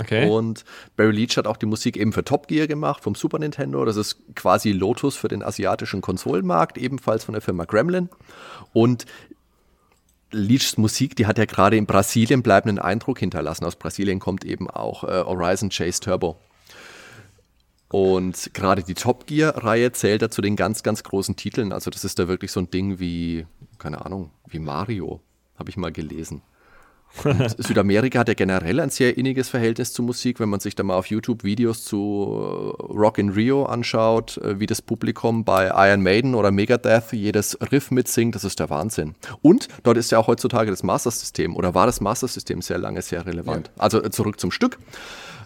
Okay. 0.00 0.28
Und 0.28 0.64
Barry 0.96 1.12
Leach 1.12 1.36
hat 1.36 1.46
auch 1.46 1.56
die 1.56 1.66
Musik 1.66 1.96
eben 1.96 2.12
für 2.12 2.24
Top 2.24 2.46
Gear 2.46 2.66
gemacht 2.66 3.02
vom 3.02 3.14
Super 3.14 3.38
Nintendo. 3.38 3.84
Das 3.84 3.96
ist 3.96 4.16
quasi 4.36 4.70
Lotus 4.72 5.16
für 5.16 5.28
den 5.28 5.42
asiatischen 5.42 6.00
Konsolenmarkt, 6.00 6.78
ebenfalls 6.78 7.24
von 7.24 7.32
der 7.32 7.42
Firma 7.42 7.64
Gremlin. 7.64 8.08
Und 8.72 9.06
Leachs 10.30 10.76
Musik, 10.76 11.16
die 11.16 11.26
hat 11.26 11.38
ja 11.38 11.46
gerade 11.46 11.76
in 11.76 11.86
Brasilien 11.86 12.42
bleibenden 12.42 12.78
Eindruck 12.78 13.18
hinterlassen. 13.18 13.64
Aus 13.64 13.76
Brasilien 13.76 14.20
kommt 14.20 14.44
eben 14.44 14.70
auch 14.70 15.04
äh, 15.04 15.24
Horizon 15.24 15.70
Chase 15.70 16.00
Turbo. 16.00 16.38
Und 17.88 18.50
gerade 18.52 18.82
die 18.82 18.94
Top 18.94 19.26
Gear-Reihe 19.26 19.92
zählt 19.92 20.20
da 20.20 20.30
zu 20.30 20.42
den 20.42 20.56
ganz, 20.56 20.82
ganz 20.82 21.02
großen 21.02 21.36
Titeln. 21.36 21.72
Also 21.72 21.90
das 21.90 22.04
ist 22.04 22.18
da 22.18 22.28
wirklich 22.28 22.52
so 22.52 22.60
ein 22.60 22.70
Ding 22.70 22.98
wie, 22.98 23.46
keine 23.78 24.04
Ahnung, 24.04 24.30
wie 24.46 24.58
Mario, 24.58 25.20
habe 25.58 25.70
ich 25.70 25.78
mal 25.78 25.90
gelesen. 25.90 26.42
Südamerika 27.58 28.20
hat 28.20 28.28
ja 28.28 28.34
generell 28.34 28.80
ein 28.80 28.90
sehr 28.90 29.16
inniges 29.16 29.48
Verhältnis 29.48 29.92
zu 29.92 30.02
Musik. 30.02 30.40
Wenn 30.40 30.48
man 30.48 30.60
sich 30.60 30.74
da 30.74 30.82
mal 30.82 30.96
auf 30.96 31.06
YouTube 31.06 31.44
Videos 31.44 31.84
zu 31.84 32.76
äh, 32.78 32.82
Rock 32.92 33.18
in 33.18 33.30
Rio 33.30 33.64
anschaut, 33.64 34.38
äh, 34.38 34.60
wie 34.60 34.66
das 34.66 34.82
Publikum 34.82 35.44
bei 35.44 35.70
Iron 35.88 36.02
Maiden 36.02 36.34
oder 36.34 36.50
Megadeth 36.50 37.12
jedes 37.12 37.58
Riff 37.72 37.90
mitsingt, 37.90 38.34
das 38.34 38.44
ist 38.44 38.60
der 38.60 38.70
Wahnsinn. 38.70 39.14
Und 39.42 39.68
dort 39.82 39.96
ist 39.96 40.12
ja 40.12 40.18
auch 40.18 40.26
heutzutage 40.26 40.70
das 40.70 40.82
Master-System 40.82 41.56
oder 41.56 41.74
war 41.74 41.86
das 41.86 42.00
Master-System 42.00 42.62
sehr 42.62 42.78
lange 42.78 43.02
sehr 43.02 43.26
relevant. 43.26 43.70
Ja. 43.76 43.82
Also 43.82 44.02
äh, 44.02 44.10
zurück 44.10 44.38
zum 44.40 44.50
Stück. 44.50 44.78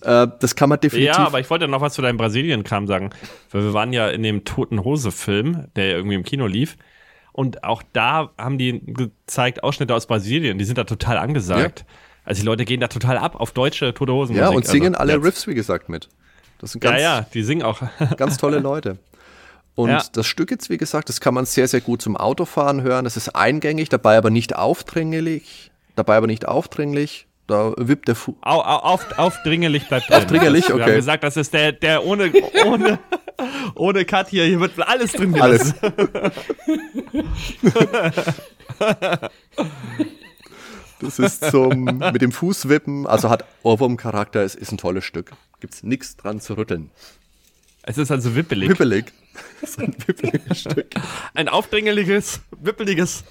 Das 0.04 0.56
kann 0.56 0.68
man 0.68 0.80
definitiv. 0.80 1.14
Ja, 1.14 1.26
aber 1.26 1.38
ich 1.38 1.48
wollte 1.48 1.68
noch 1.68 1.80
was 1.80 1.94
zu 1.94 2.02
deinem 2.02 2.16
Brasilien-Kram 2.16 2.88
sagen. 2.88 3.10
Weil 3.52 3.62
wir 3.62 3.72
waren 3.72 3.92
ja 3.92 4.08
in 4.08 4.24
dem 4.24 4.44
Toten 4.44 4.82
Hose-Film, 4.82 5.68
der 5.76 5.90
ja 5.90 5.96
irgendwie 5.96 6.16
im 6.16 6.24
Kino 6.24 6.48
lief. 6.48 6.76
Und 7.32 7.64
auch 7.64 7.82
da 7.92 8.30
haben 8.36 8.58
die 8.58 8.80
gezeigt 8.84 9.62
Ausschnitte 9.62 9.94
aus 9.94 10.06
Brasilien. 10.06 10.58
Die 10.58 10.64
sind 10.64 10.78
da 10.78 10.84
total 10.84 11.16
angesagt. 11.16 11.80
Ja. 11.80 11.86
Also 12.24 12.42
die 12.42 12.46
Leute 12.46 12.64
gehen 12.64 12.80
da 12.80 12.88
total 12.88 13.18
ab 13.18 13.40
auf 13.40 13.52
deutsche 13.52 13.94
Tote 13.94 14.12
Hosen. 14.12 14.36
Ja, 14.36 14.50
und 14.50 14.66
singen 14.66 14.94
also, 14.94 15.00
alle 15.00 15.12
jetzt. 15.14 15.24
Riffs, 15.24 15.46
wie 15.46 15.54
gesagt, 15.54 15.88
mit. 15.88 16.08
Das 16.58 16.72
sind 16.72 16.80
ganz, 16.80 17.00
ja, 17.00 17.18
ja, 17.18 17.26
die 17.34 17.42
singen 17.42 17.62
auch. 17.62 17.82
ganz 18.16 18.36
tolle 18.36 18.58
Leute. 18.58 18.98
Und 19.74 19.88
ja. 19.88 20.02
das 20.12 20.26
Stück 20.26 20.50
jetzt, 20.50 20.68
wie 20.70 20.76
gesagt, 20.76 21.08
das 21.08 21.20
kann 21.20 21.34
man 21.34 21.46
sehr, 21.46 21.66
sehr 21.66 21.80
gut 21.80 22.02
zum 22.02 22.16
Autofahren 22.16 22.82
hören. 22.82 23.04
Das 23.04 23.16
ist 23.16 23.30
eingängig, 23.30 23.88
dabei 23.88 24.18
aber 24.18 24.30
nicht 24.30 24.54
aufdringlich. 24.54 25.70
Dabei 25.96 26.16
aber 26.16 26.26
nicht 26.26 26.46
aufdringlich. 26.46 27.26
Da 27.46 27.72
wippt 27.76 28.08
der 28.08 28.14
Fuß. 28.14 28.36
Au, 28.42 28.60
au, 28.60 28.76
auf, 28.76 29.18
aufdringlich 29.18 29.88
bleibt 29.88 30.08
drin. 30.08 30.18
Aufdringlich, 30.18 30.66
okay. 30.66 30.76
Wir 30.76 30.84
haben 30.84 30.94
gesagt, 30.94 31.24
das 31.24 31.36
ist 31.36 31.52
der, 31.52 31.72
der 31.72 32.04
ohne, 32.04 32.30
ohne, 32.66 32.98
ohne 33.74 34.04
Cut 34.04 34.28
hier. 34.28 34.44
Hier 34.44 34.60
wird 34.60 34.78
alles 34.78 35.12
drin 35.12 35.32
gelassen. 35.32 35.74
Alles. 35.80 36.42
Das 41.02 41.18
ist 41.18 41.50
zum, 41.50 41.84
mit 41.84 42.22
dem 42.22 42.30
Fußwippen, 42.30 43.08
also 43.08 43.28
hat 43.28 43.44
Ohrwurm-Charakter, 43.64 44.42
es 44.42 44.54
ist 44.54 44.70
ein 44.70 44.78
tolles 44.78 45.04
Stück. 45.04 45.32
Gibt's 45.58 45.82
nichts 45.82 46.16
dran 46.16 46.40
zu 46.40 46.56
rütteln. 46.56 46.90
Es 47.82 47.98
ist 47.98 48.12
also 48.12 48.36
wippelig. 48.36 48.70
Wippelig. 48.70 49.12
Das 49.62 49.70
ist 49.70 49.78
ein 49.78 49.94
wippeliges 50.06 50.60
Stück. 50.60 50.90
Ein 51.32 51.48
aufdringeliges, 51.48 52.42
wippeliges. 52.50 53.24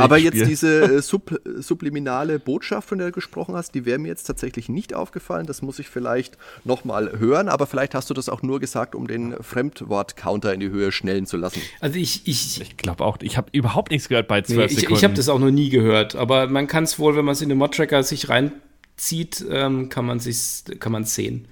Aber 0.00 0.18
jetzt 0.18 0.46
diese 0.46 0.82
äh, 0.82 1.02
sub, 1.02 1.40
subliminale 1.56 2.38
Botschaft, 2.38 2.88
von 2.88 2.98
der 2.98 3.08
du 3.08 3.12
gesprochen 3.12 3.54
hast, 3.54 3.74
die 3.74 3.84
wäre 3.84 3.98
mir 3.98 4.08
jetzt 4.08 4.24
tatsächlich 4.24 4.68
nicht 4.68 4.94
aufgefallen. 4.94 5.46
Das 5.46 5.62
muss 5.62 5.78
ich 5.78 5.88
vielleicht 5.88 6.36
nochmal 6.64 7.18
hören, 7.18 7.48
aber 7.48 7.66
vielleicht 7.66 7.94
hast 7.94 8.10
du 8.10 8.14
das 8.14 8.28
auch 8.28 8.42
nur 8.42 8.60
gesagt, 8.60 8.94
um 8.94 9.06
den 9.06 9.34
Fremdwort-Counter 9.40 10.52
in 10.52 10.60
die 10.60 10.70
Höhe 10.70 10.92
schnellen 10.92 11.26
zu 11.26 11.36
lassen. 11.36 11.60
Also 11.80 11.98
ich. 11.98 12.26
Ich, 12.26 12.60
ich 12.60 12.76
glaube 12.76 13.04
auch, 13.04 13.18
ich 13.22 13.36
habe 13.36 13.48
überhaupt 13.52 13.90
nichts 13.90 14.08
gehört 14.08 14.28
bei 14.28 14.42
12 14.42 14.56
nee, 14.56 14.64
ich, 14.64 14.74
Sekunden. 14.80 14.94
Ich 14.94 15.04
habe 15.04 15.14
das 15.14 15.28
auch 15.28 15.38
noch 15.38 15.50
nie 15.50 15.70
gehört, 15.70 16.16
aber 16.16 16.46
man 16.48 16.66
kann 16.66 16.84
es 16.84 16.98
wohl, 16.98 17.16
wenn 17.16 17.24
man 17.24 17.32
es 17.32 17.42
in 17.42 17.48
den 17.48 17.58
Mod-Tracker 17.58 18.02
sich 18.02 18.28
reinzieht, 18.28 19.44
ähm, 19.48 19.88
kann 19.88 20.06
man 20.06 20.18
es 20.18 20.64
kann 20.80 21.04
sehen 21.04 21.48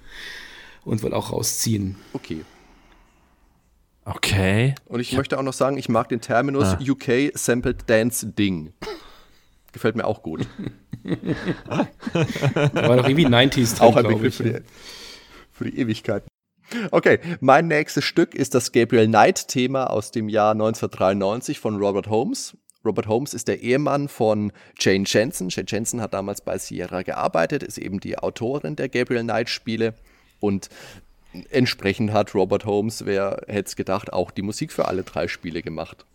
und 0.85 1.03
wohl 1.03 1.15
auch 1.15 1.33
rausziehen. 1.33 1.97
Okay. 2.13 2.45
Okay. 4.05 4.75
Und 4.87 5.01
ich, 5.01 5.13
ich 5.13 5.17
möchte 5.17 5.39
auch 5.39 5.43
noch 5.43 5.53
sagen, 5.53 5.79
ich 5.79 5.89
mag 5.89 6.09
den 6.09 6.21
Terminus 6.21 6.75
ah. 6.75 6.79
UK 6.81 7.33
Sampled 7.35 7.89
Dance 7.89 8.27
Ding. 8.27 8.73
Gefällt 9.73 9.97
mir 9.97 10.05
auch 10.05 10.23
gut. 10.23 10.47
da 11.65 11.87
war 12.89 12.97
doch 12.97 13.09
irgendwie 13.09 13.27
90s 13.27 13.77
drin, 13.77 13.81
Auch 13.81 13.97
ein 13.97 14.07
Begriff 14.07 14.37
für 14.37 14.45
die, 14.45 14.59
für 15.53 15.65
die 15.65 15.79
Ewigkeit. 15.79 16.25
Okay, 16.91 17.19
mein 17.41 17.69
nächstes 17.69 18.05
Stück 18.05 18.35
ist 18.35 18.55
das 18.55 18.73
Gabriel 18.73 19.07
Knight-Thema 19.07 19.91
aus 19.91 20.11
dem 20.11 20.29
Jahr 20.29 20.53
1993 20.53 21.59
von 21.59 21.77
Robert 21.77 22.09
Holmes. 22.09 22.57
Robert 22.85 23.07
Holmes 23.07 23.33
ist 23.33 23.49
der 23.49 23.63
Ehemann 23.63 24.09
von 24.09 24.53
Jane 24.79 25.05
Jensen. 25.07 25.49
Jane 25.49 25.67
Jensen 25.69 26.01
hat 26.01 26.15
damals 26.15 26.43
bei 26.43 26.59
Sierra 26.59 27.03
gearbeitet, 27.03 27.63
ist 27.63 27.79
eben 27.79 28.01
die 28.01 28.19
Autorin 28.19 28.77
der 28.77 28.89
Gabriel 28.89 29.23
Knight-Spiele. 29.23 29.95
Und 30.41 30.69
entsprechend 31.51 32.13
hat 32.13 32.35
Robert 32.35 32.65
Holmes, 32.65 33.05
wer 33.07 33.43
hätte 33.47 33.69
es 33.69 33.77
gedacht, 33.77 34.13
auch 34.13 34.31
die 34.31 34.43
Musik 34.43 34.73
für 34.73 34.87
alle 34.87 35.03
drei 35.03 35.29
Spiele 35.29 35.63
gemacht. 35.63 36.07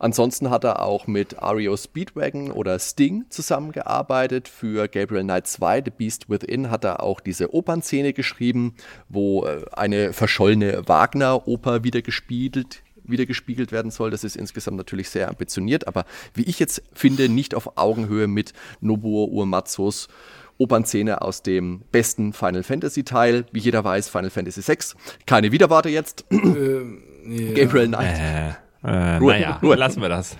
Ansonsten 0.00 0.48
hat 0.48 0.64
er 0.64 0.82
auch 0.82 1.06
mit 1.06 1.36
REO 1.42 1.76
Speedwagon 1.76 2.50
oder 2.50 2.78
Sting 2.78 3.26
zusammengearbeitet. 3.28 4.48
Für 4.48 4.88
Gabriel 4.88 5.24
Knight 5.24 5.46
2, 5.46 5.82
The 5.84 5.90
Beast 5.90 6.30
Within, 6.30 6.70
hat 6.70 6.84
er 6.84 7.02
auch 7.02 7.20
diese 7.20 7.52
Opernszene 7.52 8.14
geschrieben, 8.14 8.74
wo 9.10 9.44
äh, 9.44 9.66
eine 9.72 10.14
verschollene 10.14 10.88
Wagner-Oper 10.88 11.84
wieder 11.84 12.00
gespielt, 12.00 12.82
wieder 13.04 13.26
gespiegelt 13.26 13.72
werden 13.72 13.90
soll. 13.90 14.10
Das 14.10 14.24
ist 14.24 14.36
insgesamt 14.36 14.78
natürlich 14.78 15.10
sehr 15.10 15.28
ambitioniert, 15.28 15.86
aber 15.86 16.06
wie 16.32 16.44
ich 16.44 16.58
jetzt 16.58 16.82
finde, 16.94 17.28
nicht 17.28 17.54
auf 17.54 17.76
Augenhöhe 17.76 18.26
mit 18.26 18.54
Nobuo 18.80 19.26
Uematsus 19.26 20.08
Opernszene 20.60 21.22
aus 21.22 21.42
dem 21.42 21.80
besten 21.90 22.32
Final 22.32 22.62
Fantasy 22.62 23.02
Teil. 23.02 23.46
Wie 23.50 23.60
jeder 23.60 23.82
weiß, 23.82 24.08
Final 24.08 24.30
Fantasy 24.30 24.60
VI. 24.66 24.76
Keine 25.26 25.52
Wiederwarte 25.52 25.88
jetzt. 25.88 26.26
Äh, 26.30 26.36
yeah. 27.26 27.54
Gabriel 27.54 27.88
Knight. 27.88 28.18
Äh. 28.18 28.69
Äh, 28.82 29.20
naja, 29.20 29.58
lassen 29.62 30.00
wir 30.00 30.08
das. 30.08 30.36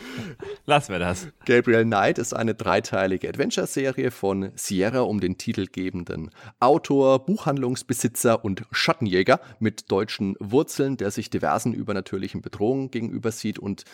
Lassen 0.64 0.92
wir 0.92 0.98
das. 0.98 1.28
Gabriel 1.44 1.84
Knight 1.84 2.18
ist 2.18 2.32
eine 2.32 2.54
dreiteilige 2.54 3.28
Adventure-Serie 3.28 4.10
von 4.10 4.50
Sierra 4.54 5.00
um 5.00 5.20
den 5.20 5.36
titelgebenden 5.36 6.30
Autor, 6.58 7.26
Buchhandlungsbesitzer 7.26 8.42
und 8.42 8.62
Schattenjäger 8.70 9.40
mit 9.58 9.92
deutschen 9.92 10.36
Wurzeln, 10.40 10.96
der 10.96 11.10
sich 11.10 11.28
diversen 11.28 11.74
übernatürlichen 11.74 12.40
Bedrohungen 12.40 12.90
gegenüber 12.90 13.30
sieht. 13.30 13.58
Und 13.58 13.84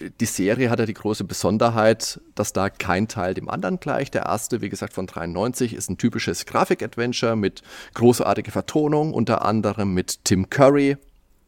äh, 0.00 0.10
die 0.20 0.26
Serie 0.26 0.70
hat 0.70 0.78
ja 0.78 0.86
die 0.86 0.94
große 0.94 1.24
Besonderheit, 1.24 2.20
dass 2.34 2.54
da 2.54 2.70
kein 2.70 3.08
Teil 3.08 3.34
dem 3.34 3.50
anderen 3.50 3.78
gleicht. 3.78 4.14
Der 4.14 4.22
erste, 4.22 4.62
wie 4.62 4.70
gesagt, 4.70 4.94
von 4.94 5.06
93 5.06 5.74
ist 5.74 5.90
ein 5.90 5.98
typisches 5.98 6.46
Grafik-Adventure 6.46 7.36
mit 7.36 7.62
großartiger 7.92 8.52
Vertonung, 8.52 9.12
unter 9.12 9.44
anderem 9.44 9.92
mit 9.92 10.24
Tim 10.24 10.48
Curry, 10.48 10.96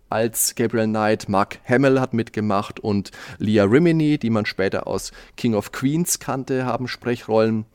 als 0.09 0.55
Gabriel 0.55 0.87
Knight. 0.87 1.29
Mark 1.29 1.59
Hamill 1.69 2.01
hat 2.01 2.15
mitgemacht 2.15 2.81
und 2.81 3.11
Leah 3.39 3.65
Rimini, 3.65 4.19
die 4.19 4.31
man 4.31 4.47
später 4.47 4.87
aus 4.87 5.13
King 5.37 5.55
of 5.55 5.73
Queens 5.73 6.19
kannte, 6.19 6.67
haben 6.67 6.89
Sprechrollen. 6.89 7.67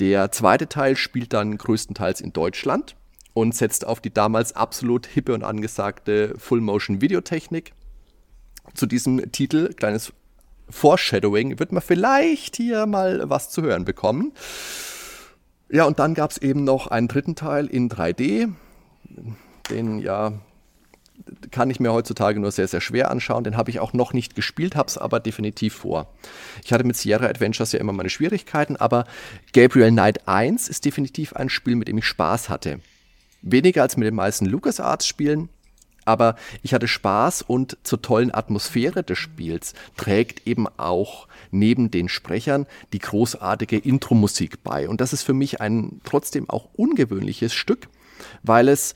Der 0.00 0.30
zweite 0.32 0.68
Teil 0.68 0.96
spielt 0.96 1.32
dann 1.32 1.56
größtenteils 1.56 2.20
in 2.20 2.32
Deutschland 2.32 2.96
und 3.34 3.54
setzt 3.54 3.86
auf 3.86 4.00
die 4.00 4.12
damals 4.12 4.54
absolut 4.54 5.06
hippe 5.06 5.34
und 5.34 5.44
angesagte 5.44 6.34
Full-Motion-Videotechnik. 6.38 7.72
Zu 8.74 8.86
diesem 8.86 9.30
Titel, 9.32 9.74
kleines 9.74 10.12
Foreshadowing, 10.68 11.58
wird 11.58 11.72
man 11.72 11.82
vielleicht 11.82 12.56
hier 12.56 12.86
mal 12.86 13.28
was 13.28 13.50
zu 13.50 13.62
hören 13.62 13.84
bekommen. 13.84 14.32
Ja, 15.68 15.84
und 15.84 15.98
dann 15.98 16.14
gab 16.14 16.30
es 16.30 16.38
eben 16.38 16.64
noch 16.64 16.86
einen 16.86 17.08
dritten 17.08 17.34
Teil 17.34 17.66
in 17.66 17.88
3D, 17.90 18.52
den 19.70 19.98
ja 19.98 20.32
kann 21.50 21.70
ich 21.70 21.80
mir 21.80 21.92
heutzutage 21.92 22.38
nur 22.38 22.52
sehr, 22.52 22.68
sehr 22.68 22.80
schwer 22.80 23.10
anschauen. 23.10 23.44
Den 23.44 23.56
habe 23.56 23.70
ich 23.70 23.80
auch 23.80 23.92
noch 23.92 24.12
nicht 24.12 24.34
gespielt, 24.34 24.76
habe 24.76 24.88
es 24.88 24.98
aber 24.98 25.20
definitiv 25.20 25.74
vor. 25.74 26.08
Ich 26.64 26.72
hatte 26.72 26.84
mit 26.84 26.96
Sierra 26.96 27.26
Adventures 27.26 27.72
ja 27.72 27.80
immer 27.80 27.92
meine 27.92 28.10
Schwierigkeiten, 28.10 28.76
aber 28.76 29.04
Gabriel 29.52 29.90
Knight 29.90 30.28
1 30.28 30.68
ist 30.68 30.84
definitiv 30.84 31.34
ein 31.34 31.48
Spiel, 31.48 31.76
mit 31.76 31.88
dem 31.88 31.98
ich 31.98 32.06
Spaß 32.06 32.48
hatte. 32.48 32.80
Weniger 33.42 33.82
als 33.82 33.96
mit 33.96 34.06
den 34.06 34.14
meisten 34.14 34.46
LucasArts-Spielen, 34.46 35.48
aber 36.06 36.36
ich 36.62 36.72
hatte 36.72 36.88
Spaß 36.88 37.42
und 37.42 37.76
zur 37.82 38.00
tollen 38.00 38.32
Atmosphäre 38.32 39.02
des 39.02 39.18
Spiels 39.18 39.74
trägt 39.96 40.46
eben 40.46 40.66
auch 40.78 41.26
neben 41.50 41.90
den 41.90 42.08
Sprechern 42.08 42.66
die 42.92 43.00
großartige 43.00 43.76
Intro-Musik 43.76 44.62
bei. 44.62 44.88
Und 44.88 45.00
das 45.00 45.12
ist 45.12 45.22
für 45.22 45.34
mich 45.34 45.60
ein 45.60 46.00
trotzdem 46.04 46.48
auch 46.48 46.68
ungewöhnliches 46.74 47.52
Stück, 47.52 47.88
weil 48.44 48.68
es 48.68 48.94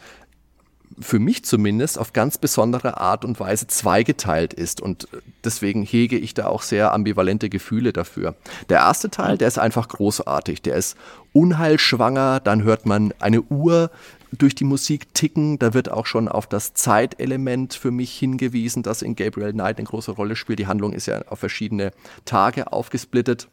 für 1.00 1.18
mich 1.18 1.44
zumindest 1.44 1.98
auf 1.98 2.12
ganz 2.12 2.38
besondere 2.38 2.98
Art 2.98 3.24
und 3.24 3.40
Weise 3.40 3.66
zweigeteilt 3.66 4.52
ist. 4.52 4.80
Und 4.80 5.08
deswegen 5.44 5.82
hege 5.82 6.18
ich 6.18 6.34
da 6.34 6.46
auch 6.46 6.62
sehr 6.62 6.92
ambivalente 6.92 7.48
Gefühle 7.48 7.92
dafür. 7.92 8.34
Der 8.68 8.78
erste 8.78 9.10
Teil, 9.10 9.38
der 9.38 9.48
ist 9.48 9.58
einfach 9.58 9.88
großartig. 9.88 10.62
Der 10.62 10.76
ist 10.76 10.96
unheilschwanger. 11.32 12.40
Dann 12.40 12.62
hört 12.62 12.86
man 12.86 13.12
eine 13.18 13.42
Uhr 13.42 13.90
durch 14.32 14.54
die 14.54 14.64
Musik 14.64 15.14
ticken. 15.14 15.58
Da 15.58 15.74
wird 15.74 15.90
auch 15.90 16.06
schon 16.06 16.28
auf 16.28 16.46
das 16.46 16.74
Zeitelement 16.74 17.74
für 17.74 17.90
mich 17.90 18.16
hingewiesen, 18.18 18.82
das 18.82 19.02
in 19.02 19.16
Gabriel 19.16 19.52
Knight 19.52 19.78
eine 19.78 19.86
große 19.86 20.12
Rolle 20.12 20.36
spielt. 20.36 20.58
Die 20.58 20.66
Handlung 20.66 20.92
ist 20.92 21.06
ja 21.06 21.22
auf 21.26 21.38
verschiedene 21.38 21.92
Tage 22.24 22.72
aufgesplittet. 22.72 23.48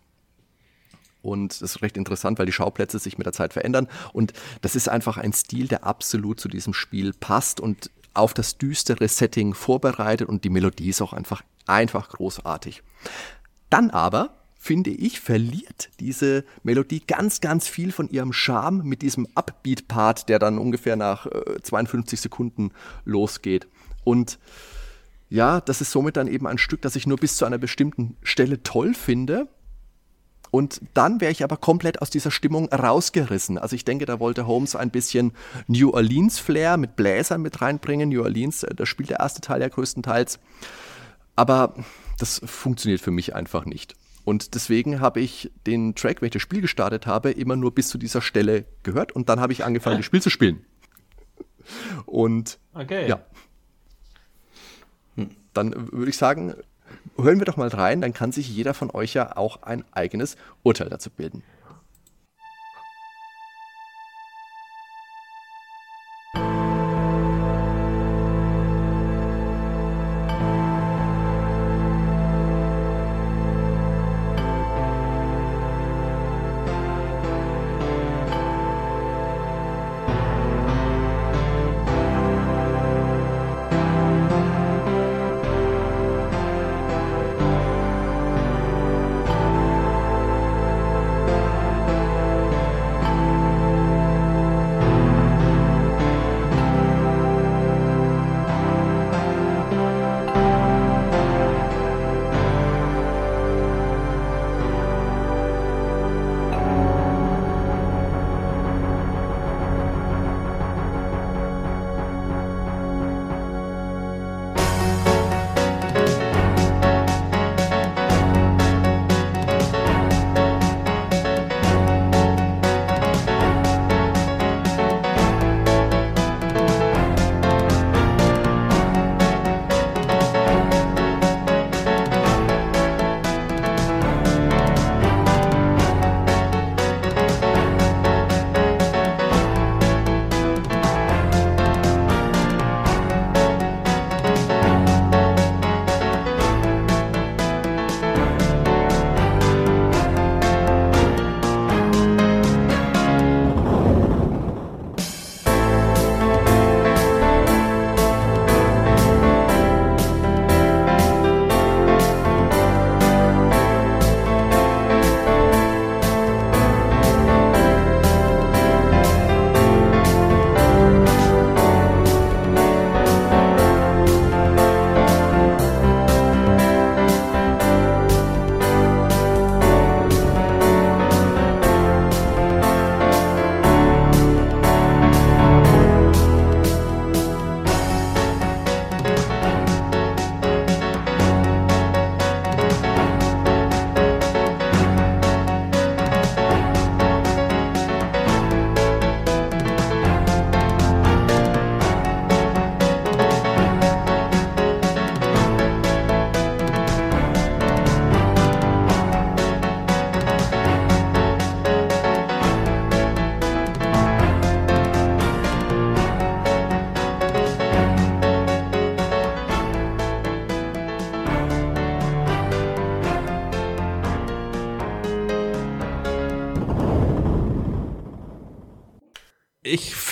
Und 1.27 1.61
das 1.61 1.75
ist 1.75 1.81
recht 1.81 1.97
interessant, 1.97 2.39
weil 2.39 2.45
die 2.45 2.53
Schauplätze 2.53 2.99
sich 2.99 3.17
mit 3.17 3.25
der 3.25 3.33
Zeit 3.33 3.53
verändern. 3.53 3.87
Und 4.13 4.33
das 4.61 4.75
ist 4.75 4.87
einfach 4.87 5.17
ein 5.17 5.33
Stil, 5.33 5.67
der 5.67 5.83
absolut 5.83 6.39
zu 6.39 6.47
diesem 6.47 6.73
Spiel 6.73 7.13
passt 7.13 7.59
und 7.59 7.91
auf 8.13 8.33
das 8.33 8.57
düstere 8.57 9.07
Setting 9.07 9.53
vorbereitet. 9.53 10.29
Und 10.29 10.45
die 10.45 10.49
Melodie 10.49 10.89
ist 10.89 11.01
auch 11.01 11.13
einfach, 11.13 11.43
einfach 11.65 12.09
großartig. 12.09 12.81
Dann 13.69 13.89
aber 13.89 14.37
finde 14.55 14.89
ich, 14.89 15.19
verliert 15.19 15.89
diese 15.99 16.45
Melodie 16.63 17.01
ganz, 17.05 17.41
ganz 17.41 17.67
viel 17.67 17.91
von 17.91 18.09
ihrem 18.09 18.33
Charme 18.33 18.83
mit 18.83 19.01
diesem 19.01 19.27
Upbeat-Part, 19.35 20.29
der 20.29 20.39
dann 20.39 20.57
ungefähr 20.57 20.95
nach 20.95 21.25
äh, 21.25 21.61
52 21.61 22.21
Sekunden 22.21 22.71
losgeht. 23.03 23.67
Und 24.03 24.39
ja, 25.29 25.59
das 25.59 25.81
ist 25.81 25.91
somit 25.91 26.15
dann 26.15 26.27
eben 26.27 26.47
ein 26.47 26.57
Stück, 26.57 26.81
das 26.81 26.95
ich 26.95 27.05
nur 27.05 27.17
bis 27.17 27.35
zu 27.35 27.43
einer 27.43 27.57
bestimmten 27.57 28.15
Stelle 28.23 28.63
toll 28.63 28.93
finde 28.93 29.49
und 30.51 30.81
dann 30.93 31.21
wäre 31.21 31.31
ich 31.31 31.43
aber 31.43 31.57
komplett 31.57 32.01
aus 32.01 32.09
dieser 32.09 32.31
Stimmung 32.31 32.67
rausgerissen. 32.69 33.57
Also 33.57 33.75
ich 33.75 33.85
denke, 33.85 34.05
da 34.05 34.19
wollte 34.19 34.47
Holmes 34.47 34.75
ein 34.75 34.91
bisschen 34.91 35.33
New 35.67 35.91
Orleans-Flair 35.91 36.77
mit 36.77 36.95
Bläsern 36.95 37.41
mit 37.41 37.61
reinbringen. 37.61 38.09
New 38.09 38.21
Orleans, 38.21 38.63
äh, 38.63 38.73
da 38.73 38.85
spielt 38.85 39.09
der 39.09 39.19
erste 39.19 39.41
Teil 39.41 39.61
ja 39.61 39.67
größtenteils. 39.67 40.39
Aber 41.35 41.75
das 42.17 42.41
funktioniert 42.45 43.01
für 43.01 43.11
mich 43.11 43.35
einfach 43.35 43.65
nicht. 43.65 43.95
Und 44.23 44.55
deswegen 44.55 44.99
habe 44.99 45.21
ich 45.21 45.51
den 45.65 45.95
Track, 45.95 46.21
wenn 46.21 46.27
ich 46.27 46.33
das 46.33 46.41
Spiel 46.41 46.59
gestartet 46.59 47.07
habe, 47.07 47.31
immer 47.31 47.55
nur 47.55 47.73
bis 47.73 47.87
zu 47.87 47.97
dieser 47.97 48.21
Stelle 48.21 48.65
gehört 48.83 49.13
und 49.13 49.29
dann 49.29 49.39
habe 49.39 49.53
ich 49.53 49.63
angefangen, 49.63 49.97
das 49.99 50.05
Spiel 50.05 50.21
zu 50.21 50.29
spielen. 50.29 50.65
Und 52.05 52.59
okay. 52.73 53.07
ja. 53.07 53.19
Dann 55.53 55.91
würde 55.91 56.09
ich 56.09 56.17
sagen, 56.17 56.53
hören 57.17 57.39
wir 57.39 57.45
doch 57.45 57.57
mal 57.57 57.67
rein, 57.67 58.01
dann 58.01 58.13
kann 58.13 58.31
sich 58.31 58.49
jeder 58.49 58.73
von 58.73 58.91
euch 58.91 59.13
ja 59.13 59.35
auch 59.35 59.63
ein 59.63 59.83
eigenes 59.91 60.37
Urteil 60.63 60.89
dazu 60.89 61.09
bilden. 61.09 61.43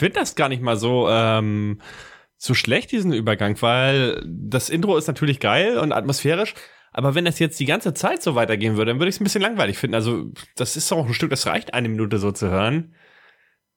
Finde 0.05 0.19
das 0.19 0.35
gar 0.35 0.49
nicht 0.49 0.61
mal 0.61 0.77
so, 0.77 1.09
ähm, 1.09 1.81
so 2.37 2.53
schlecht, 2.53 2.91
diesen 2.91 3.11
Übergang, 3.11 3.59
weil 3.63 4.23
das 4.23 4.69
Intro 4.69 4.97
ist 4.97 5.07
natürlich 5.07 5.39
geil 5.39 5.79
und 5.79 5.91
atmosphärisch, 5.91 6.53
aber 6.91 7.15
wenn 7.15 7.25
das 7.25 7.39
jetzt 7.39 7.59
die 7.59 7.65
ganze 7.65 7.95
Zeit 7.95 8.21
so 8.21 8.35
weitergehen 8.35 8.77
würde, 8.77 8.91
dann 8.91 8.99
würde 8.99 9.09
ich 9.09 9.15
es 9.15 9.19
ein 9.19 9.23
bisschen 9.23 9.41
langweilig 9.41 9.79
finden. 9.79 9.95
Also, 9.95 10.31
das 10.55 10.77
ist 10.77 10.91
auch 10.91 11.07
ein 11.07 11.13
Stück, 11.15 11.31
das 11.31 11.47
reicht 11.47 11.73
eine 11.73 11.89
Minute 11.89 12.19
so 12.19 12.31
zu 12.31 12.51
hören. 12.51 12.93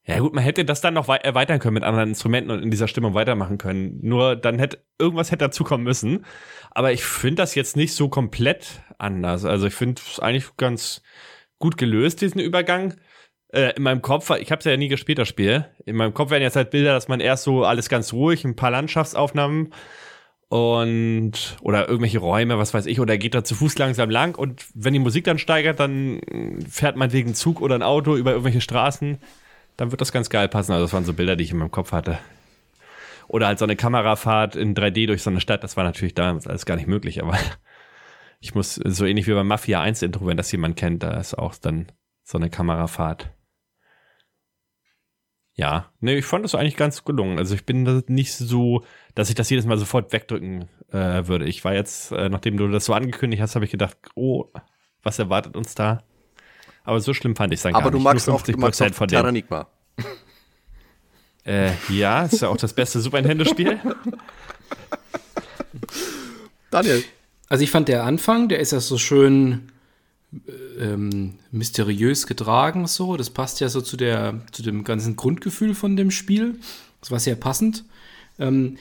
Ja 0.05 0.19
gut, 0.19 0.35
man 0.35 0.45
hätte 0.45 0.67
das 0.67 0.83
dann 0.83 0.95
noch 0.95 1.09
erweitern 1.09 1.61
können 1.61 1.75
mit 1.75 1.83
anderen 1.83 2.11
Instrumenten 2.11 2.51
und 2.51 2.63
in 2.63 2.71
dieser 2.71 2.89
Stimmung 2.89 3.15
weitermachen 3.15 3.57
können. 3.57 3.99
Nur 4.03 4.37
dann 4.37 4.59
hätte 4.59 4.85
irgendwas 4.99 5.31
hätte 5.31 5.47
dazukommen 5.47 5.85
müssen. 5.85 6.27
Aber 6.71 6.93
ich 6.93 7.05
finde 7.05 7.43
das 7.43 7.55
jetzt 7.55 7.75
nicht 7.75 7.95
so 7.95 8.11
komplett 8.11 8.83
anders. 8.99 9.47
Also 9.47 9.67
ich 9.67 9.75
finde 9.75 10.03
es 10.07 10.21
eigentlich 10.21 10.57
ganz 10.59 11.03
gut 11.59 11.79
gelöst, 11.79 12.21
diesen 12.21 12.41
Übergang. 12.41 12.95
Äh, 13.53 13.75
in 13.77 13.83
meinem 13.83 14.03
Kopf, 14.03 14.31
ich 14.31 14.51
habe 14.51 14.59
es 14.61 14.65
ja 14.65 14.77
nie 14.77 14.89
gespielt, 14.89 15.19
das 15.19 15.29
Spiel. 15.29 15.67
In 15.85 15.97
meinem 15.97 16.15
Kopf 16.15 16.31
werden 16.31 16.43
jetzt 16.43 16.57
halt 16.57 16.71
Bilder, 16.71 16.93
dass 16.93 17.09
man 17.09 17.21
erst 17.21 17.45
so 17.45 17.65
alles 17.65 17.89
ganz 17.89 18.13
ruhig, 18.13 18.45
ein 18.45 18.57
paar 18.57 18.71
Landschaftsaufnahmen 18.71 19.73
und 20.49 21.57
oder 21.61 21.89
irgendwelche 21.89 22.19
Räume, 22.19 22.59
was 22.59 22.73
weiß 22.73 22.87
ich, 22.87 23.01
oder 23.01 23.19
geht 23.19 23.35
da 23.35 23.45
zu 23.45 23.55
Fuß 23.55 23.77
langsam 23.79 24.09
lang 24.11 24.37
und 24.37 24.65
wenn 24.75 24.95
die 24.95 24.99
Musik 24.99 25.25
dann 25.25 25.39
steigert, 25.39 25.79
dann 25.79 26.21
fährt 26.69 26.97
man 26.97 27.13
wegen 27.13 27.35
Zug 27.35 27.61
oder 27.61 27.75
ein 27.75 27.83
Auto 27.83 28.17
über 28.17 28.31
irgendwelche 28.31 28.63
Straßen 28.63 29.19
dann 29.79 29.93
wird 29.93 30.03
das 30.03 30.13
ganz 30.13 30.29
geil 30.29 30.49
passen. 30.49 30.73
Also 30.73 30.85
das 30.85 30.93
waren 30.93 31.05
so 31.05 31.15
Bilder, 31.15 31.37
die 31.37 31.45
ich 31.45 31.53
in 31.53 31.57
meinem 31.57 31.71
Kopf 31.71 31.93
hatte. 31.93 32.19
Oder 33.29 33.47
halt 33.47 33.59
so 33.59 33.65
eine 33.65 33.77
Kamerafahrt 33.77 34.57
in 34.57 34.75
3D 34.75 35.07
durch 35.07 35.23
so 35.23 35.31
eine 35.31 35.41
Stadt, 35.41 35.63
das 35.63 35.77
war 35.77 35.85
natürlich 35.85 36.15
damals 36.15 36.47
alles 36.47 36.67
gar 36.67 36.77
nicht 36.77 36.89
möglich, 36.89 37.23
aber 37.23 37.39
ich 38.41 38.55
muss, 38.55 38.75
so 38.75 39.07
ähnlich 39.07 39.27
wie 39.27 39.35
beim 39.35 39.47
Mafia 39.47 39.81
1 39.81 40.03
Intro, 40.03 40.27
wenn 40.27 40.37
das 40.37 40.53
jemand 40.53 40.77
kennt, 40.77 41.03
da 41.03 41.13
ist 41.19 41.35
auch 41.35 41.55
dann 41.55 41.93
so 42.25 42.39
eine 42.39 42.51
Kamerafahrt. 42.51 43.31
Ja, 45.59 45.87
ne, 46.01 46.17
ich 46.17 46.25
fand 46.25 46.45
das 46.45 46.55
eigentlich 46.55 46.77
ganz 46.77 47.05
gelungen. 47.05 47.37
Also 47.37 47.57
ich 47.57 47.67
bin 47.67 48.05
nicht 48.07 48.33
so, 48.33 48.85
dass 49.17 49.29
ich 49.29 49.35
das 49.35 49.51
jedes 49.51 49.67
Mal 49.67 49.77
sofort 49.77 50.13
wegdrücken 50.13 50.69
äh, 50.93 51.27
würde. 51.27 51.47
Ich 51.47 51.65
war 51.65 51.75
jetzt, 51.75 52.13
äh, 52.13 52.29
nachdem 52.29 52.57
du 52.57 52.69
das 52.69 52.85
so 52.85 52.95
angekündigt 52.95 53.43
hast, 53.43 53.57
habe 53.57 53.65
ich 53.65 53.73
gedacht, 53.73 53.97
oh, 54.15 54.45
was 55.03 55.19
erwartet 55.19 55.57
uns 55.57 55.75
da? 55.75 56.05
Aber 56.85 57.01
so 57.01 57.13
schlimm 57.13 57.35
fand 57.35 57.53
ich 57.53 57.59
es 57.59 57.65
dann 57.65 57.75
Aber 57.75 57.87
gar 57.87 57.91
du 57.91 57.99
magst 57.99 58.31
auch, 58.31 58.41
du 58.41 58.57
magst 58.57 58.81
auch 58.81 58.95
von 58.95 59.09
Terranigma. 59.09 59.67
Äh, 61.45 61.73
ja, 61.89 62.25
ist 62.25 62.41
ja 62.41 62.49
auch 62.49 62.57
das 62.57 62.73
beste 62.73 63.01
Super 63.01 63.21
Nintendo-Spiel. 63.21 63.81
Daniel. 66.71 67.03
Also 67.49 67.65
ich 67.65 67.71
fand 67.73 67.89
der 67.89 68.05
Anfang, 68.05 68.49
der 68.49 68.61
ist 68.61 68.71
ja 68.71 68.79
so 68.79 68.97
schön 68.97 69.73
ähm, 70.79 71.35
mysteriös 71.51 72.27
getragen, 72.27 72.87
so. 72.87 73.17
Das 73.17 73.31
passt 73.31 73.61
ja 73.61 73.69
so 73.69 73.81
zu, 73.81 73.97
der, 73.97 74.41
zu 74.53 74.63
dem 74.63 74.85
ganzen 74.85 75.17
Grundgefühl 75.17 75.75
von 75.75 75.97
dem 75.97 76.11
Spiel. 76.11 76.59
Das 77.01 77.11
war 77.11 77.21
sehr 77.21 77.37
passend. 77.37 77.85
Ähm, 78.39 78.77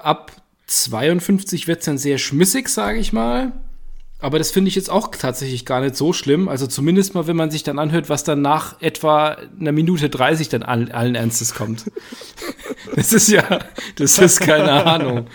ab 0.00 0.32
52 0.66 1.68
wird 1.68 1.80
es 1.80 1.86
dann 1.86 1.98
sehr 1.98 2.18
schmissig, 2.18 2.68
sage 2.68 2.98
ich 2.98 3.12
mal. 3.12 3.52
Aber 4.18 4.38
das 4.38 4.50
finde 4.50 4.68
ich 4.68 4.74
jetzt 4.74 4.90
auch 4.90 5.08
tatsächlich 5.08 5.66
gar 5.66 5.80
nicht 5.82 5.94
so 5.94 6.12
schlimm. 6.12 6.48
Also 6.48 6.66
zumindest 6.66 7.14
mal, 7.14 7.26
wenn 7.26 7.36
man 7.36 7.50
sich 7.50 7.62
dann 7.62 7.78
anhört, 7.78 8.08
was 8.08 8.24
dann 8.24 8.40
nach 8.40 8.80
etwa 8.80 9.36
einer 9.60 9.72
Minute 9.72 10.08
30 10.08 10.48
dann 10.48 10.62
allen, 10.62 10.90
allen 10.90 11.14
Ernstes 11.14 11.54
kommt. 11.54 11.90
das 12.96 13.12
ist 13.12 13.28
ja, 13.28 13.60
das 13.96 14.18
ist 14.18 14.40
keine 14.40 14.72
Ahnung. 14.84 15.26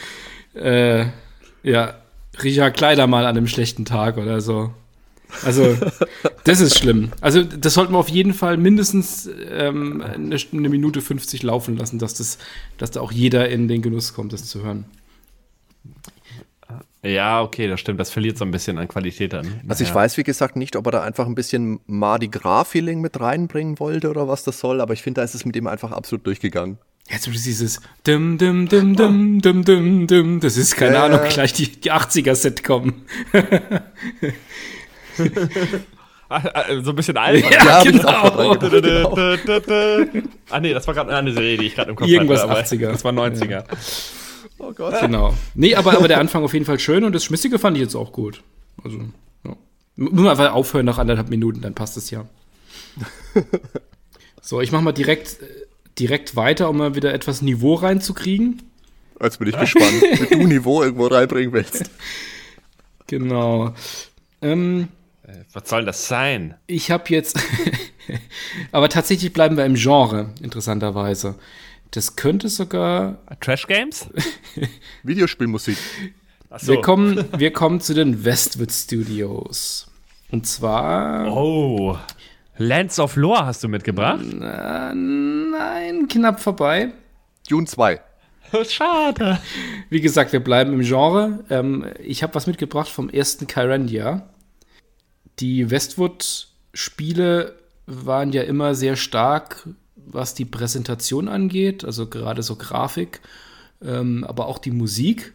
Äh, 0.56 1.06
ja, 1.64 1.96
Richard 2.42 2.76
Kleider 2.76 3.06
mal 3.06 3.26
an 3.26 3.38
einem 3.38 3.48
schlechten 3.48 3.86
Tag 3.86 4.18
oder 4.18 4.42
so. 4.42 4.74
Also, 5.44 5.76
das 6.44 6.60
ist 6.60 6.78
schlimm. 6.78 7.12
Also, 7.22 7.44
das 7.44 7.74
sollten 7.74 7.94
wir 7.94 8.00
auf 8.00 8.10
jeden 8.10 8.34
Fall 8.34 8.58
mindestens 8.58 9.30
ähm, 9.50 10.02
eine, 10.02 10.36
eine, 10.36 10.70
Minute 10.70 11.02
50 11.02 11.44
laufen 11.44 11.78
lassen, 11.78 12.00
dass, 12.00 12.14
das, 12.14 12.38
dass 12.78 12.92
da 12.92 13.02
auch 13.02 13.12
jeder 13.12 13.50
in 13.50 13.68
den 13.68 13.82
Genuss 13.82 14.14
kommt, 14.14 14.34
das 14.34 14.46
zu 14.46 14.64
hören. 14.64 14.86
Ja, 17.04 17.42
okay, 17.42 17.68
das 17.68 17.80
stimmt. 17.80 18.00
Das 18.00 18.12
verliert 18.12 18.38
so 18.38 18.46
ein 18.46 18.52
bisschen 18.52 18.78
an 18.78 18.88
Qualität 18.88 19.34
dann. 19.34 19.62
Also 19.68 19.84
ich 19.84 19.90
ja. 19.90 19.96
weiß, 19.96 20.18
wie 20.18 20.24
gesagt, 20.24 20.56
nicht, 20.56 20.76
ob 20.76 20.86
er 20.86 20.92
da 20.92 21.04
einfach 21.04 21.26
ein 21.26 21.34
bisschen 21.34 21.80
Mardi 21.88 22.28
Gras-Feeling 22.28 23.02
mit 23.02 23.20
reinbringen 23.20 23.80
wollte 23.80 24.10
oder 24.10 24.28
was 24.28 24.44
das 24.44 24.60
soll, 24.60 24.82
aber 24.82 24.94
ich 24.94 25.02
finde, 25.02 25.22
da 25.22 25.26
ist 25.26 25.34
es 25.34 25.44
mit 25.44 25.56
ihm 25.56 25.66
einfach 25.66 25.92
absolut 25.92 26.28
durchgegangen. 26.28 26.78
Jetzt 27.10 27.26
ja, 27.26 27.34
dieses 27.34 27.82
dim, 28.06 28.38
dim, 28.38 28.70
dim, 28.70 28.96
dim, 28.96 29.42
dim, 29.42 29.66
dim, 29.66 30.08
dim. 30.08 30.40
Das 30.40 30.56
ist, 30.56 30.76
keine 30.76 30.96
äh. 30.96 31.00
Ahnung, 31.00 31.20
gleich 31.30 31.54
die, 31.54 31.72
die 31.72 31.92
80er-Sitcom. 31.92 32.94
Ah, 36.34 36.50
ah, 36.54 36.64
so 36.82 36.92
ein 36.92 36.96
bisschen 36.96 37.18
alt. 37.18 37.44
Ja, 37.44 37.52
ja 37.66 37.84
genau. 37.84 38.56
genau. 38.56 39.18
ah, 40.50 40.60
nee, 40.62 40.74
das 40.74 40.88
war 40.88 40.94
gerade 40.94 41.14
eine 41.14 41.34
Serie, 41.34 41.58
die 41.58 41.66
ich 41.66 41.76
gerade 41.76 41.90
im 41.90 41.98
Kopf 41.98 42.08
Irgendwas 42.08 42.44
hatte. 42.48 42.54
Irgendwas 42.54 42.72
80er. 42.72 42.92
Das 42.94 43.04
war 43.04 43.12
90er. 43.12 43.50
Ja. 43.50 43.64
Oh 44.58 44.72
Gott. 44.72 45.02
Genau. 45.02 45.36
Nee, 45.56 45.76
aber, 45.76 45.98
aber 45.98 46.08
der 46.08 46.22
Anfang 46.22 46.46
auf 46.46 46.54
jeden 46.54 46.66
Fall 46.66 46.80
schön 46.80 47.04
und 47.04 47.14
das 47.14 47.26
Schmissige 47.26 47.60
fand 47.60 47.76
ich 47.76 47.84
jetzt 47.84 47.96
auch 47.96 48.14
gut. 48.14 48.44
Also, 48.82 49.00
ja. 49.44 49.58
Nur 49.98 50.32
einfach 50.32 50.54
aufhören 50.54 50.86
nach 50.86 51.00
anderthalb 51.00 51.30
Minuten, 51.30 51.60
dann 51.60 51.74
passt 51.74 51.98
es 51.98 52.12
ja. 52.12 52.26
so, 54.42 54.62
ich 54.62 54.72
mach 54.72 54.80
mal 54.80 54.94
direkt, 54.94 55.36
direkt 56.00 56.38
weiter, 56.38 56.70
um 56.70 56.78
mal 56.78 56.96
wieder 56.96 57.14
etwas 57.14 57.42
Niveau 57.42 57.74
reinzukriegen. 57.74 58.62
Jetzt 59.22 59.38
bin 59.40 59.50
ich 59.50 59.58
gespannt, 59.58 60.02
wie 60.02 60.36
du 60.36 60.48
Niveau 60.48 60.82
irgendwo 60.82 61.08
reinbringen 61.08 61.52
willst. 61.52 61.92
Genau. 63.08 63.74
Ähm, 64.42 64.84
äh, 64.84 65.01
Was 65.54 65.70
soll 65.70 65.86
das 65.86 66.08
sein? 66.08 66.56
Ich 66.68 66.92
habe 66.92 67.04
jetzt. 67.10 67.40
aber 68.72 68.90
tatsächlich 68.90 69.34
bleiben 69.34 69.58
wir 69.58 69.66
im 69.66 69.76
Genre, 69.76 70.34
interessanterweise. 70.42 71.36
Das 71.92 72.16
könnte 72.16 72.50
sogar. 72.50 73.18
Trash 73.42 73.68
Games? 73.68 74.08
Videospielmusik. 75.04 75.78
So. 76.58 76.74
Wir, 76.74 76.82
kommen, 76.82 77.26
wir 77.38 77.52
kommen 77.52 77.80
zu 77.82 77.94
den 77.94 78.26
Westwood 78.26 78.72
Studios. 78.72 79.88
Und 80.32 80.48
zwar. 80.48 81.32
Oh. 81.32 81.98
Lands 82.58 83.00
of 83.00 83.16
Lore 83.16 83.46
hast 83.46 83.64
du 83.64 83.68
mitgebracht? 83.68 84.24
Na, 84.34 84.94
nein, 84.94 86.08
knapp 86.08 86.40
vorbei. 86.40 86.92
Dune 87.50 87.66
2. 87.66 88.00
Schade. 88.70 89.40
Wie 89.90 90.02
gesagt, 90.02 90.34
wir 90.34 90.42
bleiben 90.42 90.74
im 90.74 90.82
Genre. 90.82 91.44
Ähm, 91.50 91.86
ich 92.00 92.24
habe 92.24 92.36
was 92.36 92.48
mitgebracht 92.48 92.90
vom 92.90 93.10
ersten 93.10 93.48
Kyrandia. 93.48 94.30
Die 95.42 95.70
Westwood-Spiele 95.70 97.56
waren 97.88 98.32
ja 98.32 98.44
immer 98.44 98.76
sehr 98.76 98.96
stark 98.96 99.68
was 100.14 100.34
die 100.34 100.46
Präsentation 100.46 101.28
angeht, 101.28 101.84
also 101.84 102.08
gerade 102.08 102.44
so 102.44 102.56
Grafik, 102.56 103.22
ähm, 103.84 104.24
aber 104.24 104.48
auch 104.48 104.60
die 104.60 104.72
Musik. 104.72 105.34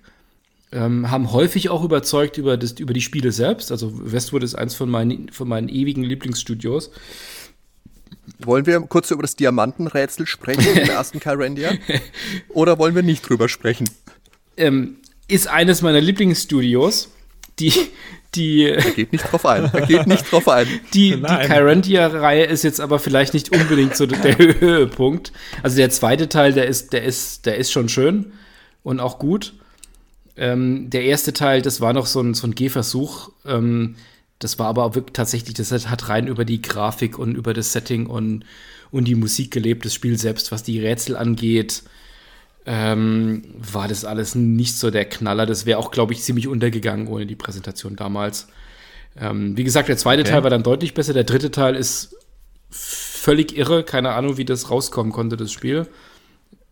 Ähm, 0.73 1.11
haben 1.11 1.31
häufig 1.33 1.71
auch 1.71 1.85
überzeugt 1.85 2.39
über, 2.39 2.57
das, 2.57 2.73
über 2.73 2.93
die 2.93 3.01
Spiele 3.01 3.31
selbst. 3.31 3.71
Also 3.71 3.93
Westwood 4.13 4.43
ist 4.43 4.57
eins 4.57 4.75
von 4.75 4.91
meinen, 4.91 5.29
von 5.29 5.49
meinen 5.49 5.69
ewigen 5.69 6.03
Lieblingsstudios. 6.03 6.91
Wollen 8.41 8.67
wir 8.67 8.81
kurz 8.81 9.13
über 9.13 9.23
das 9.23 9.37
Diamantenrätsel 9.37 10.27
sprechen 10.27 10.67
im 10.77 10.89
ersten 10.91 11.21
Kyrandia? 11.21 11.73
Oder 12.49 12.79
wollen 12.79 12.97
wir 12.97 13.05
nicht 13.05 13.27
drüber 13.29 13.49
sprechen? 13.49 13.89
Ähm, 14.57 14.97
ist 15.29 15.47
eines 15.47 15.83
meiner 15.83 16.01
Lieblingsstudios. 16.01 17.11
Die, 17.61 17.73
die. 18.35 18.65
Er 18.65 18.91
geht 18.91 19.13
nicht 19.13 19.31
drauf 19.31 19.47
ein. 19.47 19.71
Er 19.73 19.87
geht 19.87 20.07
nicht 20.07 20.31
drauf 20.31 20.49
ein. 20.49 20.67
Die, 20.95 21.17
die 21.17 21.23
Kyrandia-Reihe 21.23 22.45
ist 22.45 22.65
jetzt 22.65 22.81
aber 22.81 22.99
vielleicht 22.99 23.35
nicht 23.35 23.53
unbedingt 23.55 23.97
so 23.97 24.07
der 24.07 24.39
Höhepunkt. 24.61 25.33
Also 25.63 25.77
der 25.77 25.91
zweite 25.91 26.29
Teil, 26.29 26.53
der 26.53 26.67
ist, 26.67 26.93
der 26.93 27.05
ist, 27.05 27.47
der 27.47 27.57
ist 27.57 27.73
schon 27.73 27.89
schön 27.89 28.33
und 28.83 29.01
auch 29.01 29.19
gut. 29.19 29.55
Ähm, 30.37 30.91
der 30.91 31.05
erste 31.05 31.33
Teil, 31.33 31.63
das 31.63 31.81
war 31.81 31.93
noch 31.93 32.07
so 32.07 32.21
ein, 32.21 32.35
so 32.35 32.47
ein 32.47 32.55
Gehversuch. 32.55 33.31
Ähm, 33.47 33.97
das 34.39 34.59
war 34.59 34.67
aber 34.67 34.85
auch 34.85 34.95
wirklich 34.95 35.15
tatsächlich, 35.15 35.55
das 35.55 35.71
hat 35.73 36.09
rein 36.09 36.27
über 36.27 36.45
die 36.45 36.61
Grafik 36.61 37.19
und 37.19 37.37
über 37.37 37.55
das 37.55 37.73
Setting 37.73 38.07
und, 38.07 38.45
und 38.91 39.07
die 39.07 39.15
Musik 39.15 39.51
gelebt, 39.51 39.87
das 39.87 39.95
Spiel 39.95 40.19
selbst, 40.19 40.53
was 40.53 40.63
die 40.63 40.81
Rätsel 40.81 41.17
angeht 41.17 41.85
ähm, 42.67 43.43
war 43.59 43.87
das 43.87 44.05
alles 44.05 44.35
nicht 44.35 44.77
so 44.77 44.91
der 44.91 45.05
Knaller. 45.05 45.47
Das 45.47 45.67
wäre 45.67 45.79
auch, 45.79 45.93
glaube 45.93 46.13
ich, 46.13 46.23
ziemlich 46.23 46.49
untergegangen 46.49 47.07
ohne 47.07 47.25
die 47.25 47.37
Präsentation 47.37 47.95
damals. 47.95 48.49
Ähm, 49.17 49.57
wie 49.57 49.65
gesagt, 49.65 49.89
der 49.89 49.97
zweite 49.97 50.23
okay. 50.23 50.33
Teil 50.33 50.43
war 50.43 50.51
dann 50.51 50.65
deutlich 50.65 50.93
besser. 50.93 51.15
Der 51.15 51.25
dritte 51.25 51.53
Teil 51.53 51.77
ist 51.77 52.17
völlig 52.71 53.57
irre. 53.57 53.85
Keine 53.85 54.11
Ahnung, 54.13 54.37
wie 54.37 54.45
das 54.45 54.71
rauskommen 54.71 55.13
konnte, 55.13 55.37
das 55.37 55.53
Spiel. 55.53 55.87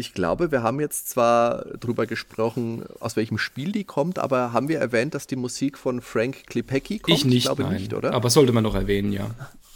Ich 0.00 0.14
glaube, 0.14 0.50
wir 0.50 0.62
haben 0.62 0.80
jetzt 0.80 1.08
zwar 1.10 1.64
drüber 1.78 2.06
gesprochen, 2.06 2.82
aus 2.98 3.16
welchem 3.16 3.38
Spiel 3.38 3.70
die 3.70 3.84
kommt, 3.84 4.18
aber 4.18 4.52
haben 4.52 4.68
wir 4.68 4.80
erwähnt, 4.80 5.14
dass 5.14 5.26
die 5.26 5.36
Musik 5.36 5.78
von 5.78 6.00
Frank 6.00 6.46
Klepecki 6.46 6.98
kommt? 6.98 7.16
Ich 7.16 7.24
nicht, 7.24 7.36
ich 7.36 7.44
glaube 7.44 7.62
nein. 7.62 7.74
nicht, 7.74 7.94
oder? 7.94 8.12
Aber 8.12 8.30
sollte 8.30 8.52
man 8.52 8.64
noch 8.64 8.74
erwähnen, 8.74 9.12
ja. 9.12 9.30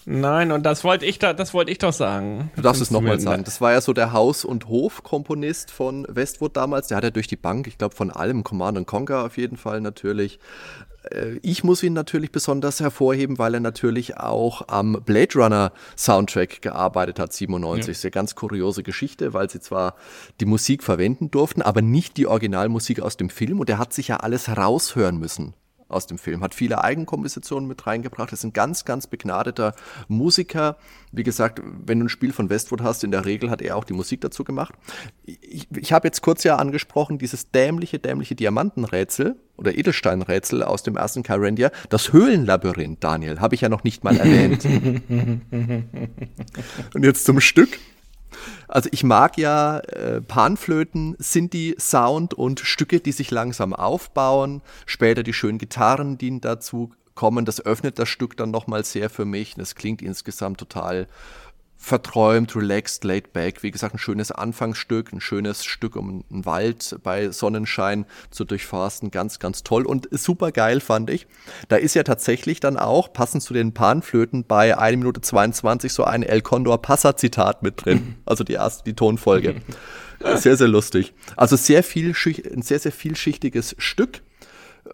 Nein, 0.07 0.53
und 0.53 0.65
das 0.65 0.85
wollte 0.85 1.07
ich 1.07 1.19
da, 1.19 1.33
das 1.33 1.55
wollte 1.55 1.71
ich 1.71 1.79
doch 1.79 1.93
sagen. 1.93 2.51
Du 2.57 2.63
darfst 2.63 2.83
es 2.83 2.91
nochmal 2.91 3.21
sagen. 3.21 3.45
Das 3.45 3.63
war 3.63 3.73
ja 3.73 3.81
so 3.81 3.95
der 3.95 4.13
Haus- 4.13 4.45
und 4.45 4.69
Hof-Komponist 4.69 5.71
von 5.71 6.07
Westwood 6.09 6.57
damals. 6.57 6.89
Der 6.89 6.99
hat 6.99 7.05
ja 7.05 7.11
durch 7.11 7.27
die 7.27 7.37
Bank, 7.37 7.67
ich 7.67 7.79
glaube 7.79 7.95
von 7.95 8.11
allem, 8.11 8.45
Command 8.45 8.87
Conquer 8.87 9.25
auf 9.25 9.39
jeden 9.39 9.57
Fall 9.57 9.81
natürlich, 9.81 10.39
ich 11.43 11.65
muss 11.65 11.83
ihn 11.83 11.93
natürlich 11.93 12.33
besonders 12.33 12.81
hervorheben, 12.81 13.39
weil 13.39 13.55
er 13.55 13.61
natürlich 13.61 14.17
auch 14.17 14.69
am 14.69 15.03
Blade 15.05 15.35
Runner 15.35 15.73
Soundtrack 15.97 16.63
gearbeitet 16.63 17.19
hat, 17.19 17.33
97. 17.33 17.89
Ja. 17.89 17.95
Sehr 17.95 18.11
ganz 18.11 18.35
kuriose 18.35 18.83
Geschichte, 18.83 19.35
weil 19.35 19.51
sie 19.51 19.61
zwar 19.61 19.95
die 20.41 20.47
Musik 20.47 20.83
verwenden 20.83 21.31
durften, 21.31 21.63
aber 21.63 21.83
nicht 21.83 22.17
die 22.17 22.27
Originalmusik 22.27 23.01
aus 23.01 23.17
dem 23.17 23.31
Film 23.31 23.61
und 23.61 23.69
er 23.69 23.79
hat 23.79 23.93
sich 23.93 24.09
ja 24.09 24.19
alles 24.19 24.49
raushören 24.49 25.19
müssen 25.19 25.55
aus 25.89 26.07
dem 26.07 26.19
Film. 26.19 26.43
Hat 26.43 26.55
viele 26.55 26.83
Eigenkompositionen 26.83 27.69
mit 27.69 27.87
reingebracht. 27.87 28.33
ist 28.33 28.45
ein 28.45 28.53
ganz, 28.53 28.85
ganz 28.85 29.07
begnadeter 29.07 29.75
Musiker. 30.09 30.77
Wie 31.13 31.23
gesagt, 31.23 31.61
wenn 31.65 32.01
du 32.01 32.07
ein 32.07 32.09
Spiel 32.09 32.33
von 32.33 32.51
Westwood 32.51 32.83
hast, 32.83 33.05
in 33.05 33.11
der 33.11 33.25
Regel 33.25 33.51
hat 33.51 33.63
er 33.63 33.77
auch 33.77 33.85
die 33.85 33.93
Musik 33.93 34.21
dazu 34.21 34.45
gemacht. 34.45 34.75
Ich, 35.25 35.69
ich 35.77 35.93
habe 35.93 36.09
jetzt 36.09 36.23
kurz 36.23 36.45
ja 36.45 36.57
angesprochen, 36.57 37.19
dieses 37.19 37.51
dämliche, 37.51 37.99
dämliche 37.99 38.35
Diamantenrätsel 38.35 39.37
oder 39.57 39.77
Edelsteinrätsel 39.77 40.63
aus 40.63 40.83
dem 40.83 40.97
ersten 40.97 41.23
Kyrandia. 41.23 41.71
Das 41.89 42.13
Höhlenlabyrinth, 42.13 43.03
Daniel, 43.03 43.41
habe 43.41 43.55
ich 43.55 43.61
ja 43.61 43.69
noch 43.69 43.85
nicht 43.85 44.05
mal 44.05 44.17
erwähnt. 44.17 44.65
Und 46.95 47.05
jetzt 47.05 47.25
zum 47.25 47.41
Stück. 47.41 47.79
Also 48.75 48.89
ich 48.91 49.05
mag 49.05 49.39
ja 49.39 49.79
äh, 49.79 50.21
Panflöten, 50.21 51.15
Sinti 51.21 51.77
Sound 51.79 52.35
und 52.35 52.59
Stücke, 52.59 52.99
die 52.99 53.13
sich 53.13 53.31
langsam 53.31 53.73
aufbauen. 53.73 54.63
Später 54.85 55.23
die 55.23 55.33
schönen 55.33 55.59
Gitarren, 55.59 56.19
die 56.19 56.41
dazu 56.41 56.91
kommen. 57.15 57.45
Das 57.45 57.65
öffnet 57.65 58.01
das 58.01 58.09
Stück 58.09 58.37
dann 58.37 58.51
nochmal 58.51 58.85
sehr 58.85 59.11
für 59.11 59.25
mich. 59.25 59.55
Das 59.55 59.77
klingt 59.77 60.03
insgesamt 60.03 60.59
total 60.59 61.07
verträumt, 61.85 62.57
relaxed, 62.57 63.05
laid 63.05 63.35
back. 63.35 63.63
Wie 63.63 63.71
gesagt, 63.71 63.95
ein 63.95 63.99
schönes 63.99 64.33
Anfangsstück, 64.33 65.13
ein 65.13 65.21
schönes 65.21 65.67
Stück, 65.67 65.97
um 65.97 66.25
einen 66.31 66.47
Wald 66.47 66.97
bei 67.03 67.31
Sonnenschein 67.31 68.07
zu 68.31 68.47
durchforsten. 68.47 69.11
Ganz, 69.11 69.39
ganz 69.39 69.65
toll 69.65 69.85
und 69.85 70.09
super 70.11 70.51
geil 70.51 70.81
fand 70.81 71.11
ich. 71.11 71.27
Da 71.69 71.77
ist 71.77 71.95
ja 71.95 72.03
tatsächlich 72.03 72.61
dann 72.61 72.79
auch, 72.79 73.13
passend 73.13 73.43
zu 73.43 73.53
den 73.53 73.75
Panflöten, 73.75 74.45
bei 74.45 74.79
1 74.79 74.97
Minute 74.97 75.21
22 75.21 75.93
so 75.93 76.05
ein 76.05 76.23
El 76.23 76.41
Condor 76.41 76.81
Passa 76.81 77.17
Zitat 77.17 77.63
mit 77.63 77.85
drin. 77.85 78.17
Also 78.27 78.43
die 78.43 78.55
erste, 78.55 78.85
die 78.85 78.95
Tonfolge. 78.95 79.57
Sehr, 80.37 80.57
sehr 80.57 80.69
lustig. 80.69 81.13
Also 81.37 81.57
sehr 81.57 81.83
viel, 81.83 82.15
ein 82.51 82.63
sehr, 82.63 82.79
sehr 82.79 82.93
vielschichtiges 82.93 83.77
Stück 83.79 84.23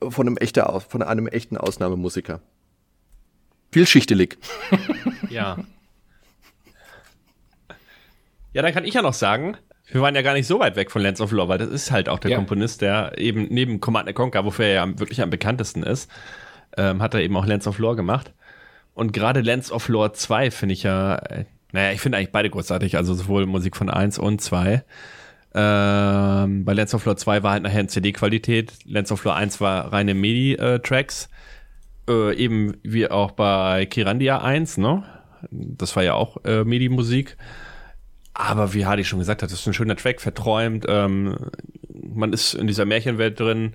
von 0.09 0.27
einem, 0.27 0.37
echter, 0.37 0.81
von 0.81 1.03
einem 1.03 1.29
echten 1.29 1.57
Ausnahmemusiker. 1.57 2.41
Vielschichtelig. 3.71 4.39
Ja. 5.29 5.59
Ja, 8.53 8.63
dann 8.63 8.73
kann 8.73 8.85
ich 8.85 8.95
ja 8.95 9.03
noch 9.03 9.15
sagen, 9.15 9.57
wir 9.93 10.01
waren 10.03 10.15
ja 10.15 10.23
gar 10.23 10.35
nicht 10.35 10.47
so 10.47 10.61
weit 10.61 10.77
weg 10.77 10.91
von 10.91 11.03
Lands 11.03 11.21
of 11.21 11.33
Lore, 11.33 11.49
weil 11.49 11.59
das 11.59 11.69
ist 11.69 11.91
halt 11.91 12.09
auch 12.09 12.19
der 12.19 12.33
ja. 12.33 12.37
Komponist, 12.37 12.81
der 12.81 13.19
eben 13.19 13.47
neben 13.51 13.81
Command 13.81 14.13
Conquer, 14.15 14.45
wofür 14.45 14.67
er 14.67 14.73
ja 14.73 14.99
wirklich 14.99 15.23
am 15.23 15.31
bekanntesten 15.31 15.83
ist, 15.83 16.11
ähm, 16.77 17.03
hat 17.03 17.15
er 17.15 17.21
eben 17.21 17.37
auch 17.37 17.47
Lands 17.47 17.67
of 17.67 17.79
Lore 17.79 17.97
gemacht. 17.97 18.33
Und 18.95 19.13
gerade 19.13 19.41
Lands 19.41 19.73
of 19.73 19.89
Lore 19.89 20.13
2 20.13 20.51
finde 20.51 20.73
ich 20.75 20.83
ja, 20.83 21.17
äh, 21.17 21.45
Naja, 21.73 21.93
ich 21.93 22.01
finde 22.01 22.19
eigentlich 22.19 22.33
beide 22.33 22.51
großartig, 22.51 22.97
also 22.97 23.15
sowohl 23.15 23.47
Musik 23.47 23.77
von 23.77 23.89
1 23.89 24.19
und 24.19 24.41
2. 24.41 24.85
Ähm, 25.53 26.65
bei 26.65 26.75
Lens 26.75 26.95
of 26.95 27.03
Floor 27.03 27.17
2 27.17 27.43
war 27.43 27.53
halt 27.53 27.63
nachher 27.65 27.81
in 27.81 27.89
CD-Qualität, 27.89 28.73
Lens 28.85 29.11
of 29.11 29.21
Floor 29.21 29.35
1 29.35 29.61
war 29.61 29.93
reine 29.93 30.15
MIDI-Tracks. 30.15 31.29
Äh, 32.09 32.37
eben 32.37 32.77
wie 32.83 33.11
auch 33.11 33.33
bei 33.33 33.87
Kirandia 33.87 34.43
1, 34.43 34.79
ne? 34.79 35.05
Das 35.51 35.97
war 35.97 36.03
ja 36.03 36.15
auch 36.15 36.45
äh, 36.45 36.65
MIDI-Musik. 36.65 37.37
Aber 38.35 38.73
wie 38.75 38.87
Hardy 38.87 39.05
schon 39.05 39.19
gesagt 39.19 39.43
hat, 39.43 39.51
das 39.51 39.61
ist 39.61 39.67
ein 39.67 39.75
schöner 39.75 39.97
Track, 39.97 40.21
verträumt. 40.21 40.87
Ähm, 40.89 41.37
man 41.93 42.33
ist 42.33 42.55
in 42.55 42.67
dieser 42.67 42.85
Märchenwelt 42.85 43.39
drin. 43.39 43.75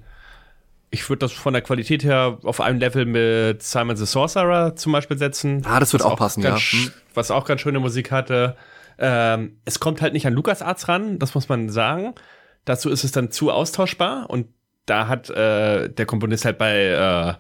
Ich 0.92 1.10
würde 1.10 1.20
das 1.20 1.34
von 1.34 1.54
der 1.54 1.62
Qualität 1.62 2.04
her 2.04 2.38
auf 2.44 2.62
einem 2.62 2.80
Level 2.80 3.06
mit 3.06 3.62
Simon 3.64 3.98
the 3.98 4.06
Sorcerer 4.06 4.76
zum 4.76 4.94
Beispiel 4.94 5.18
setzen. 5.18 5.62
Ah, 5.66 5.80
das 5.80 5.92
wird 5.94 6.04
was 6.04 6.12
auch 6.12 6.18
passen, 6.18 6.42
ja. 6.42 6.58
Hm. 6.58 6.92
Was 7.14 7.32
auch 7.32 7.46
ganz 7.46 7.62
schöne 7.62 7.80
Musik 7.80 8.12
hatte. 8.12 8.56
Ähm, 8.98 9.58
es 9.66 9.80
kommt 9.80 10.02
halt 10.02 10.14
nicht 10.14 10.26
an 10.26 10.34
LucasArts 10.34 10.88
ran, 10.88 11.20
das 11.20 11.36
muss 11.36 11.50
man 11.50 11.70
sagen. 11.70 12.16
Dazu 12.64 12.90
ist 12.90 13.04
es 13.04 13.12
dann 13.12 13.32
zu 13.32 13.52
austauschbar 13.52 14.30
und 14.30 14.48
da 14.86 15.08
hat 15.08 15.30
äh, 15.30 15.90
der 15.90 16.06
Komponist 16.06 16.46
halt 16.46 16.58
bei 16.58 16.86
äh, 16.86 17.34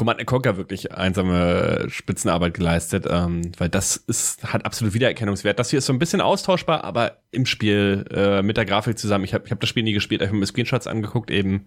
Command 0.00 0.24
Conquer 0.24 0.56
wirklich 0.56 0.92
einsame 0.92 1.84
Spitzenarbeit 1.90 2.54
geleistet, 2.54 3.04
ähm, 3.06 3.52
weil 3.58 3.68
das 3.68 3.96
ist, 3.98 4.50
hat 4.50 4.64
absolut 4.64 4.94
Wiedererkennungswert. 4.94 5.58
Das 5.58 5.68
hier 5.68 5.80
ist 5.80 5.84
so 5.84 5.92
ein 5.92 5.98
bisschen 5.98 6.22
austauschbar, 6.22 6.84
aber 6.84 7.18
im 7.32 7.44
Spiel 7.44 8.06
äh, 8.10 8.40
mit 8.40 8.56
der 8.56 8.64
Grafik 8.64 8.98
zusammen. 8.98 9.24
Ich 9.24 9.34
habe 9.34 9.44
ich 9.44 9.50
hab 9.50 9.60
das 9.60 9.68
Spiel 9.68 9.82
nie 9.82 9.92
gespielt, 9.92 10.22
ich 10.22 10.28
habe 10.28 10.38
mir 10.38 10.46
Screenshots 10.46 10.86
angeguckt 10.86 11.30
eben. 11.30 11.66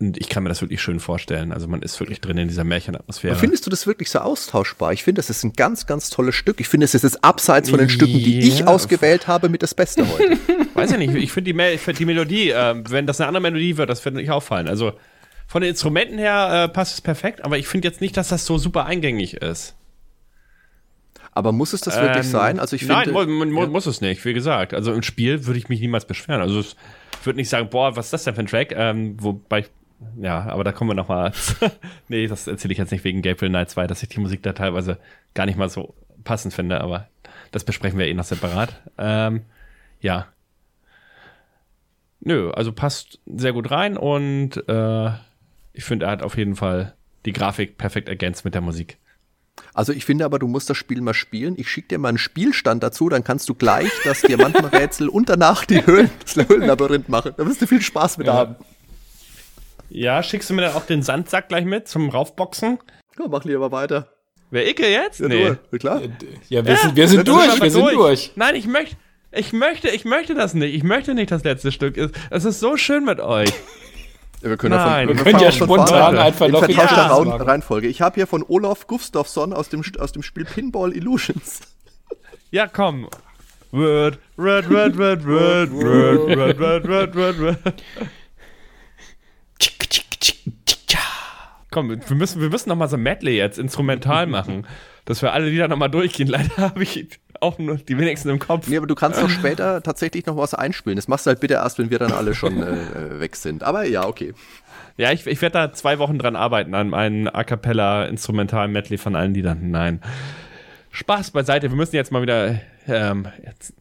Und 0.00 0.16
ich 0.16 0.30
kann 0.30 0.42
mir 0.42 0.48
das 0.48 0.62
wirklich 0.62 0.80
schön 0.80 1.00
vorstellen. 1.00 1.52
Also 1.52 1.68
man 1.68 1.82
ist 1.82 2.00
wirklich 2.00 2.22
drin 2.22 2.38
in 2.38 2.48
dieser 2.48 2.64
Märchenatmosphäre. 2.64 3.36
Findest 3.36 3.66
du 3.66 3.70
das 3.70 3.86
wirklich 3.86 4.08
so 4.08 4.20
austauschbar? 4.20 4.94
Ich 4.94 5.04
finde, 5.04 5.18
das 5.18 5.28
ist 5.28 5.44
ein 5.44 5.52
ganz, 5.52 5.84
ganz 5.84 6.08
tolles 6.08 6.34
Stück. 6.34 6.60
Ich 6.60 6.68
finde, 6.68 6.86
es 6.86 6.94
ist 6.94 7.22
abseits 7.22 7.68
von 7.68 7.78
den 7.78 7.90
Stücken, 7.90 8.14
die 8.14 8.38
ich 8.38 8.66
ausgewählt 8.66 9.28
habe, 9.28 9.50
mit 9.50 9.62
das 9.62 9.74
Beste 9.74 10.08
heute. 10.08 10.38
Weiß 10.74 10.92
ich 10.92 10.96
nicht, 10.96 11.14
ich 11.14 11.30
finde 11.30 11.52
die, 11.52 11.76
find 11.76 11.98
die 11.98 12.06
Melodie, 12.06 12.48
äh, 12.52 12.82
wenn 12.88 13.06
das 13.06 13.20
eine 13.20 13.28
andere 13.28 13.42
Melodie 13.42 13.76
wird, 13.76 13.90
das 13.90 14.02
wird 14.02 14.14
nicht 14.14 14.30
auffallen. 14.30 14.68
Also 14.68 14.94
von 15.50 15.62
den 15.62 15.70
Instrumenten 15.70 16.16
her 16.16 16.66
äh, 16.66 16.68
passt 16.72 16.94
es 16.94 17.00
perfekt, 17.00 17.44
aber 17.44 17.58
ich 17.58 17.66
finde 17.66 17.88
jetzt 17.88 18.00
nicht, 18.00 18.16
dass 18.16 18.28
das 18.28 18.46
so 18.46 18.56
super 18.56 18.86
eingängig 18.86 19.34
ist. 19.34 19.74
Aber 21.32 21.50
muss 21.50 21.72
es 21.72 21.80
das 21.80 21.96
wirklich 22.00 22.24
Ähm, 22.26 22.30
sein? 22.30 22.60
Also 22.60 22.76
ich 22.76 22.86
Nein, 22.86 23.06
finde, 23.06 23.26
mu 23.26 23.44
mu 23.46 23.66
muss 23.66 23.86
es 23.86 24.00
nicht, 24.00 24.24
wie 24.24 24.32
gesagt. 24.32 24.74
Also 24.74 24.92
im 24.92 25.02
Spiel 25.02 25.46
würde 25.46 25.58
ich 25.58 25.68
mich 25.68 25.80
niemals 25.80 26.04
beschweren. 26.04 26.40
Also 26.40 26.60
ich 26.60 26.76
würde 27.24 27.36
nicht 27.38 27.48
sagen, 27.48 27.68
boah, 27.68 27.96
was 27.96 28.06
ist 28.06 28.12
das 28.12 28.24
denn 28.24 28.34
für 28.36 28.42
ein 28.42 28.46
Track? 28.46 28.72
Ähm, 28.76 29.16
wobei, 29.20 29.60
ich- 29.60 29.70
ja, 30.20 30.38
aber 30.48 30.62
da 30.62 30.70
kommen 30.70 30.90
wir 30.90 30.94
noch 30.94 31.08
mal. 31.08 31.32
nee, 32.08 32.28
das 32.28 32.46
erzähle 32.46 32.70
ich 32.72 32.78
jetzt 32.78 32.92
nicht 32.92 33.02
wegen 33.02 33.20
Gabriel 33.20 33.50
Knight 33.50 33.70
2, 33.70 33.88
dass 33.88 34.04
ich 34.04 34.08
die 34.08 34.20
Musik 34.20 34.44
da 34.44 34.52
teilweise 34.52 34.98
gar 35.34 35.46
nicht 35.46 35.58
mal 35.58 35.68
so 35.68 35.94
passend 36.22 36.54
finde, 36.54 36.80
aber 36.80 37.08
das 37.50 37.64
besprechen 37.64 37.98
wir 37.98 38.06
eh 38.06 38.14
noch 38.14 38.22
separat. 38.24 38.80
Ähm, 38.98 39.42
ja. 40.00 40.28
Nö, 42.20 42.50
also 42.52 42.70
passt 42.72 43.18
sehr 43.26 43.52
gut 43.52 43.70
rein 43.72 43.96
und 43.96 44.56
äh, 44.68 45.10
ich 45.72 45.84
finde, 45.84 46.06
er 46.06 46.12
hat 46.12 46.22
auf 46.22 46.36
jeden 46.36 46.56
Fall 46.56 46.94
die 47.24 47.32
Grafik 47.32 47.78
perfekt 47.78 48.08
ergänzt 48.08 48.44
mit 48.44 48.54
der 48.54 48.60
Musik. 48.62 48.98
also 49.74 49.92
ich 49.92 50.04
finde 50.04 50.24
aber, 50.24 50.38
du 50.38 50.46
musst 50.46 50.70
das 50.70 50.76
Spiel 50.76 51.00
mal 51.00 51.14
spielen. 51.14 51.54
Ich 51.58 51.68
schicke 51.68 51.88
dir 51.88 51.98
mal 51.98 52.08
einen 52.08 52.18
Spielstand 52.18 52.82
dazu, 52.82 53.08
dann 53.08 53.24
kannst 53.24 53.48
du 53.48 53.54
gleich 53.54 53.90
das 54.04 54.22
Diamantenrätsel 54.22 55.08
und 55.08 55.28
danach 55.28 55.64
die 55.64 55.84
Höhlen, 55.84 56.10
das 56.24 56.48
Höhlenlabyrinth 56.48 57.08
machen. 57.08 57.32
Da 57.36 57.46
wirst 57.46 57.60
du 57.60 57.66
viel 57.66 57.82
Spaß 57.82 58.18
mit 58.18 58.28
haben. 58.28 58.56
Ja, 59.90 60.22
schickst 60.22 60.48
du 60.50 60.54
mir 60.54 60.62
dann 60.62 60.74
auch 60.74 60.86
den 60.86 61.02
Sandsack 61.02 61.48
gleich 61.48 61.64
mit 61.64 61.88
zum 61.88 62.08
Raufboxen? 62.10 62.78
Ja, 63.18 63.26
mach 63.28 63.44
lieber 63.44 63.72
weiter. 63.72 64.08
Wer 64.50 64.68
Icke 64.68 64.88
jetzt? 64.88 65.20
Ja, 65.20 65.28
du, 65.28 65.36
ja, 65.38 65.78
klar. 65.78 66.00
Ja, 66.48 66.64
wir 66.64 66.76
sind, 66.76 66.96
wir 66.96 67.08
sind 67.08 67.28
durch, 67.28 67.60
wir 67.60 67.70
sind 67.70 67.92
durch. 67.92 68.32
Nein, 68.34 68.54
ich 68.54 68.66
möchte, 68.66 68.96
ich 69.32 69.52
möchte, 69.52 69.88
ich 69.88 70.04
möchte 70.04 70.34
das 70.34 70.54
nicht. 70.54 70.74
Ich 70.74 70.82
möchte 70.82 71.14
nicht 71.14 71.30
das 71.30 71.44
letzte 71.44 71.70
Stück. 71.70 71.96
Es 72.30 72.44
ist 72.44 72.60
so 72.60 72.76
schön 72.76 73.04
mit 73.04 73.20
euch. 73.20 73.52
Ja, 74.42 74.48
wir 74.48 74.56
können 74.56 74.74
Nein, 74.74 75.08
ja, 75.08 75.16
wir 75.16 75.22
Können 75.22 75.40
ja 75.40 75.52
spontan 75.52 76.16
einfach 76.16 76.46
in 76.46 76.52
noch 76.52 76.62
in 76.62 76.74
vertauschter 76.74 77.04
Straße 77.04 77.46
Reihenfolge. 77.46 77.88
Ich 77.88 78.00
habe 78.00 78.14
hier 78.14 78.26
von 78.26 78.42
Olaf 78.46 78.86
Gustafsson 78.86 79.52
aus 79.52 79.68
dem, 79.68 79.82
aus 79.98 80.12
dem 80.12 80.22
Spiel 80.22 80.44
Pinball 80.44 80.92
Illusions. 80.96 81.60
Ja, 82.50 82.66
komm. 82.66 83.08
Word, 83.70 84.18
word, 84.36 84.68
word, 84.68 84.98
word, 84.98 85.24
word, 85.24 85.70
word, 85.72 86.36
word, 86.36 86.58
word, 86.58 86.88
word, 86.88 87.14
word, 87.14 87.38
word. 87.38 87.84
Komm, 91.70 91.88
wir 91.90 92.16
müssen, 92.16 92.40
wir 92.40 92.48
müssen 92.48 92.68
noch 92.68 92.76
mal 92.76 92.88
so 92.88 92.96
Medley 92.96 93.36
jetzt 93.36 93.58
instrumental 93.58 94.26
machen, 94.26 94.66
dass 95.04 95.22
wir 95.22 95.32
alle 95.32 95.48
Lieder 95.48 95.68
noch 95.68 95.76
mal 95.76 95.88
durchgehen. 95.88 96.26
Leider 96.26 96.56
habe 96.56 96.82
ich 96.82 97.20
auch 97.40 97.58
nur 97.58 97.76
die 97.76 97.98
wenigsten 97.98 98.28
im 98.28 98.38
Kopf. 98.38 98.68
Nee, 98.68 98.76
aber 98.76 98.86
du 98.86 98.94
kannst 98.94 99.20
doch 99.20 99.30
später 99.30 99.82
tatsächlich 99.82 100.26
noch 100.26 100.36
was 100.36 100.54
einspielen. 100.54 100.96
Das 100.96 101.08
machst 101.08 101.26
du 101.26 101.28
halt 101.28 101.40
bitte 101.40 101.54
erst, 101.54 101.78
wenn 101.78 101.90
wir 101.90 101.98
dann 101.98 102.12
alle 102.12 102.34
schon 102.34 102.62
äh, 102.62 103.20
weg 103.20 103.36
sind. 103.36 103.62
Aber 103.62 103.84
ja, 103.84 104.06
okay. 104.06 104.34
Ja, 104.96 105.12
ich, 105.12 105.26
ich 105.26 105.40
werde 105.40 105.54
da 105.54 105.72
zwei 105.72 105.98
Wochen 105.98 106.18
dran 106.18 106.36
arbeiten, 106.36 106.74
an 106.74 106.92
einem 106.94 107.28
A 107.28 107.44
Cappella 107.44 108.04
instrumentalen 108.04 108.72
Medley 108.72 108.98
von 108.98 109.16
allen 109.16 109.34
Liedern. 109.34 109.70
Nein. 109.70 110.00
Spaß 110.90 111.30
beiseite, 111.30 111.70
wir 111.70 111.76
müssen 111.76 111.96
jetzt 111.96 112.12
mal 112.12 112.22
wieder 112.22 112.60
ähm, 112.86 113.26
jetzt 113.44 113.74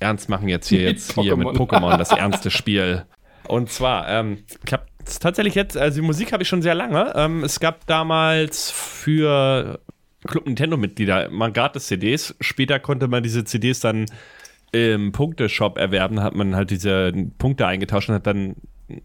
ernst 0.00 0.28
machen 0.28 0.48
jetzt 0.48 0.68
hier, 0.68 0.80
Mit 0.80 0.88
jetzt 0.88 1.14
hier 1.14 1.36
mit 1.36 1.48
Pokémon. 1.48 1.56
Pokémon, 1.56 1.96
das 1.96 2.10
ernste 2.16 2.50
Spiel. 2.50 3.04
Und 3.46 3.70
zwar, 3.70 4.08
ähm, 4.08 4.44
ich 4.66 4.72
habe 4.72 4.84
tatsächlich 5.20 5.54
jetzt, 5.54 5.76
also 5.76 6.00
die 6.00 6.06
Musik 6.06 6.32
habe 6.32 6.42
ich 6.42 6.48
schon 6.48 6.62
sehr 6.62 6.74
lange. 6.74 7.12
Ähm, 7.14 7.44
es 7.44 7.60
gab 7.60 7.86
damals 7.86 8.70
für 8.70 9.80
Club 10.26 10.46
Nintendo-Mitglieder 10.46 11.30
mal 11.30 11.52
Gratis-CDs. 11.52 12.36
Später 12.40 12.78
konnte 12.78 13.08
man 13.08 13.22
diese 13.22 13.44
CDs 13.44 13.80
dann 13.80 14.06
im 14.72 15.12
Punkteshop 15.12 15.78
erwerben, 15.78 16.20
hat 16.22 16.34
man 16.34 16.56
halt 16.56 16.70
diese 16.70 17.12
Punkte 17.38 17.66
eingetauscht 17.66 18.08
und 18.08 18.16
hat 18.16 18.26
dann 18.26 18.56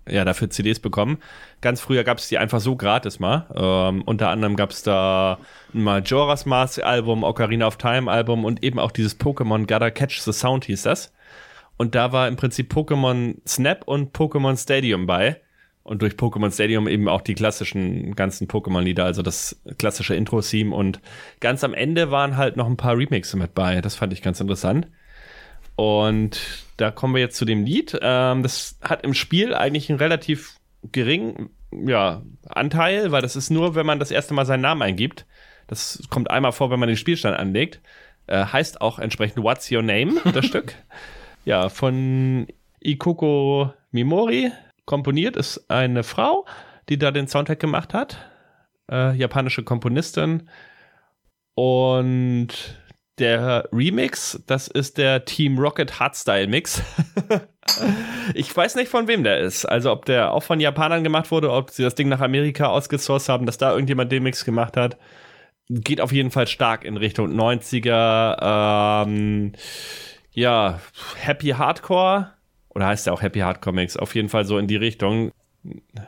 ja 0.10 0.26
dafür 0.26 0.50
CDs 0.50 0.80
bekommen. 0.80 1.20
Ganz 1.62 1.80
früher 1.82 2.04
gab 2.04 2.18
es 2.18 2.28
die 2.28 2.38
einfach 2.38 2.60
so 2.60 2.76
gratis 2.76 3.20
mal. 3.20 3.48
Ähm, 3.56 4.02
unter 4.04 4.30
anderem 4.30 4.56
gab 4.56 4.72
es 4.72 4.84
da 4.84 5.40
ein 5.74 5.84
Majora's 5.84 6.46
Mask 6.46 6.84
Album, 6.84 7.24
Ocarina 7.24 7.68
of 7.68 7.78
Time 7.78 8.12
Album 8.12 8.46
und 8.46 8.64
eben 8.64 8.80
auch 8.80 8.92
dieses 8.92 9.20
Pokémon 9.20 9.68
Gotta 9.68 9.92
Catch 9.92 10.22
the 10.22 10.34
Sound 10.34 10.66
hieß 10.66 10.84
das. 10.84 11.14
Und 11.78 11.96
da 11.96 12.12
war 12.12 12.28
im 12.28 12.36
Prinzip 12.36 12.74
Pokémon 12.74 13.36
Snap 13.48 13.88
und 13.88 14.16
Pokémon 14.16 14.62
Stadium 14.62 15.06
bei. 15.06 15.40
Und 15.90 16.04
durch 16.04 16.14
Pokémon 16.14 16.54
Stadium 16.54 16.88
eben 16.88 17.10
auch 17.10 17.22
die 17.22 17.34
klassischen 17.34 18.16
ganzen 18.16 18.48
Pokémon-Lieder, 18.48 19.06
also 19.06 19.24
das 19.24 19.60
klassische 19.80 20.14
Intro-Theme. 20.14 20.76
Und 20.76 21.02
ganz 21.40 21.64
am 21.64 21.74
Ende 21.74 22.12
waren 22.12 22.38
halt 22.38 22.58
noch 22.58 22.68
ein 22.68 22.78
paar 22.78 22.96
Remixe 22.96 23.38
mit 23.38 23.56
bei. 23.56 23.82
Das 23.82 23.96
fand 23.96 24.14
ich 24.14 24.22
ganz 24.22 24.40
interessant. 24.40 24.88
Und 25.76 26.42
da 26.78 26.92
kommen 26.92 27.16
wir 27.16 27.22
jetzt 27.22 27.38
zu 27.38 27.46
dem 27.46 27.66
Lied. 27.66 27.98
Ähm, 28.04 28.44
das 28.44 28.78
hat 28.84 29.04
im 29.04 29.16
Spiel 29.16 29.56
eigentlich 29.56 29.90
einen 29.90 29.98
relativ 29.98 30.58
geringen 30.92 31.50
ja, 31.72 32.22
Anteil, 32.48 33.12
weil 33.12 33.24
das 33.24 33.36
ist 33.36 33.50
nur, 33.50 33.74
wenn 33.74 33.88
man 33.88 33.98
das 33.98 34.12
erste 34.12 34.36
Mal 34.36 34.46
seinen 34.46 34.62
Namen 34.62 34.84
eingibt. 34.84 35.26
Das 35.66 36.04
kommt 36.12 36.30
einmal 36.30 36.52
vor, 36.52 36.70
wenn 36.70 36.80
man 36.80 36.90
den 36.90 36.98
Spielstand 36.98 37.36
anlegt. 37.36 37.82
Äh, 38.28 38.46
heißt 38.46 38.80
auch 38.80 39.00
entsprechend 39.00 39.44
What's 39.44 39.72
Your 39.72 39.82
Name, 39.82 40.22
das 40.36 40.46
Stück. 40.46 40.76
Ja, 41.46 41.70
von 41.70 42.46
Ikoko 42.80 43.74
Mimori. 43.90 44.52
Komponiert 44.90 45.36
ist 45.36 45.70
eine 45.70 46.02
Frau, 46.02 46.48
die 46.90 46.98
da 46.98 47.12
den 47.12 47.28
Soundtrack 47.28 47.60
gemacht 47.60 47.94
hat. 47.94 48.18
Äh, 48.92 49.16
japanische 49.16 49.62
Komponistin. 49.62 50.50
Und 51.54 52.48
der 53.20 53.70
Remix, 53.72 54.42
das 54.48 54.68
ist 54.68 54.98
der 54.98 55.26
Team 55.26 55.60
Rocket 55.60 56.00
Hardstyle 56.00 56.48
Mix. 56.48 56.82
ich 58.34 58.58
weiß 58.58 58.74
nicht, 58.78 58.90
von 58.90 59.08
wem 59.08 59.24
der 59.24 59.42
ist. 59.42 59.64
Also, 59.64 59.92
ob 59.92 60.06
der 60.06 60.32
auch 60.32 60.42
von 60.42 60.60
Japanern 60.60 61.04
gemacht 61.04 61.30
wurde, 61.30 61.52
ob 61.52 61.70
sie 61.70 61.84
das 61.84 61.94
Ding 61.94 62.10
nach 62.10 62.22
Amerika 62.22 62.66
ausgesourced 62.66 63.30
haben, 63.30 63.46
dass 63.46 63.60
da 63.60 63.70
irgendjemand 63.70 64.12
den 64.12 64.24
Mix 64.24 64.44
gemacht 64.44 64.76
hat. 64.76 64.98
Geht 65.70 66.02
auf 66.02 66.12
jeden 66.12 66.32
Fall 66.32 66.48
stark 66.48 66.84
in 66.84 66.98
Richtung 66.98 67.40
90er. 67.40 69.06
Ähm, 69.06 69.54
ja, 70.32 70.80
Happy 71.16 71.50
Hardcore. 71.50 72.39
Oder 72.70 72.88
heißt 72.88 73.06
der 73.06 73.14
auch 73.14 73.22
Happy 73.22 73.40
Hardcore 73.40 73.76
Mix? 73.76 73.98
Auf 73.98 74.16
jeden 74.16 74.30
Fall 74.30 74.46
so 74.46 74.58
in 74.58 74.68
die 74.68 74.76
Richtung. 74.76 75.32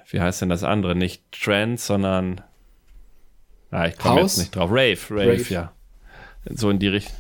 Wie 0.09 0.22
heißt 0.22 0.41
denn 0.41 0.49
das 0.49 0.64
andere? 0.64 0.95
Nicht 0.95 1.24
Trance, 1.32 1.86
sondern. 1.86 2.41
Ah, 3.72 3.88
ich 3.88 3.97
komme 3.97 4.22
jetzt 4.22 4.38
nicht 4.38 4.55
drauf. 4.55 4.70
Rave, 4.72 4.97
Rave, 5.09 5.34
Rave. 5.34 5.53
ja. 5.53 5.72
So 6.45 6.70
in 6.70 6.80
die, 6.80 6.88
Richt 6.88 7.12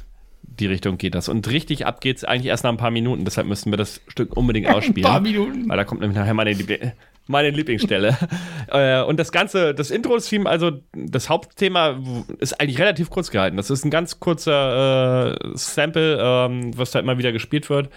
die 0.43 0.67
Richtung 0.67 0.97
geht 0.97 1.15
das. 1.15 1.29
Und 1.29 1.49
richtig 1.49 1.85
ab 1.85 2.01
geht's 2.01 2.23
eigentlich 2.23 2.47
erst 2.47 2.63
nach 2.63 2.71
ein 2.71 2.77
paar 2.77 2.91
Minuten. 2.91 3.25
Deshalb 3.25 3.47
müssen 3.47 3.71
wir 3.71 3.77
das 3.77 4.01
Stück 4.07 4.35
unbedingt 4.35 4.67
ausspielen. 4.73 5.05
Ein 5.05 5.11
paar 5.11 5.21
Minuten. 5.21 5.69
Weil 5.69 5.77
da 5.77 5.83
kommt 5.83 6.01
nämlich 6.01 6.17
nachher 6.17 6.33
meine, 6.33 6.53
Liebli 6.53 6.91
meine 7.27 7.49
Lieblingsstelle. 7.51 8.17
äh, 8.67 9.01
und 9.03 9.19
das 9.19 9.31
Ganze, 9.31 9.73
das 9.73 9.91
Intro-Theme, 9.91 10.49
also 10.49 10.71
das 10.93 11.29
Hauptthema 11.29 11.99
ist 12.39 12.59
eigentlich 12.59 12.79
relativ 12.79 13.09
kurz 13.09 13.31
gehalten. 13.31 13.57
Das 13.57 13.69
ist 13.69 13.85
ein 13.85 13.91
ganz 13.91 14.19
kurzer 14.19 15.33
äh, 15.33 15.51
Sample, 15.53 16.17
ähm, 16.19 16.77
was 16.77 16.91
da 16.91 16.99
immer 16.99 17.17
wieder 17.17 17.31
gespielt 17.31 17.69
wird. 17.69 17.89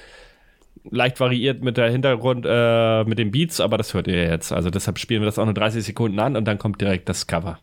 Leicht 0.91 1.19
variiert 1.19 1.63
mit 1.63 1.77
der 1.77 1.91
Hintergrund, 1.91 2.47
äh, 2.49 3.05
mit 3.05 3.19
den 3.19 3.31
Beats, 3.31 3.61
aber 3.61 3.79
das 3.79 3.95
hört 3.95 4.07
ihr 4.07 4.23
jetzt. 4.23 4.53
Also 4.53 4.71
deshalb 4.71 4.99
spielen 4.99 5.23
wir 5.23 5.27
das 5.27 5.39
auch 5.39 5.45
nur 5.45 5.55
30 5.55 5.85
Sekunden 5.85 6.19
an 6.19 6.37
und 6.37 6.45
dann 6.45 6.59
kommt 6.59 6.81
direkt 6.81 7.09
das 7.09 7.27
Cover. 7.27 7.59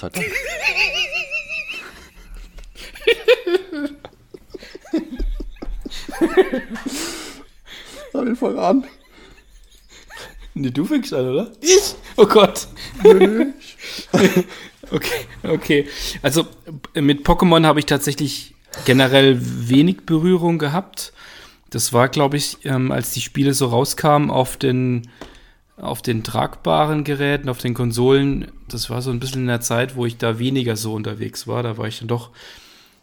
Sei 0.00 0.08
Dank. 0.10 0.26
Dann 8.12 8.36
fang 8.36 8.58
an. 8.58 8.84
Nee, 10.54 10.70
du 10.70 10.84
fängst 10.84 11.14
an, 11.14 11.28
oder? 11.28 11.52
Ich? 11.60 11.94
Oh 12.16 12.26
Gott. 12.26 12.66
okay, 14.90 15.26
okay. 15.42 15.88
Also 16.22 16.46
mit 16.94 17.24
Pokémon 17.26 17.64
habe 17.64 17.78
ich 17.78 17.86
tatsächlich 17.86 18.54
generell 18.84 19.38
wenig 19.40 20.04
Berührung 20.06 20.58
gehabt. 20.58 21.12
Das 21.70 21.92
war, 21.92 22.08
glaube 22.08 22.36
ich, 22.36 22.58
ähm, 22.64 22.90
als 22.90 23.12
die 23.12 23.20
Spiele 23.20 23.54
so 23.54 23.66
rauskamen 23.66 24.30
auf 24.30 24.56
den, 24.56 25.08
auf 25.76 26.02
den 26.02 26.24
tragbaren 26.24 27.04
Geräten, 27.04 27.48
auf 27.48 27.58
den 27.58 27.74
Konsolen. 27.74 28.50
Das 28.72 28.90
war 28.90 29.02
so 29.02 29.10
ein 29.10 29.20
bisschen 29.20 29.42
in 29.42 29.48
der 29.48 29.60
Zeit, 29.60 29.96
wo 29.96 30.06
ich 30.06 30.16
da 30.16 30.38
weniger 30.38 30.76
so 30.76 30.94
unterwegs 30.94 31.46
war. 31.46 31.62
Da 31.62 31.76
war 31.76 31.86
ich 31.86 31.98
dann 31.98 32.08
doch 32.08 32.30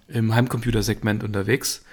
im 0.08 0.34
Heimcomputersegment 0.34 1.24
unterwegs. 1.24 1.84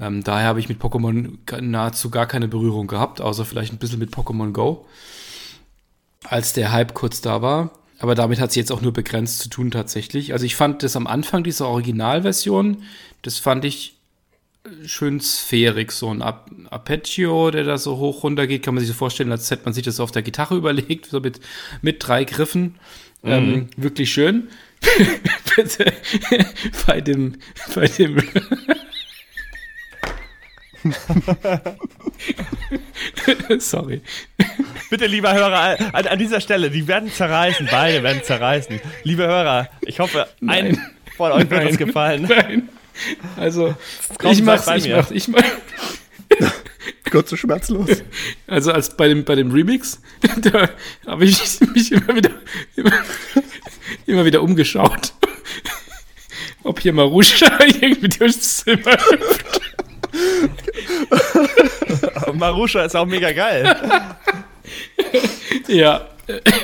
Ähm, 0.00 0.24
daher 0.24 0.48
habe 0.48 0.60
ich 0.60 0.68
mit 0.68 0.80
Pokémon 0.80 1.38
nahezu 1.60 2.10
gar 2.10 2.26
keine 2.26 2.48
Berührung 2.48 2.86
gehabt, 2.86 3.20
außer 3.20 3.44
vielleicht 3.44 3.72
ein 3.72 3.78
bisschen 3.78 3.98
mit 3.98 4.14
Pokémon 4.14 4.52
Go, 4.52 4.86
als 6.24 6.52
der 6.52 6.72
Hype 6.72 6.94
kurz 6.94 7.20
da 7.20 7.42
war. 7.42 7.70
Aber 7.98 8.14
damit 8.14 8.40
hat 8.40 8.48
es 8.48 8.56
jetzt 8.56 8.72
auch 8.72 8.80
nur 8.80 8.94
begrenzt 8.94 9.40
zu 9.40 9.50
tun 9.50 9.70
tatsächlich. 9.70 10.32
Also 10.32 10.46
ich 10.46 10.56
fand 10.56 10.82
das 10.82 10.96
am 10.96 11.06
Anfang, 11.06 11.44
diese 11.44 11.66
Originalversion, 11.66 12.82
das 13.20 13.38
fand 13.38 13.66
ich 13.66 13.98
äh, 14.64 14.88
schön 14.88 15.20
sphärig. 15.20 15.92
So 15.92 16.08
ein 16.08 16.22
Arpeggio, 16.22 17.50
der 17.50 17.64
da 17.64 17.76
so 17.76 17.98
hoch 17.98 18.22
runter 18.22 18.46
geht, 18.46 18.62
kann 18.62 18.74
man 18.74 18.80
sich 18.80 18.88
so 18.88 18.94
vorstellen, 18.96 19.30
als 19.30 19.50
hätte 19.50 19.66
man 19.66 19.74
sich 19.74 19.84
das 19.84 20.00
auf 20.00 20.12
der 20.12 20.22
Gitarre 20.22 20.56
überlegt, 20.56 21.06
so 21.06 21.20
mit, 21.20 21.40
mit 21.82 22.06
drei 22.06 22.24
Griffen. 22.24 22.76
Mhm. 23.22 23.32
Ähm, 23.32 23.68
wirklich 23.76 24.12
schön. 24.12 24.48
bei 26.86 27.00
dem, 27.00 27.36
bei 27.74 27.86
dem 27.86 28.16
Sorry. 33.58 34.00
Bitte, 34.88 35.06
lieber 35.06 35.34
Hörer, 35.34 35.76
an, 35.92 36.06
an, 36.06 36.18
dieser 36.18 36.40
Stelle, 36.40 36.70
die 36.70 36.88
werden 36.88 37.12
zerreißen, 37.12 37.68
beide 37.70 38.02
werden 38.02 38.22
zerreißen. 38.22 38.80
Liebe 39.02 39.26
Hörer, 39.26 39.68
ich 39.82 40.00
hoffe, 40.00 40.26
ein 40.46 40.78
von 41.16 41.32
euch 41.32 41.50
wird 41.50 41.70
es 41.70 41.78
gefallen. 41.78 42.26
Nein. 42.28 42.68
Also, 43.36 43.74
Komm, 44.18 44.32
ich 44.32 44.42
mach's, 44.42 44.66
ich 44.68 44.88
mach's, 44.88 45.10
ich 45.10 45.28
mach. 45.28 45.42
Kurz 47.10 47.30
so 47.30 47.36
schmerzlos. 47.36 47.88
Also, 48.46 48.72
als 48.72 48.96
bei 48.96 49.08
dem, 49.08 49.24
bei 49.24 49.36
dem 49.36 49.52
Remix, 49.52 50.00
da 50.42 50.70
habe 51.06 51.24
ich 51.24 51.60
mich 51.72 51.92
immer 51.92 52.16
wieder, 52.16 52.30
immer, 52.74 52.92
immer 54.06 54.24
wieder 54.24 54.42
umgeschaut, 54.42 55.12
ob 56.64 56.80
hier 56.80 56.92
Marusha 56.92 57.58
irgendwie 57.64 58.08
durchs 58.08 58.58
Zimmer 58.58 58.96
hüpft. 59.08 59.60
Marusha 62.34 62.84
ist 62.84 62.96
auch 62.96 63.06
mega 63.06 63.30
geil. 63.30 63.76
ja, 65.68 66.08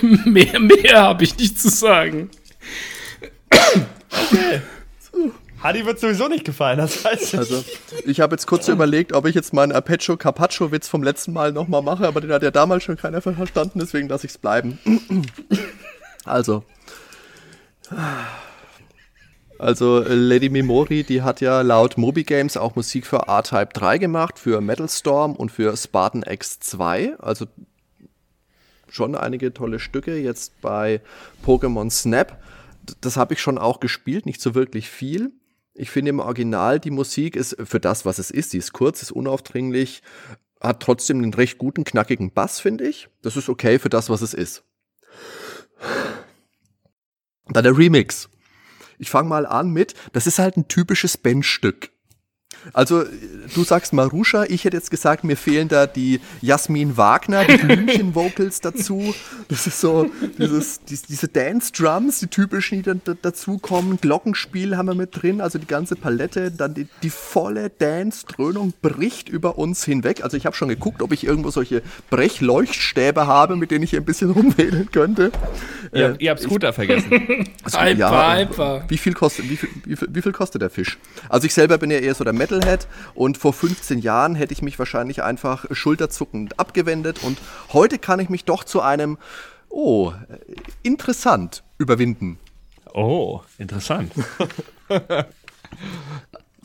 mehr, 0.02 0.58
mehr 0.58 1.02
habe 1.02 1.24
ich 1.24 1.36
nicht 1.38 1.60
zu 1.60 1.68
sagen. 1.68 2.30
Okay. 4.10 4.60
Hadi 5.62 5.84
wird 5.84 5.98
sowieso 5.98 6.28
nicht 6.28 6.44
gefallen, 6.44 6.78
das 6.78 7.04
heißt. 7.04 7.34
Also, 7.34 7.64
ich 8.04 8.20
habe 8.20 8.34
jetzt 8.34 8.46
kurz 8.46 8.68
überlegt, 8.68 9.12
ob 9.12 9.26
ich 9.26 9.34
jetzt 9.34 9.52
meinen 9.52 9.72
Apecho 9.72 10.16
Carpaccio 10.16 10.70
Witz 10.70 10.88
vom 10.88 11.02
letzten 11.02 11.32
Mal 11.32 11.52
nochmal 11.52 11.82
mache, 11.82 12.06
aber 12.06 12.20
den 12.20 12.30
hat 12.30 12.42
ja 12.42 12.50
damals 12.50 12.84
schon 12.84 12.96
keiner 12.96 13.20
verstanden, 13.20 13.78
deswegen 13.78 14.08
lasse 14.08 14.26
ich 14.26 14.32
es 14.32 14.38
bleiben. 14.38 14.78
Also. 16.24 16.64
Also 19.58 20.04
Lady 20.06 20.50
Memori, 20.50 21.02
die 21.02 21.22
hat 21.22 21.40
ja 21.40 21.62
laut 21.62 21.96
Moby 21.96 22.24
Games 22.24 22.56
auch 22.56 22.76
Musik 22.76 23.06
für 23.06 23.26
R-Type 23.26 23.70
3 23.72 23.98
gemacht, 23.98 24.38
für 24.38 24.60
Metal 24.60 24.88
Storm 24.88 25.34
und 25.34 25.50
für 25.50 25.76
Spartan 25.76 26.22
X2. 26.24 27.16
Also 27.16 27.46
schon 28.88 29.14
einige 29.14 29.54
tolle 29.54 29.78
Stücke. 29.78 30.18
Jetzt 30.18 30.60
bei 30.60 31.00
Pokémon 31.44 31.90
Snap, 31.90 32.40
das 33.00 33.16
habe 33.16 33.34
ich 33.34 33.40
schon 33.40 33.56
auch 33.58 33.80
gespielt, 33.80 34.26
nicht 34.26 34.40
so 34.40 34.54
wirklich 34.54 34.90
viel. 34.90 35.32
Ich 35.78 35.90
finde 35.90 36.10
im 36.10 36.20
Original, 36.20 36.80
die 36.80 36.90
Musik 36.90 37.36
ist 37.36 37.56
für 37.62 37.80
das, 37.80 38.06
was 38.06 38.18
es 38.18 38.30
ist, 38.30 38.50
sie 38.50 38.58
ist 38.58 38.72
kurz, 38.72 39.02
ist 39.02 39.12
unaufdringlich, 39.12 40.02
hat 40.60 40.82
trotzdem 40.82 41.18
einen 41.18 41.34
recht 41.34 41.58
guten, 41.58 41.84
knackigen 41.84 42.32
Bass, 42.32 42.60
finde 42.60 42.88
ich. 42.88 43.08
Das 43.22 43.36
ist 43.36 43.48
okay 43.48 43.78
für 43.78 43.90
das, 43.90 44.08
was 44.08 44.22
es 44.22 44.32
ist. 44.32 44.64
Dann 47.48 47.62
der 47.62 47.76
Remix. 47.76 48.30
Ich 48.98 49.10
fange 49.10 49.28
mal 49.28 49.44
an 49.44 49.70
mit, 49.70 49.94
das 50.12 50.26
ist 50.26 50.38
halt 50.38 50.56
ein 50.56 50.68
typisches 50.68 51.18
Bandstück. 51.18 51.90
Also, 52.72 53.04
du 53.54 53.64
sagst 53.64 53.92
Marusha, 53.92 54.44
ich 54.44 54.64
hätte 54.64 54.76
jetzt 54.76 54.90
gesagt, 54.90 55.24
mir 55.24 55.36
fehlen 55.36 55.68
da 55.68 55.86
die 55.86 56.20
Jasmin 56.40 56.96
Wagner, 56.96 57.44
die 57.44 57.56
Blümchen-Vocals 57.64 58.60
dazu. 58.60 59.14
Das 59.48 59.66
ist 59.66 59.80
so, 59.80 60.10
dieses, 60.38 60.80
die, 60.84 60.98
diese 61.08 61.28
Dance-Drums, 61.28 62.20
die 62.20 62.26
typischen, 62.26 62.78
die 62.78 62.82
dann 62.82 63.00
dazukommen. 63.22 63.98
Glockenspiel 64.00 64.76
haben 64.76 64.86
wir 64.86 64.94
mit 64.94 65.22
drin, 65.22 65.40
also 65.40 65.58
die 65.58 65.66
ganze 65.66 65.96
Palette. 65.96 66.50
Dann 66.50 66.74
die, 66.74 66.88
die 67.02 67.10
volle 67.10 67.70
Dance-Dröhnung 67.70 68.72
bricht 68.82 69.28
über 69.28 69.58
uns 69.58 69.84
hinweg. 69.84 70.22
Also, 70.22 70.36
ich 70.36 70.46
habe 70.46 70.56
schon 70.56 70.68
geguckt, 70.68 71.02
ob 71.02 71.12
ich 71.12 71.24
irgendwo 71.24 71.50
solche 71.50 71.82
Brechleuchtstäbe 72.10 73.26
habe, 73.26 73.56
mit 73.56 73.70
denen 73.70 73.84
ich 73.84 73.96
ein 73.96 74.04
bisschen 74.04 74.30
rumwählen 74.32 74.90
könnte. 74.90 75.30
Ja, 75.92 76.10
äh, 76.10 76.16
ihr 76.18 76.30
habt 76.30 76.40
Scooter 76.40 76.72
vergessen. 76.72 77.46
Also, 77.62 77.78
ja, 77.96 78.36
hyper. 78.36 78.84
Wie 78.88 78.98
viel, 78.98 79.14
kostet, 79.14 79.48
wie, 79.48 79.56
viel, 79.56 79.68
wie, 79.84 79.96
viel, 79.96 80.08
wie 80.10 80.22
viel 80.22 80.32
kostet 80.32 80.62
der 80.62 80.70
Fisch? 80.70 80.98
Also, 81.28 81.46
ich 81.46 81.54
selber 81.54 81.78
bin 81.78 81.90
ja 81.90 81.98
eher 81.98 82.14
so 82.14 82.24
der 82.24 82.32
Metal 82.32 82.55
Metalhead 82.56 82.88
und 83.14 83.36
vor 83.38 83.52
15 83.52 83.98
Jahren 83.98 84.34
hätte 84.34 84.52
ich 84.52 84.62
mich 84.62 84.78
wahrscheinlich 84.78 85.22
einfach 85.22 85.66
schulterzuckend 85.70 86.58
abgewendet 86.58 87.22
und 87.22 87.38
heute 87.72 87.98
kann 87.98 88.20
ich 88.20 88.28
mich 88.28 88.44
doch 88.44 88.64
zu 88.64 88.80
einem, 88.80 89.18
oh, 89.68 90.12
interessant 90.82 91.62
überwinden. 91.78 92.38
Oh, 92.94 93.40
interessant. 93.58 94.12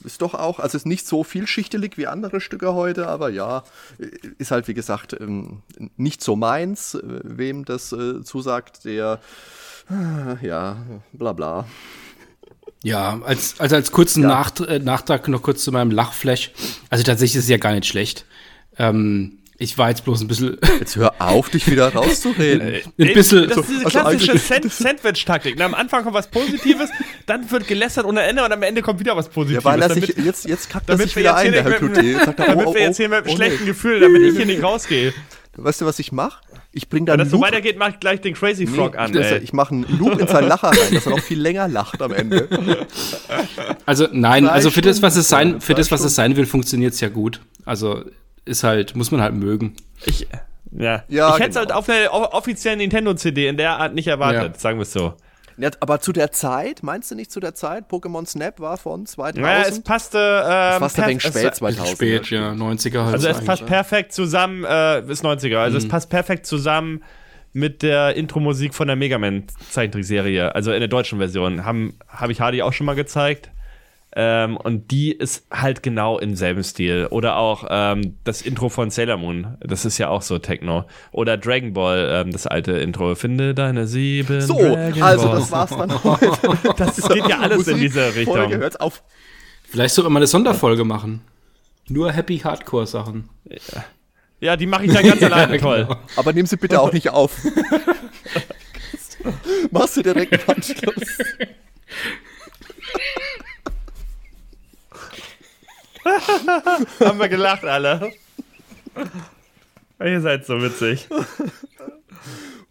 ist 0.04 0.22
doch 0.22 0.34
auch, 0.34 0.60
also 0.60 0.78
ist 0.78 0.86
nicht 0.86 1.06
so 1.06 1.24
vielschichtelig 1.24 1.98
wie 1.98 2.08
andere 2.08 2.40
Stücke 2.40 2.74
heute, 2.74 3.08
aber 3.08 3.30
ja, 3.30 3.64
ist 4.38 4.52
halt 4.52 4.68
wie 4.68 4.74
gesagt 4.74 5.16
ähm, 5.20 5.62
nicht 5.98 6.24
so 6.24 6.36
meins. 6.36 6.96
Äh, 6.96 7.02
wem 7.24 7.66
das 7.66 7.92
äh, 7.92 8.24
zusagt, 8.24 8.86
der, 8.86 9.20
äh, 9.90 10.46
ja, 10.46 10.78
bla 11.12 11.34
bla. 11.34 11.68
Ja, 12.84 13.22
als, 13.24 13.60
also 13.60 13.76
als 13.76 13.92
kurzen 13.92 14.24
ja. 14.24 14.30
Nacht, 14.30 14.60
äh, 14.62 14.80
Nachtrag 14.80 15.28
noch 15.28 15.44
kurz 15.44 15.64
zu 15.64 15.72
meinem 15.72 15.92
Lachflash. 15.92 16.52
Also 16.90 17.04
tatsächlich 17.04 17.38
ist 17.38 17.44
es 17.44 17.50
ja 17.50 17.58
gar 17.58 17.74
nicht 17.74 17.86
schlecht. 17.86 18.26
Ähm, 18.78 19.38
ich 19.62 19.78
war 19.78 19.90
jetzt 19.90 20.04
bloß 20.04 20.22
ein 20.22 20.28
bisschen. 20.28 20.58
Jetzt 20.80 20.96
hör 20.96 21.14
auf, 21.20 21.50
dich 21.50 21.70
wieder 21.70 21.94
rauszureden. 21.94 22.82
ein 22.98 23.14
bisschen. 23.14 23.48
Das 23.48 23.60
ist 23.60 23.70
diese 23.70 23.86
also 23.86 24.00
klassische 24.00 24.70
Sandwich-Taktik. 24.70 25.62
Am 25.62 25.76
Anfang 25.76 26.02
kommt 26.02 26.16
was 26.16 26.32
Positives, 26.32 26.90
dann 27.28 27.50
wird 27.52 27.68
gelästert 27.68 28.06
ohne 28.06 28.24
Ende 28.24 28.44
und 28.44 28.52
am 28.52 28.64
Ende 28.64 28.82
kommt 28.82 29.00
wieder 29.00 29.16
was 29.16 29.30
Positives. 29.30 29.64
Ja, 29.64 29.70
weil 29.70 29.80
er 29.80 29.92
sich, 29.92 30.16
jetzt, 30.18 30.46
jetzt 30.46 30.68
kackt 30.68 30.90
sich 30.90 31.16
wieder 31.16 31.36
ein, 31.36 31.52
der 31.52 31.64
Herr 31.64 31.74
Cloutier. 31.74 32.34
Damit 32.38 32.66
oh, 32.66 32.74
wir 32.74 32.82
jetzt 32.82 32.98
hier 32.98 33.10
mit 33.10 33.20
einem 33.20 33.34
oh, 33.34 33.36
schlechten 33.36 33.64
oh, 33.64 33.68
Gefühl, 33.68 34.00
damit 34.00 34.24
ich 34.24 34.36
hier 34.36 34.48
nicht 34.48 34.64
rausgehe. 34.64 35.14
Weißt 35.56 35.82
du, 35.82 35.86
was 35.86 36.00
ich 36.00 36.12
mache? 36.12 36.42
Ich 36.74 36.88
bringe 36.88 37.06
dann. 37.06 37.20
Wenn 37.20 37.26
das 37.26 37.32
so 37.32 37.42
weitergeht, 37.42 37.78
mache 37.78 37.92
ich 37.92 38.00
gleich 38.00 38.22
den 38.22 38.34
Crazy 38.34 38.66
Frog 38.66 38.94
nee, 38.94 39.00
an. 39.00 39.12
Das, 39.12 39.32
ich 39.42 39.52
mache 39.52 39.76
einen 39.76 39.98
Loop 39.98 40.20
in 40.20 40.28
seinen 40.28 40.48
Lacher 40.48 40.70
rein, 40.70 40.94
dass 40.94 41.06
er 41.06 41.12
noch 41.12 41.20
viel 41.20 41.40
länger 41.40 41.68
lacht 41.68 42.02
am 42.02 42.14
Ende. 42.14 42.48
Also 43.86 44.08
nein, 44.12 44.46
Drei 44.46 44.52
also 44.52 44.72
für 44.72 44.82
das, 44.82 45.02
was 45.02 45.16
es 45.16 45.28
sein, 45.28 45.60
für 45.60 45.74
das, 45.74 45.92
was 45.92 46.04
es 46.04 46.16
sein 46.16 46.38
will, 46.38 46.46
funktioniert 46.46 46.94
es 46.94 47.02
ja 47.02 47.10
gut. 47.10 47.42
Also 47.66 48.04
ist 48.46 48.64
halt, 48.64 48.96
muss 48.96 49.12
man 49.12 49.22
halt 49.22 49.34
mögen. 49.34 49.76
Ich, 50.06 50.28
ja. 50.72 51.04
ja 51.10 51.36
ich 51.36 51.40
hätte 51.42 51.50
es 51.50 51.56
halt 51.58 51.70
genau. 51.70 51.80
auf 51.80 51.90
einer 51.90 52.34
offiziellen 52.34 52.80
Nintendo-CD 52.80 53.48
in 53.48 53.58
der 53.58 53.78
Art 53.78 53.94
nicht 53.94 54.08
erwartet, 54.08 54.54
ja. 54.54 54.60
sagen 54.60 54.78
wir 54.78 54.84
es 54.84 54.94
so. 54.94 55.14
Ja, 55.62 55.70
aber 55.80 56.00
zu 56.00 56.12
der 56.12 56.32
Zeit, 56.32 56.82
meinst 56.82 57.12
du 57.12 57.16
nicht 57.16 57.32
zu 57.32 57.40
der 57.40 57.54
Zeit? 57.54 57.86
Pokémon 57.88 58.26
Snap 58.26 58.60
war 58.60 58.78
von 58.78 59.06
2000? 59.06 59.46
Ja, 59.46 59.62
es 59.62 59.80
passte. 59.82 60.18
Ähm, 60.18 60.80
fast 60.80 61.00
ein 61.00 61.10
wenig 61.10 61.22
spät, 61.22 61.54
2000. 61.56 61.88
Spät, 61.88 62.30
ja, 62.32 62.52
90er 62.54 63.04
halt. 63.04 63.14
Also, 63.14 63.28
es 63.28 63.46
passt 63.46 63.68
perfekt 63.68 64.12
zusammen, 64.12 64.64
äh, 64.64 65.02
ist 65.02 65.24
90er, 65.24 65.58
also, 65.58 65.78
mhm. 65.78 65.84
es 65.84 65.88
passt 65.88 66.10
perfekt 66.10 66.48
zusammen 66.48 67.04
mit 67.54 67.84
der 67.84 68.16
Intro-Musik 68.16 68.74
von 68.74 68.88
der 68.88 68.96
Mega 68.96 69.20
Man-Zeichentrickserie, 69.20 70.56
also 70.56 70.72
in 70.72 70.80
der 70.80 70.88
deutschen 70.88 71.20
Version. 71.20 71.64
Habe 71.64 71.94
hab 72.08 72.32
ich 72.32 72.42
Hardy 72.42 72.64
auch 72.64 72.74
schon 72.74 72.86
mal 72.86 72.96
gezeigt. 72.96 73.52
Ähm, 74.14 74.58
und 74.58 74.92
die 74.92 75.12
ist 75.14 75.46
halt 75.52 75.84
genau 75.84 76.20
im 76.20 76.36
selben 76.36 76.64
Stil. 76.64 77.08
Oder 77.12 77.38
auch 77.38 77.66
ähm, 77.70 78.18
das 78.24 78.42
Intro 78.42 78.68
von 78.68 78.90
Sailor 78.90 79.18
Moon. 79.18 79.58
Das 79.62 79.86
ist 79.86 79.98
ja 79.98 80.10
auch 80.10 80.22
so 80.22 80.38
Techno. 80.38 80.86
Oder 81.12 81.38
Dragon 81.38 81.72
Ball, 81.74 82.10
ähm, 82.12 82.32
das 82.32 82.46
alte 82.46 82.74
Intro. 82.74 83.16
Finde 83.16 83.54
deine 83.54 83.88
sieben. 83.88 84.42
So, 84.42 84.58
Dragon 84.58 85.02
also 85.02 85.28
Balls. 85.30 85.40
das 85.40 85.52
war's 85.52 85.70
dann 85.70 86.04
heute. 86.04 86.32
das, 86.78 86.98
das 86.98 87.10
geht 87.10 87.28
ja 87.28 87.40
alles 87.40 87.60
Musik, 87.60 87.76
in 87.76 87.80
diese 87.80 88.16
Richtung. 88.16 88.36
Folge, 88.36 88.58
hört's 88.58 88.76
auf. 88.76 89.02
Vielleicht 89.64 89.96
sollten 89.96 90.12
wir 90.12 90.18
eine 90.18 90.28
Sonderfolge 90.28 90.84
machen. 90.84 91.22
Nur 91.88 92.12
Happy 92.12 92.38
Hardcore 92.40 92.88
Sachen. 92.88 93.30
Ja, 93.46 93.86
ja 94.42 94.58
die 94.58 94.66
mache 94.66 94.86
ich 94.86 94.94
dann 94.94 95.06
ganz 95.06 95.24
alleine 95.32 95.58
toll. 95.58 95.88
Aber 96.18 96.34
nehmen 96.34 96.48
Sie 96.48 96.58
bitte 96.58 96.82
auch 96.82 96.92
nicht 96.92 97.10
auf. 97.10 97.38
Machst 99.72 99.96
du 99.96 100.02
direkt 100.02 100.34
einen 100.34 100.58
Anschluss? 100.58 101.18
Haben 107.00 107.20
wir 107.20 107.30
gelacht, 107.30 107.66
alle. 107.66 108.12
Ihr 110.00 110.22
seid 110.22 110.46
so 110.46 110.62
witzig. 110.62 111.08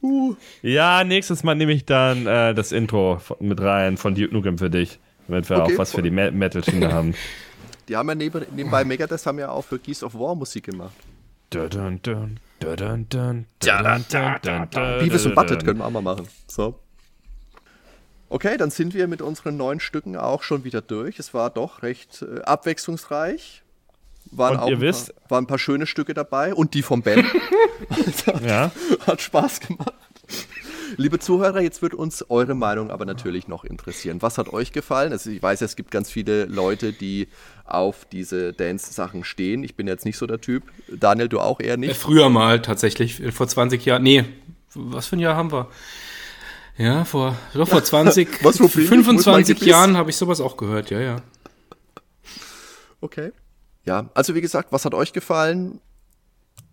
Uh. 0.02 0.34
Ja, 0.62 1.04
nächstes 1.04 1.42
Mal 1.42 1.54
nehme 1.54 1.72
ich 1.72 1.84
dann 1.84 2.26
äh, 2.26 2.54
das 2.54 2.72
Intro 2.72 3.20
mit 3.38 3.60
rein 3.60 3.96
von 3.96 4.14
Duke 4.14 4.32
Nukem 4.32 4.58
für 4.58 4.70
dich, 4.70 4.98
damit 5.28 5.48
wir 5.50 5.58
okay, 5.58 5.74
auch 5.74 5.78
was 5.78 5.92
für 5.92 6.02
die 6.02 6.10
Metal-Schiene 6.10 6.92
haben. 6.92 7.14
Die 7.88 7.96
haben 7.96 8.08
ja 8.08 8.14
neben, 8.14 8.46
nebenbei 8.54 8.84
Megadeth 8.84 9.24
haben 9.26 9.38
ja 9.38 9.50
auch 9.50 9.64
für 9.64 9.78
Geese 9.78 10.06
of 10.06 10.14
War 10.14 10.34
Musik 10.34 10.64
gemacht. 10.66 10.94
Beavis 15.00 15.26
und 15.26 15.34
Butthead 15.34 15.64
können 15.64 15.78
wir 15.78 15.86
auch 15.86 15.90
mal 15.90 16.02
machen. 16.02 16.28
So. 16.46 16.78
Okay, 18.30 18.56
dann 18.56 18.70
sind 18.70 18.94
wir 18.94 19.06
mit 19.08 19.20
unseren 19.22 19.56
neun 19.56 19.80
Stücken 19.80 20.16
auch 20.16 20.42
schon 20.44 20.64
wieder 20.64 20.80
durch. 20.80 21.18
Es 21.18 21.34
war 21.34 21.50
doch 21.50 21.82
recht 21.82 22.22
äh, 22.22 22.40
abwechslungsreich. 22.42 23.62
Waren 24.30 24.56
Und 24.56 24.62
auch 24.62 24.68
ihr 24.68 24.76
ein 24.76 24.80
wisst- 24.80 25.14
paar, 25.22 25.30
waren 25.30 25.44
ein 25.44 25.46
paar 25.48 25.58
schöne 25.58 25.86
Stücke 25.86 26.14
dabei 26.14 26.54
und 26.54 26.74
die 26.74 26.82
vom 26.82 27.02
Ben. 27.02 27.26
Ja, 28.46 28.70
Hat 29.06 29.20
Spaß 29.22 29.60
gemacht. 29.60 29.94
Liebe 30.96 31.18
Zuhörer, 31.18 31.60
jetzt 31.60 31.82
wird 31.82 31.94
uns 31.94 32.24
eure 32.28 32.54
Meinung 32.54 32.90
aber 32.90 33.04
natürlich 33.06 33.48
noch 33.48 33.64
interessieren. 33.64 34.20
Was 34.22 34.38
hat 34.38 34.52
euch 34.52 34.72
gefallen? 34.72 35.12
Also 35.12 35.30
ich 35.30 35.42
weiß, 35.42 35.62
es 35.62 35.74
gibt 35.76 35.90
ganz 35.90 36.10
viele 36.10 36.44
Leute, 36.44 36.92
die 36.92 37.28
auf 37.64 38.04
diese 38.12 38.52
Dance-Sachen 38.52 39.24
stehen. 39.24 39.64
Ich 39.64 39.76
bin 39.76 39.86
jetzt 39.86 40.04
nicht 40.04 40.18
so 40.18 40.26
der 40.26 40.40
Typ. 40.40 40.64
Daniel, 40.88 41.28
du 41.28 41.40
auch 41.40 41.58
eher 41.60 41.74
Äh, 41.74 41.78
nicht. 41.78 41.96
Früher 41.96 42.28
mal 42.28 42.60
tatsächlich, 42.60 43.20
äh, 43.22 43.32
vor 43.32 43.48
20 43.48 43.84
Jahren. 43.84 44.02
Nee, 44.02 44.24
was 44.74 45.06
für 45.06 45.16
ein 45.16 45.20
Jahr 45.20 45.36
haben 45.36 45.50
wir? 45.52 45.68
Ja, 46.80 47.04
vor, 47.04 47.36
doch 47.52 47.68
vor 47.68 47.84
20, 47.84 48.26
Was, 48.42 48.56
Problem? 48.56 48.84
Muss 48.84 48.88
25 48.88 49.26
mein 49.26 49.44
Gebiss? 49.44 49.66
Jahren 49.66 49.98
habe 49.98 50.08
ich 50.08 50.16
sowas 50.16 50.40
auch 50.40 50.56
gehört, 50.56 50.88
ja, 50.88 50.98
ja. 50.98 51.16
Okay. 53.02 53.32
Ja, 53.84 54.08
also 54.14 54.34
wie 54.34 54.40
gesagt, 54.40 54.72
was 54.72 54.86
hat 54.86 54.94
euch 54.94 55.12
gefallen? 55.12 55.82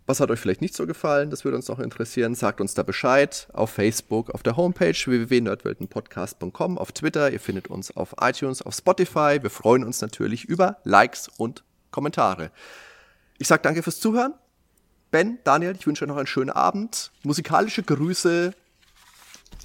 Was 0.06 0.22
hat 0.22 0.32
euch 0.32 0.40
vielleicht 0.40 0.62
nicht 0.62 0.76
so 0.76 0.88
gefallen? 0.88 1.30
Das 1.30 1.44
würde 1.44 1.58
uns 1.58 1.68
noch 1.68 1.80
interessieren. 1.80 2.36
Sagt 2.36 2.62
uns 2.62 2.74
da 2.74 2.84
Bescheid 2.84 3.50
auf 3.52 3.72
Facebook, 3.72 4.30
auf 4.30 4.44
der 4.44 4.56
Homepage 4.56 4.94
www.nerdweltenpodcast.com, 4.94 6.78
auf 6.78 6.94
Twitter. 6.94 7.30
Ihr 7.30 7.42
findet 7.42 7.68
uns 7.68 7.96
auf 7.96 8.16
iTunes, 8.22 8.62
auf 8.62 8.76
Spotify. 8.76 9.40
Wir 9.42 9.50
freuen 9.50 9.84
uns 9.84 10.00
natürlich 10.00 10.46
über 10.46 10.78
Likes 10.86 11.28
und 11.36 11.66
Kommentare. 11.92 12.52
Ich 13.40 13.50
sage 13.50 13.62
danke 13.62 13.84
fürs 13.84 14.00
Zuhören. 14.00 14.34
Ben, 15.12 15.40
Daniel, 15.44 15.76
ich 15.78 15.86
wünsche 15.86 16.06
euch 16.06 16.10
noch 16.10 16.16
einen 16.16 16.28
schönen 16.28 16.52
Abend. 16.52 17.12
Musikalische 17.24 17.84
Grüße 17.84 18.54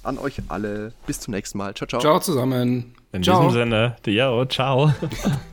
an 0.03 0.17
euch 0.17 0.41
alle. 0.49 0.93
Bis 1.05 1.19
zum 1.19 1.33
nächsten 1.33 1.57
Mal. 1.57 1.73
Ciao, 1.73 1.87
ciao. 1.87 2.01
Ciao 2.01 2.19
zusammen. 2.19 2.93
in 3.11 3.23
Ciao. 3.23 3.43
diesem 3.47 3.51
Sinne, 3.51 3.95
yo, 4.05 4.45
ciao. 4.45 4.91